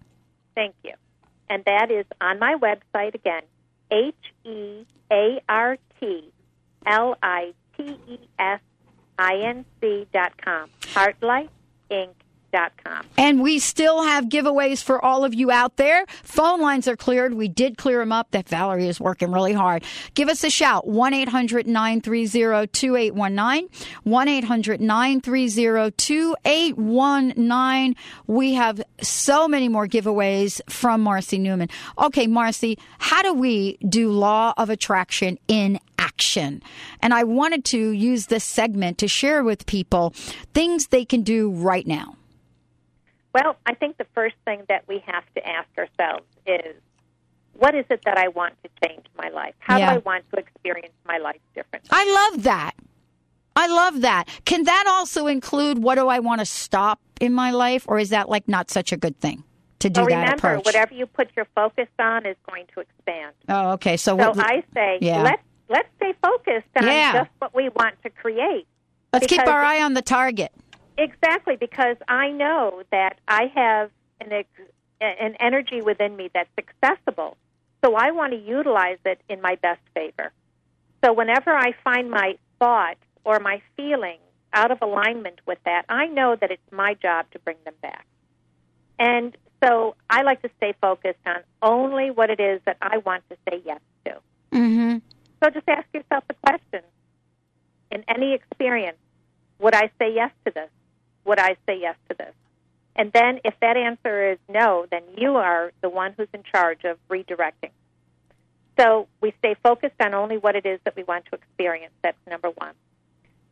Thank 0.55 0.73
you. 0.83 0.93
And 1.49 1.63
that 1.65 1.91
is 1.91 2.05
on 2.19 2.39
my 2.39 2.55
website 2.55 3.13
again, 3.13 3.43
H 3.91 4.15
E 4.45 4.85
A 5.11 5.39
R 5.47 5.77
T 5.99 6.31
L 6.87 7.15
I 7.21 7.53
T 7.77 7.99
E 8.07 8.19
S 8.39 8.61
I 9.19 9.35
N 9.43 9.65
C 9.79 10.07
dot 10.11 10.33
com. 10.41 10.69
HeartlitesInc.com. 12.55 13.05
And 13.17 13.41
we 13.41 13.59
still 13.59 14.03
have 14.03 14.25
giveaways 14.25 14.83
for 14.83 15.03
all 15.03 15.23
of 15.23 15.33
you 15.33 15.51
out 15.51 15.77
there. 15.77 16.05
Phone 16.23 16.61
lines 16.61 16.87
are 16.87 16.95
cleared. 16.95 17.33
We 17.33 17.47
did 17.47 17.77
clear 17.77 17.99
them 17.99 18.11
up. 18.11 18.31
That 18.31 18.49
Valerie 18.49 18.87
is 18.87 18.99
working 18.99 19.31
really 19.31 19.53
hard. 19.53 19.83
Give 20.13 20.29
us 20.29 20.43
a 20.43 20.49
shout. 20.49 20.87
1 20.87 21.13
800 21.13 21.67
930 21.67 22.67
2819. 22.67 23.69
1 24.03 24.27
800 24.27 24.81
930 24.81 25.91
2819. 25.91 27.95
We 28.27 28.53
have 28.53 28.81
so 29.01 29.47
many 29.47 29.69
more 29.69 29.87
giveaways 29.87 30.61
from 30.69 31.01
Marcy 31.01 31.37
Neumann. 31.37 31.69
Okay, 31.97 32.27
Marcy, 32.27 32.77
how 32.97 33.21
do 33.21 33.33
we 33.33 33.77
do 33.87 34.09
law 34.09 34.53
of 34.57 34.69
attraction 34.69 35.37
in 35.47 35.79
action? 35.97 36.61
And 37.01 37.13
I 37.13 37.23
wanted 37.23 37.65
to 37.65 37.91
use 37.91 38.27
this 38.27 38.43
segment 38.43 38.97
to 38.99 39.07
share 39.07 39.43
with 39.43 39.65
people 39.65 40.13
things 40.53 40.87
they 40.87 41.05
can 41.05 41.23
do 41.23 41.51
right 41.51 41.85
now. 41.85 42.15
Well, 43.35 43.57
I 43.65 43.73
think 43.73 43.97
the 43.97 44.07
first 44.15 44.35
thing 44.45 44.61
that 44.69 44.85
we 44.87 45.03
have 45.05 45.25
to 45.35 45.45
ask 45.45 45.67
ourselves 45.77 46.25
is 46.47 46.73
what 47.57 47.75
is 47.75 47.83
it 47.89 47.99
that 48.05 48.17
I 48.17 48.29
want 48.29 48.53
to 48.63 48.69
change 48.87 49.05
my 49.21 49.27
life? 49.27 49.53
How 49.59 49.77
Yeah. 49.77 49.89
do 49.89 49.95
I 49.95 49.97
want 50.05 50.23
to 50.33 50.39
experience 50.39 50.93
my 51.05 51.17
life 51.17 51.41
differently? 51.53 51.89
I 51.91 52.29
love 52.31 52.43
that. 52.43 52.71
I 53.57 53.67
love 53.67 53.99
that. 54.01 54.29
Can 54.45 54.63
that 54.63 54.85
also 54.87 55.27
include 55.27 55.83
what 55.83 55.95
do 55.95 56.07
I 56.07 56.19
want 56.19 56.39
to 56.39 56.45
stop 56.45 57.01
in 57.19 57.33
my 57.33 57.51
life, 57.51 57.83
or 57.89 57.99
is 57.99 58.09
that 58.11 58.29
like 58.29 58.47
not 58.47 58.71
such 58.71 58.93
a 58.93 58.97
good 58.97 59.19
thing 59.19 59.43
to 59.79 59.89
do 59.89 59.99
well, 59.99 60.09
that 60.11 60.15
remember, 60.21 60.47
approach? 60.51 60.65
whatever 60.65 60.93
you 60.93 61.05
put 61.05 61.29
your 61.35 61.45
focus 61.55 61.89
on 61.99 62.25
is 62.25 62.37
going 62.49 62.67
to 62.73 62.79
expand. 62.79 63.33
Oh, 63.49 63.71
okay. 63.71 63.97
So, 63.97 64.17
So 64.17 64.29
what, 64.29 64.39
I 64.39 64.63
say, 64.73 64.99
yeah. 65.01 65.23
let's 65.23 65.43
let's 65.67 65.89
stay 65.97 66.13
focused 66.21 66.67
on 66.77 66.87
Yeah. 66.87 67.11
just 67.13 67.31
what 67.39 67.53
we 67.53 67.67
want 67.67 67.95
to 68.03 68.09
create. 68.09 68.65
let's 69.11 69.27
keep 69.27 69.45
our 69.45 69.61
eye 69.61 69.81
on 69.81 69.93
the 69.93 70.01
target. 70.01 70.51
Exactly, 70.97 71.55
because 71.55 71.97
I 72.07 72.29
know 72.29 72.83
that 72.91 73.19
I 73.27 73.51
have 73.53 73.91
an 74.21 74.31
ex- 74.31 74.71
an 75.01 75.35
energy 75.39 75.81
within 75.81 76.15
me 76.15 76.29
that's 76.33 76.49
accessible. 76.57 77.37
So 77.83 77.95
I 77.95 78.11
want 78.11 78.33
to 78.33 78.39
utilize 78.39 78.97
it 79.05 79.21
in 79.29 79.41
my 79.41 79.55
best 79.55 79.81
favor. 79.93 80.31
So 81.03 81.13
whenever 81.13 81.51
I 81.51 81.73
find 81.83 82.09
my 82.09 82.37
thought 82.59 82.97
or 83.23 83.39
my 83.39 83.61
feeling 83.75 84.17
out 84.53 84.71
of 84.71 84.81
alignment 84.81 85.39
with 85.45 85.59
that, 85.65 85.83
I 85.89 86.07
know 86.07 86.35
that 86.35 86.49
it's 86.49 86.71
my 86.71 86.93
job 86.95 87.25
to 87.31 87.39
bring 87.39 87.57
them 87.65 87.75
back. 87.81 88.07
And 88.97 89.37
so 89.63 89.95
I 90.09 90.23
like 90.23 90.41
to 90.43 90.49
stay 90.57 90.73
focused 90.81 91.19
on 91.25 91.37
only 91.61 92.09
what 92.09 92.29
it 92.29 92.39
is 92.39 92.61
that 92.65 92.77
I 92.81 92.97
want 92.99 93.23
to 93.29 93.37
say 93.49 93.61
yes 93.65 93.81
to. 94.05 94.11
Mm-hmm. 94.53 94.97
So 95.43 95.49
just 95.49 95.67
ask 95.67 95.85
yourself 95.93 96.23
the 96.27 96.35
question 96.45 96.81
in 97.91 98.03
any 98.07 98.33
experience, 98.33 98.97
would 99.59 99.75
I 99.75 99.91
say 99.99 100.13
yes 100.13 100.31
to 100.45 100.53
this? 100.53 100.69
Would 101.25 101.39
I 101.39 101.57
say 101.65 101.79
yes 101.79 101.95
to 102.09 102.15
this? 102.17 102.33
And 102.95 103.11
then 103.11 103.39
if 103.43 103.53
that 103.61 103.75
answer 103.75 104.31
is 104.31 104.37
no, 104.47 104.85
then 104.89 105.03
you 105.17 105.35
are 105.35 105.71
the 105.81 105.89
one 105.89 106.13
who's 106.15 106.29
in 106.33 106.43
charge 106.43 106.85
of 106.85 106.97
redirecting. 107.09 107.71
So 108.79 109.07
we 109.21 109.33
stay 109.39 109.55
focused 109.61 109.95
on 109.99 110.13
only 110.13 110.37
what 110.37 110.55
it 110.55 110.65
is 110.65 110.79
that 110.85 110.95
we 110.95 111.03
want 111.03 111.25
to 111.25 111.35
experience. 111.35 111.93
That's 112.01 112.17
number 112.29 112.49
one. 112.49 112.73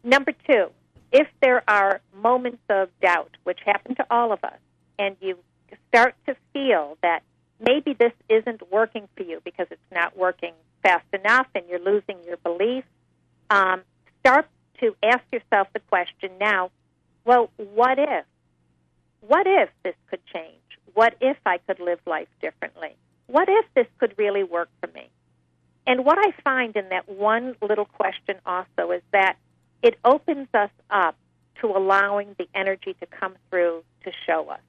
Number 0.03 0.33
two, 0.47 0.67
if 1.11 1.27
there 1.41 1.63
are 1.67 2.01
moments 2.15 2.63
of 2.69 2.89
doubt, 3.01 3.31
which 3.43 3.59
happen 3.65 3.95
to 3.95 4.05
all 4.09 4.31
of 4.31 4.43
us, 4.43 4.57
and 4.97 5.15
you 5.21 5.37
start 5.87 6.15
to 6.25 6.35
feel 6.53 6.97
that 7.01 7.23
maybe 7.59 7.93
this 7.93 8.11
isn't 8.29 8.71
working 8.71 9.07
for 9.15 9.23
you 9.23 9.41
because 9.43 9.67
it's 9.71 9.91
not 9.91 10.17
working 10.17 10.53
fast 10.81 11.05
enough 11.13 11.47
and 11.55 11.63
you're 11.69 11.79
losing 11.79 12.17
your 12.25 12.37
belief, 12.37 12.83
um, 13.49 13.81
start 14.19 14.47
to 14.79 14.95
ask 15.03 15.23
yourself 15.31 15.67
the 15.73 15.79
question 15.79 16.31
now 16.39 16.69
well, 17.25 17.49
what 17.57 17.99
if? 17.99 18.25
What 19.21 19.47
if 19.47 19.69
this 19.83 19.95
could 20.09 20.19
change? 20.33 20.57
What 20.93 21.15
if 21.21 21.37
I 21.45 21.57
could 21.59 21.79
live 21.79 21.99
life 22.05 22.27
differently? 22.41 22.95
What 23.27 23.47
if 23.49 23.65
this 23.73 23.87
could 23.99 24.13
really 24.17 24.43
work 24.43 24.69
for 24.81 24.87
me? 24.87 25.09
And 25.87 26.05
what 26.05 26.17
I 26.17 26.31
find 26.43 26.75
in 26.75 26.89
that 26.89 27.09
one 27.09 27.55
little 27.61 27.85
question 27.85 28.35
also 28.45 28.91
is 28.91 29.01
that 29.11 29.37
it 29.81 29.97
opens 30.05 30.47
us 30.53 30.69
up 30.89 31.15
to 31.61 31.67
allowing 31.67 32.35
the 32.37 32.47
energy 32.53 32.95
to 32.99 33.05
come 33.05 33.35
through 33.49 33.83
to 34.03 34.11
show 34.25 34.49
us. 34.49 34.59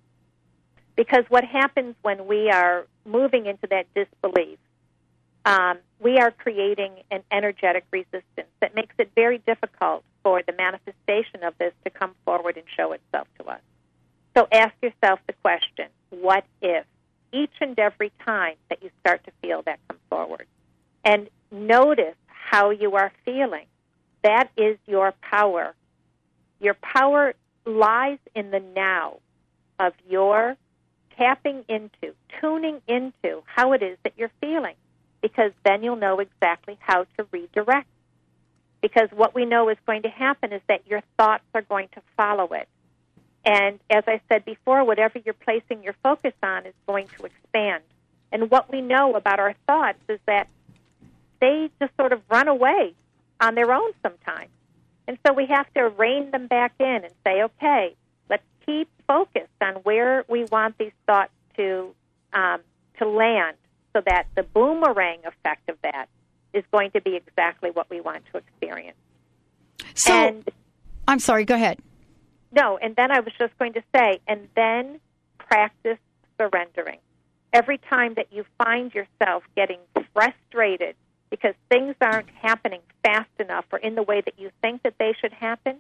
Because 0.97 1.25
what 1.29 1.45
happens 1.45 1.95
when 2.03 2.27
we 2.27 2.51
are 2.51 2.87
moving 3.05 3.47
into 3.47 3.67
that 3.69 3.87
disbelief, 3.95 4.59
um, 5.45 5.79
we 6.05 6.19
are 6.19 6.31
creating 6.31 6.93
an 7.11 7.23
energetic 7.33 7.85
resistance 7.91 8.53
that 8.61 8.75
makes 8.75 8.95
it 8.99 9.11
very 9.17 9.39
difficult 9.39 10.05
for 10.23 10.43
the 10.47 10.53
manifestation 10.53 11.43
of 11.43 11.55
this 11.59 11.73
to 11.83 11.91
come 11.91 12.15
forward 12.27 12.59
and 12.59 12.67
show 12.77 12.93
itself 12.93 13.27
to 13.39 13.47
us. 13.47 13.61
So 14.37 14.47
ask 14.53 14.75
yourself 14.83 15.19
the 15.27 15.33
question 15.43 15.87
what 16.11 16.45
if? 16.61 16.85
Each 17.33 17.55
and 17.61 17.77
every 17.79 18.13
time 18.25 18.55
that 18.69 18.83
you 18.83 18.91
start 19.01 19.25
to 19.25 19.33
feel 19.43 19.63
that 19.63 19.81
come 19.89 19.99
forward. 20.09 20.47
And 21.05 21.29
notice 21.51 22.15
how 22.27 22.71
you 22.71 22.95
are 22.95 23.11
feeling. 23.25 23.67
That 24.23 24.51
is 24.57 24.79
your 24.87 25.13
power. 25.23 25.75
Your 26.61 26.75
power 26.75 27.35
lies 27.67 28.19
in 28.37 28.51
the 28.51 28.61
now 28.61 29.19
of 29.81 29.95
your 30.09 30.57
tapping 31.17 31.65
into, 31.69 32.15
tuning 32.41 32.81
into 32.87 33.43
how 33.47 33.73
it 33.73 33.83
is 33.83 33.99
that 34.05 34.13
you're 34.17 34.31
feeling, 34.41 34.75
because 35.25 35.53
then 35.65 35.83
you'll 35.83 35.97
know 35.97 36.21
exactly 36.21 36.77
how 36.81 37.07
to 37.17 37.27
redirect. 37.31 37.89
Because 38.83 39.09
what 39.11 39.35
we 39.35 39.47
know 39.47 39.71
is 39.71 39.79
going 39.87 40.03
to 40.03 40.11
happen 40.11 40.53
is 40.53 40.61
that 40.69 40.87
your 40.87 41.01
thoughts 41.17 41.45
are 41.55 41.63
going 41.63 41.89
to 41.95 42.03
follow 42.15 42.49
it. 42.53 42.69
And 43.43 43.81
as 43.89 44.05
I 44.07 44.21
said 44.29 44.45
before, 44.45 44.85
whatever 44.85 45.19
you're 45.25 45.33
placing 45.33 45.83
your 45.83 45.95
focus 46.03 46.35
on 46.43 46.67
is 46.67 46.75
going 46.87 47.09
to 47.17 47.25
expand. 47.25 47.85
And 48.33 48.51
what 48.51 48.71
we 48.71 48.83
know 48.83 49.15
about 49.15 49.41
our 49.41 49.55
thoughts 49.67 49.99
is 50.11 50.21
that 50.27 50.47
they 51.41 51.71
just 51.81 51.97
sort 51.97 52.13
of 52.13 52.21
run 52.29 52.47
away 52.47 52.93
on 53.41 53.55
their 53.55 53.73
own 53.73 53.93
sometimes. 54.03 54.51
And 55.09 55.17
so 55.27 55.33
we 55.33 55.47
have 55.47 55.73
to 55.73 55.89
rein 55.89 56.33
them 56.33 56.49
back 56.49 56.75
in 56.79 57.01
and 57.03 57.15
say, 57.27 57.45
okay, 57.45 57.97
let's 58.29 58.45
keep 58.67 58.91
focused 59.07 59.49
on 59.63 59.77
where 59.85 60.27
we 60.29 60.45
want 60.45 60.77
these 60.77 60.93
thoughts 61.07 61.33
to 61.57 61.95
um, 62.35 62.61
to 62.99 63.09
land, 63.09 63.57
so 63.95 64.03
that 64.07 64.27
the 64.35 64.43
boomerang 64.43 65.21
effect 65.25 65.69
of 65.69 65.77
that 65.83 66.09
is 66.53 66.65
going 66.73 66.91
to 66.93 67.01
be 67.01 67.17
exactly 67.17 67.71
what 67.71 67.89
we 67.91 68.01
want 68.01 68.25
to 68.33 68.39
experience. 68.39 68.97
So, 69.95 70.13
and 70.13 70.49
I'm 71.09 71.19
sorry. 71.19 71.45
Go 71.45 71.55
ahead. 71.55 71.81
no, 72.53 72.79
and 72.79 72.95
then 72.97 73.11
I 73.11 73.21
was 73.21 73.33
just 73.39 73.57
going 73.59 73.73
to 73.75 73.83
say, 73.95 74.21
and 74.27 74.49
then 74.55 75.01
practice 75.39 75.99
surrendering. 76.39 76.99
Every 77.53 77.79
time 77.79 78.15
that 78.15 78.33
you 78.33 78.45
find 78.59 78.93
yourself 78.93 79.45
getting 79.57 79.79
frustrated 80.13 80.97
because 81.31 81.55
things 81.69 81.95
aren't 82.01 82.29
happening 82.31 82.81
fast 83.03 83.31
enough 83.39 83.65
or 83.73 83.79
in 83.79 83.95
the 83.95 84.03
way 84.03 84.21
that 84.21 84.35
you 84.39 84.51
think 84.63 84.83
that 84.83 84.95
they 84.99 85.15
should 85.21 85.33
happen, 85.33 85.77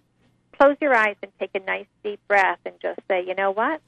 close 0.56 0.76
your 0.80 0.94
eyes 0.94 1.16
and 1.22 1.32
take 1.38 1.50
a 1.54 1.60
nice 1.60 1.86
deep 2.02 2.20
breath 2.28 2.58
and 2.64 2.74
just 2.80 3.00
say, 3.08 3.24
you 3.26 3.34
know 3.34 3.50
what? 3.50 3.80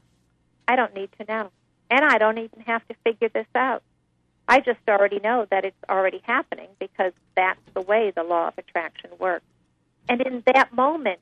I 0.66 0.74
don't 0.76 0.94
need 0.94 1.10
to 1.20 1.26
know. 1.26 1.50
And 1.90 2.04
I 2.04 2.18
don't 2.18 2.38
even 2.38 2.60
have 2.66 2.86
to 2.88 2.94
figure 3.04 3.28
this 3.28 3.46
out. 3.54 3.82
I 4.48 4.60
just 4.60 4.78
already 4.88 5.18
know 5.18 5.46
that 5.50 5.64
it's 5.64 5.76
already 5.88 6.20
happening 6.24 6.68
because 6.78 7.12
that's 7.34 7.60
the 7.74 7.80
way 7.80 8.12
the 8.14 8.22
law 8.22 8.48
of 8.48 8.54
attraction 8.58 9.10
works. 9.18 9.44
And 10.08 10.20
in 10.20 10.42
that 10.46 10.72
moment, 10.72 11.18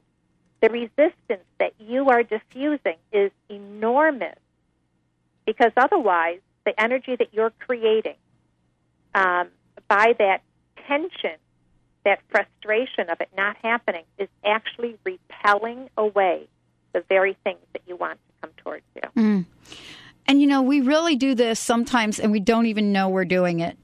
the 0.60 0.68
resistance 0.68 1.44
that 1.58 1.72
you 1.78 2.10
are 2.10 2.22
diffusing 2.22 2.96
is 3.12 3.30
enormous 3.48 4.38
because 5.46 5.72
otherwise, 5.76 6.40
the 6.64 6.78
energy 6.80 7.16
that 7.16 7.32
you're 7.32 7.52
creating 7.58 8.16
um, 9.14 9.48
by 9.88 10.14
that 10.18 10.42
tension, 10.86 11.36
that 12.04 12.20
frustration 12.30 13.10
of 13.10 13.20
it 13.20 13.28
not 13.36 13.56
happening, 13.62 14.04
is 14.18 14.28
actually 14.44 14.96
repelling 15.04 15.90
away 15.96 16.48
the 16.92 17.02
very 17.08 17.36
things 17.44 17.60
that 17.72 17.82
you 17.86 17.96
want 17.96 18.18
to 18.26 18.40
come 18.40 18.50
towards 18.56 18.84
you. 18.94 19.22
Mm. 19.22 19.44
And 20.26 20.40
you 20.40 20.46
know, 20.46 20.62
we 20.62 20.80
really 20.80 21.16
do 21.16 21.34
this 21.34 21.60
sometimes 21.60 22.18
and 22.18 22.32
we 22.32 22.40
don't 22.40 22.66
even 22.66 22.92
know 22.92 23.08
we're 23.08 23.24
doing 23.24 23.60
it. 23.60 23.78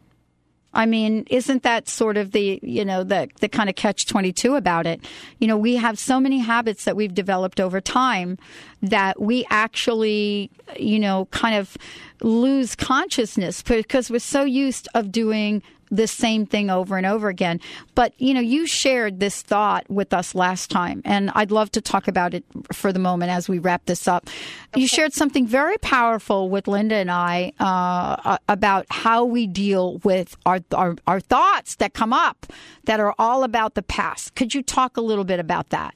I 0.73 0.87
mean, 0.87 1.27
isn't 1.31 1.65
that 1.65 1.89
sort 1.89 2.17
of 2.17 2.31
the, 2.31 2.61
you 2.63 2.85
know, 2.85 3.03
the 3.03 3.29
the 3.41 3.49
kind 3.49 3.69
of 3.69 3.75
catch 3.75 4.07
22 4.07 4.55
about 4.55 4.87
it? 4.87 5.05
You 5.39 5.49
know, 5.49 5.57
we 5.57 5.77
have 5.77 5.99
so 5.99 6.21
many 6.21 6.39
habits 6.39 6.85
that 6.85 6.95
we've 6.95 7.13
developed 7.13 7.61
over 7.61 7.81
time 7.81 8.39
that 8.81 9.21
we 9.21 9.45
actually, 9.51 10.51
you 10.79 11.01
know, 11.01 11.27
kind 11.27 11.57
of 11.57 11.77
lose 12.23 12.77
consciousness 12.77 13.63
because 13.63 14.11
we're 14.11 14.21
so 14.21 14.45
used 14.45 14.89
of 14.95 15.11
doing 15.11 15.63
the 15.91 16.07
same 16.07 16.47
thing 16.47 16.71
over 16.71 16.97
and 16.97 17.07
over 17.07 17.29
again. 17.29 17.61
But, 17.95 18.15
you 18.19 18.35
know, 18.35 18.41
you 18.41 18.67
shared 18.67 19.21
this 19.21 19.43
thought 19.43 19.89
with 19.91 20.13
us 20.13 20.35
last 20.35 20.71
time, 20.71 21.03
and 21.05 21.31
I'd 21.35 21.51
love 21.51 21.71
to 21.73 21.81
talk 21.81 22.09
about 22.09 22.35
it 22.35 22.45
for 22.73 22.93
the 22.93 22.99
moment 22.99 23.33
as 23.33 23.49
we 23.49 23.59
wrap 23.59 23.87
this 23.87 24.07
up. 24.07 24.29
You 24.77 24.87
shared 24.87 25.13
something 25.13 25.47
very 25.47 25.79
powerful 25.79 26.49
with 26.49 26.69
Linda 26.69 26.97
and 26.97 27.11
I 27.11 27.53
uh, 27.59 28.39
about 28.49 28.87
how 28.91 29.25
we 29.25 29.47
deal 29.47 29.99
with 29.99 30.37
our, 30.47 30.61
our, 30.73 30.97
our 31.07 31.21
thoughts 31.21 31.77
that 31.77 31.95
come 31.95 32.13
up 32.13 32.47
that 32.85 33.01
are 33.01 33.15
all 33.19 33.43
about 33.43 33.75
the 33.75 33.83
past. 33.83 34.35
Could 34.35 34.55
you 34.55 34.63
talk 34.63 34.97
a 34.97 35.01
little 35.01 35.25
bit 35.25 35.41
about 35.41 35.71
that? 35.71 35.95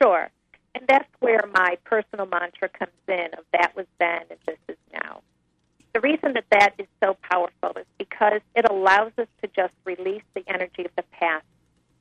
Sure. 0.00 0.30
And 0.74 0.84
that's 0.88 1.08
where 1.20 1.44
my 1.52 1.76
personal 1.84 2.26
mantra 2.26 2.68
comes 2.68 2.92
in 3.08 3.28
of 3.38 3.44
that 3.52 3.72
was 3.76 3.86
then 3.98 4.22
and 4.30 4.38
this 4.46 4.58
is 4.68 4.76
now. 4.92 5.20
The 5.92 6.00
reason 6.00 6.32
that 6.34 6.44
that 6.50 6.74
is 6.78 6.86
so 7.02 7.16
powerful 7.22 7.72
is 7.76 7.86
because 7.98 8.40
it 8.54 8.68
allows 8.68 9.12
us 9.18 9.28
to 9.42 9.48
just 9.54 9.74
release 9.84 10.22
the 10.34 10.42
energy 10.46 10.84
of 10.84 10.90
the 10.96 11.04
past. 11.12 11.44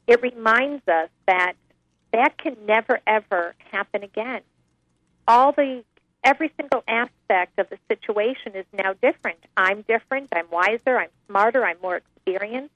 It 0.08 0.22
reminds 0.22 0.88
us 0.88 1.10
that 1.28 1.54
that 2.14 2.38
can 2.38 2.56
never 2.66 3.00
ever 3.06 3.56
happen 3.72 4.04
again. 4.04 4.42
All 5.28 5.52
the 5.52 5.84
every 6.24 6.52
single 6.58 6.84
aspect 6.88 7.58
of 7.60 7.70
the 7.70 7.78
situation 7.90 8.56
is 8.56 8.66
now 8.74 8.94
different. 9.02 9.40
I'm 9.58 9.82
different. 9.84 10.30
I'm 10.34 10.50
wiser. 10.50 10.98
I'm 10.98 11.10
smarter. 11.28 11.66
I'm 11.66 11.78
more 11.82 11.98
experienced. 11.98 12.74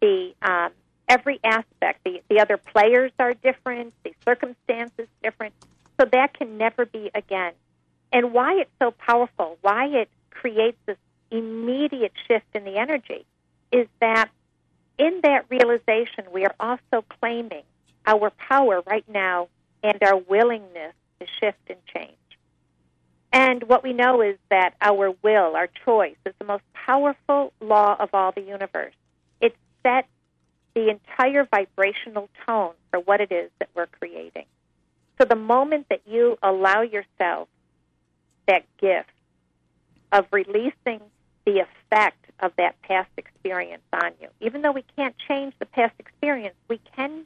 The 0.00 0.32
um, 0.42 0.72
every 1.08 1.40
aspect, 1.44 2.00
the 2.04 2.22
the 2.28 2.40
other 2.40 2.56
players 2.56 3.12
are 3.18 3.34
different. 3.34 3.94
The 4.04 4.14
circumstances 4.24 5.06
different. 5.22 5.54
So 6.00 6.06
that 6.12 6.34
can 6.34 6.58
never 6.58 6.86
be 6.86 7.10
again. 7.14 7.52
And 8.12 8.32
why 8.32 8.54
it's 8.54 8.70
so 8.80 8.90
powerful, 8.90 9.58
why 9.60 9.86
it 9.86 10.08
creates 10.40 10.78
this 10.86 10.96
immediate 11.30 12.12
shift 12.26 12.46
in 12.54 12.64
the 12.64 12.76
energy, 12.76 13.24
is 13.70 13.86
that 14.00 14.30
in 14.98 15.20
that 15.22 15.44
realization, 15.48 16.24
we 16.32 16.44
are 16.44 16.54
also 16.58 17.04
claiming 17.20 17.62
our 18.06 18.30
power 18.30 18.82
right 18.86 19.04
now 19.08 19.48
and 19.82 20.02
our 20.02 20.16
willingness 20.16 20.94
to 21.20 21.26
shift 21.38 21.58
and 21.68 21.78
change. 21.94 22.16
And 23.32 23.62
what 23.64 23.84
we 23.84 23.92
know 23.92 24.22
is 24.22 24.36
that 24.50 24.74
our 24.80 25.12
will, 25.22 25.54
our 25.56 25.68
choice, 25.84 26.16
is 26.26 26.34
the 26.38 26.44
most 26.44 26.64
powerful 26.72 27.52
law 27.60 27.96
of 27.98 28.10
all 28.12 28.32
the 28.32 28.40
universe. 28.40 28.94
It 29.40 29.54
sets 29.82 30.08
the 30.74 30.88
entire 30.88 31.44
vibrational 31.44 32.28
tone 32.46 32.72
for 32.90 33.00
what 33.00 33.20
it 33.20 33.30
is 33.30 33.50
that 33.58 33.68
we're 33.74 33.86
creating. 33.86 34.46
So 35.18 35.26
the 35.26 35.36
moment 35.36 35.86
that 35.90 36.00
you 36.06 36.38
allow 36.42 36.80
yourself 36.80 37.48
that 38.48 38.64
gift 38.80 39.10
of 40.12 40.26
releasing 40.32 41.00
the 41.44 41.60
effect 41.60 42.24
of 42.40 42.52
that 42.56 42.80
past 42.82 43.10
experience 43.16 43.82
on 43.92 44.12
you, 44.20 44.28
even 44.40 44.62
though 44.62 44.72
we 44.72 44.84
can't 44.96 45.14
change 45.28 45.54
the 45.58 45.66
past 45.66 45.94
experience, 45.98 46.54
we 46.68 46.80
can 46.96 47.24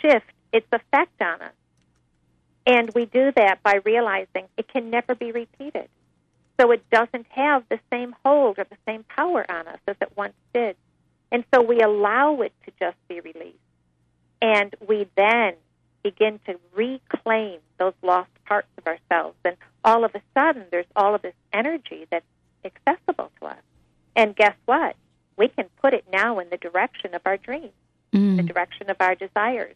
shift 0.00 0.26
its 0.52 0.66
effect 0.72 1.20
on 1.20 1.42
us. 1.42 1.52
And 2.66 2.90
we 2.94 3.04
do 3.06 3.30
that 3.36 3.62
by 3.62 3.80
realizing 3.84 4.46
it 4.56 4.68
can 4.68 4.90
never 4.90 5.14
be 5.14 5.32
repeated. 5.32 5.88
So 6.58 6.70
it 6.70 6.88
doesn't 6.90 7.26
have 7.30 7.64
the 7.68 7.80
same 7.92 8.14
hold 8.24 8.58
or 8.58 8.64
the 8.64 8.76
same 8.86 9.04
power 9.04 9.44
on 9.50 9.66
us 9.68 9.80
as 9.86 9.96
it 10.00 10.12
once 10.16 10.34
did. 10.54 10.76
And 11.30 11.44
so 11.52 11.62
we 11.62 11.80
allow 11.80 12.40
it 12.42 12.52
to 12.64 12.72
just 12.78 12.96
be 13.08 13.20
released. 13.20 13.58
And 14.40 14.74
we 14.86 15.08
then 15.16 15.54
begin 16.02 16.38
to 16.46 16.58
reclaim 16.74 17.58
those 17.78 17.94
lost 18.02 18.30
parts 18.46 18.68
of 18.78 18.86
ourselves. 18.86 19.36
And 19.44 19.56
all 19.84 20.04
of 20.04 20.14
a 20.14 20.22
sudden, 20.32 20.64
there's 20.70 20.86
all 20.96 21.14
of 21.14 21.22
this 21.22 21.34
energy 21.52 22.06
that's 22.10 22.24
accessible 22.64 23.30
to 23.40 23.46
us. 23.46 23.62
And 24.16 24.34
guess 24.34 24.56
what? 24.64 24.96
We 25.36 25.48
can 25.48 25.66
put 25.80 25.94
it 25.94 26.04
now 26.12 26.38
in 26.38 26.48
the 26.50 26.56
direction 26.56 27.14
of 27.14 27.22
our 27.24 27.36
dreams, 27.36 27.72
the 28.12 28.18
mm. 28.18 28.46
direction 28.46 28.88
of 28.88 28.96
our 29.00 29.14
desires. 29.14 29.74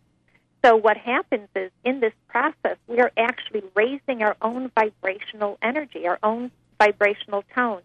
So 0.65 0.77
what 0.77 0.97
happens 0.97 1.49
is 1.55 1.71
in 1.85 2.01
this 2.01 2.13
process, 2.29 2.77
we 2.87 3.01
are 3.01 3.13
actually 3.17 3.63
raising 3.75 4.23
our 4.23 4.37
own 4.43 4.71
vibrational 4.75 5.59
energy, 5.63 6.07
our 6.07 6.19
own 6.23 6.51
vibrational 6.79 7.45
tone. 7.55 7.83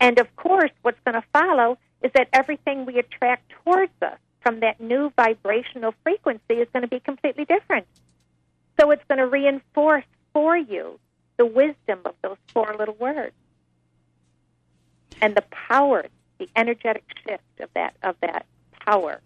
And 0.00 0.18
of 0.18 0.34
course, 0.36 0.70
what's 0.82 0.98
going 1.04 1.20
to 1.20 1.26
follow 1.32 1.78
is 2.02 2.10
that 2.14 2.28
everything 2.32 2.86
we 2.86 2.98
attract 2.98 3.52
towards 3.64 3.92
us 4.02 4.18
from 4.40 4.60
that 4.60 4.80
new 4.80 5.12
vibrational 5.16 5.94
frequency 6.02 6.54
is 6.54 6.68
going 6.72 6.82
to 6.82 6.88
be 6.88 7.00
completely 7.00 7.44
different. 7.44 7.86
So 8.80 8.90
it's 8.90 9.04
going 9.08 9.18
to 9.18 9.26
reinforce 9.26 10.04
for 10.32 10.56
you 10.56 10.98
the 11.40 11.46
wisdom 11.46 12.00
of 12.04 12.14
those 12.20 12.36
four 12.52 12.76
little 12.78 12.96
words. 12.96 13.32
And 15.22 15.34
the 15.34 15.44
power, 15.50 16.04
the 16.38 16.50
energetic 16.54 17.02
shift 17.26 17.42
of 17.60 17.70
that 17.72 17.94
of 18.02 18.16
that 18.20 18.44
power 18.84 19.22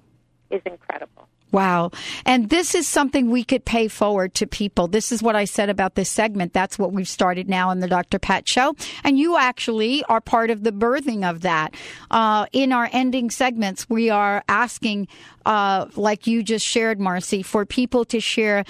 is 0.49 0.63
incredible. 0.65 1.24
Wow. 1.55 1.93
And 2.27 2.51
this 2.51 2.75
is 2.75 2.89
something 2.89 3.31
we 3.31 3.45
could 3.45 3.65
pay 3.65 3.87
forward 3.87 4.35
to 4.35 4.47
people. 4.47 4.89
This 4.89 5.13
is 5.13 5.23
what 5.23 5.37
I 5.37 5.45
said 5.45 5.71
about 5.71 5.95
this 5.95 6.11
segment. 6.11 6.53
That's 6.53 6.81
what 6.81 6.93
we've 6.93 7.07
started 7.07 7.49
now 7.49 7.71
in 7.71 7.79
the 7.79 7.87
Dr. 7.87 8.19
Pat 8.19 8.49
Show. 8.49 8.75
And 9.05 9.21
you 9.21 9.37
actually 9.37 10.03
are 10.07 10.21
part 10.21 10.51
of 10.51 10.65
the 10.65 10.73
birthing 10.73 11.23
of 11.23 11.43
that. 11.43 11.77
Uh, 12.11 12.47
in 12.51 12.73
our 12.73 12.89
ending 12.91 13.31
segments, 13.31 13.89
we 13.89 14.11
are 14.11 14.43
asking, 14.49 15.07
uh, 15.47 15.87
like 15.95 16.27
you 16.27 16.43
just 16.43 16.67
shared, 16.67 16.99
Marcy, 16.99 17.41
for 17.45 17.65
people 17.65 18.05
to 18.07 18.19
share 18.19 18.65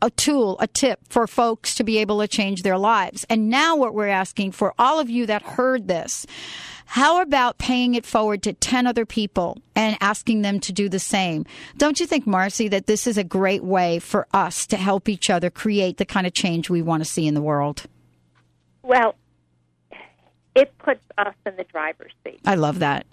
a 0.00 0.08
tool, 0.08 0.56
a 0.58 0.66
tip 0.66 1.00
for 1.10 1.26
folks 1.26 1.74
to 1.74 1.84
be 1.84 1.98
able 1.98 2.20
to 2.20 2.28
change 2.28 2.62
their 2.62 2.78
lives. 2.78 3.26
And 3.28 3.50
now 3.50 3.76
what 3.76 3.92
we're 3.92 4.08
asking 4.08 4.52
for 4.52 4.72
all 4.78 4.98
of 4.98 5.10
you 5.10 5.26
that 5.26 5.42
heard 5.42 5.86
this, 5.86 6.24
how 6.86 7.20
about 7.20 7.58
paying 7.58 7.94
it 7.94 8.06
forward 8.06 8.42
to 8.44 8.52
10 8.52 8.86
other 8.86 9.04
people 9.04 9.58
and 9.74 9.98
asking 10.00 10.42
them 10.42 10.60
to 10.60 10.72
do 10.72 10.88
the 10.88 10.98
same? 10.98 11.44
Don't 11.76 12.00
you 12.00 12.06
think, 12.06 12.26
Marcy, 12.26 12.68
that 12.68 12.86
this 12.86 13.06
is 13.06 13.18
a 13.18 13.24
great 13.24 13.62
way 13.62 13.98
for 13.98 14.26
us 14.32 14.66
to 14.68 14.76
help 14.76 15.08
each 15.08 15.28
other 15.28 15.50
create 15.50 15.98
the 15.98 16.06
kind 16.06 16.26
of 16.26 16.32
change 16.32 16.70
we 16.70 16.82
want 16.82 17.02
to 17.02 17.08
see 17.08 17.26
in 17.26 17.34
the 17.34 17.42
world? 17.42 17.84
Well, 18.82 19.16
it 20.54 20.76
puts 20.78 21.02
us 21.18 21.34
in 21.44 21.56
the 21.56 21.64
driver's 21.64 22.12
seat. 22.24 22.40
I 22.46 22.54
love 22.54 22.78
that. 22.78 23.04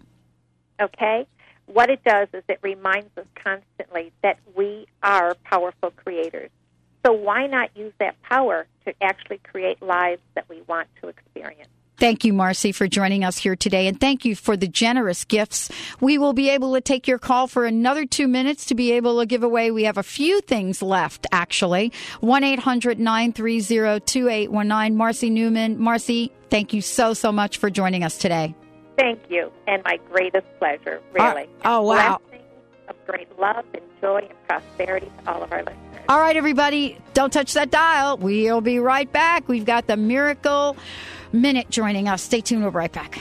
Okay? 0.80 1.28
What 1.66 1.90
it 1.90 2.04
does 2.04 2.28
is 2.34 2.44
it 2.48 2.60
reminds 2.62 3.18
us 3.18 3.26
constantly 3.36 4.12
that 4.22 4.38
we 4.56 4.88
are 5.02 5.36
powerful 5.44 5.92
creators. 5.92 6.52
So 7.06 7.12
why 7.12 7.48
not 7.48 7.76
use 7.76 7.94
that 8.00 8.22
power 8.22 8.66
to 8.86 8.94
actually 9.02 9.40
create 9.40 9.82
lives 9.82 10.22
that 10.36 10.48
we 10.48 10.62
want 10.68 10.88
to 11.02 11.10
experience? 11.10 11.70
Thank 11.98 12.26
you, 12.26 12.34
Marcy, 12.34 12.72
for 12.72 12.88
joining 12.88 13.24
us 13.24 13.38
here 13.38 13.56
today. 13.56 13.88
And 13.88 14.00
thank 14.00 14.26
you 14.26 14.36
for 14.36 14.58
the 14.58 14.68
generous 14.68 15.26
gifts. 15.26 15.70
We 16.02 16.18
will 16.18 16.34
be 16.34 16.50
able 16.50 16.74
to 16.74 16.82
take 16.82 17.08
your 17.08 17.20
call 17.20 17.48
for 17.48 17.66
another 17.66 18.06
two 18.06 18.28
minutes 18.28 18.66
to 18.66 18.76
be 18.76 18.91
able 18.94 19.20
to 19.20 19.26
give 19.26 19.44
away. 19.44 19.72
We 19.72 19.84
have 19.84 19.98
a 19.98 20.04
few 20.04 20.41
things 20.41 20.82
left, 20.82 21.28
actually. 21.32 21.94
1 22.22 22.44
800 22.44 23.00
930 23.00 24.00
2819. 24.06 24.98
Marcy 24.98 25.30
Neumann. 25.30 25.80
Marcy, 25.80 26.32
thank 26.50 26.74
you 26.74 26.82
so, 26.82 27.14
so 27.14 27.32
much 27.32 27.58
for 27.58 27.70
joining 27.70 28.04
us 28.04 28.18
today. 28.18 28.56
Thank 28.98 29.22
you, 29.30 29.52
and 29.68 29.84
my 29.86 29.98
greatest 30.12 30.46
pleasure, 30.60 31.02
uh, 31.20 31.24
really. 31.24 31.50
Oh, 31.66 31.82
wow. 31.82 32.20
Blessings 32.30 32.48
of 32.89 32.96
great 33.08 33.39
love 33.39 33.66
and 33.74 33.84
joy 34.02 34.28
and 34.30 34.48
prosperity 34.48 35.12
to 35.24 35.32
all 35.32 35.41
of 35.41 35.52
our 35.52 35.64
listeners. 35.64 36.06
All 36.10 36.20
right, 36.20 36.36
everybody, 36.36 37.00
don't 37.14 37.34
touch 37.34 37.54
that 37.54 37.72
dial. 37.72 38.18
We'll 38.18 38.62
be 38.62 38.78
right 38.78 39.12
back. 39.12 39.48
We've 39.48 39.66
got 39.66 39.88
the 39.88 39.98
Miracle 39.98 40.76
Minute 41.34 41.68
joining 41.72 42.08
us. 42.08 42.22
Stay 42.22 42.42
tuned. 42.42 42.62
We'll 42.62 42.70
be 42.70 42.78
right 42.78 42.92
back. 42.92 43.18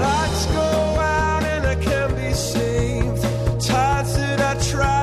Lights 0.00 0.46
go 0.46 0.60
out 0.60 1.44
and 1.44 1.64
I 1.64 1.76
can 1.76 2.14
be 2.16 2.32
saved. 2.32 3.22
Tides 3.64 4.16
that 4.16 4.40
I 4.40 4.60
try. 4.68 4.97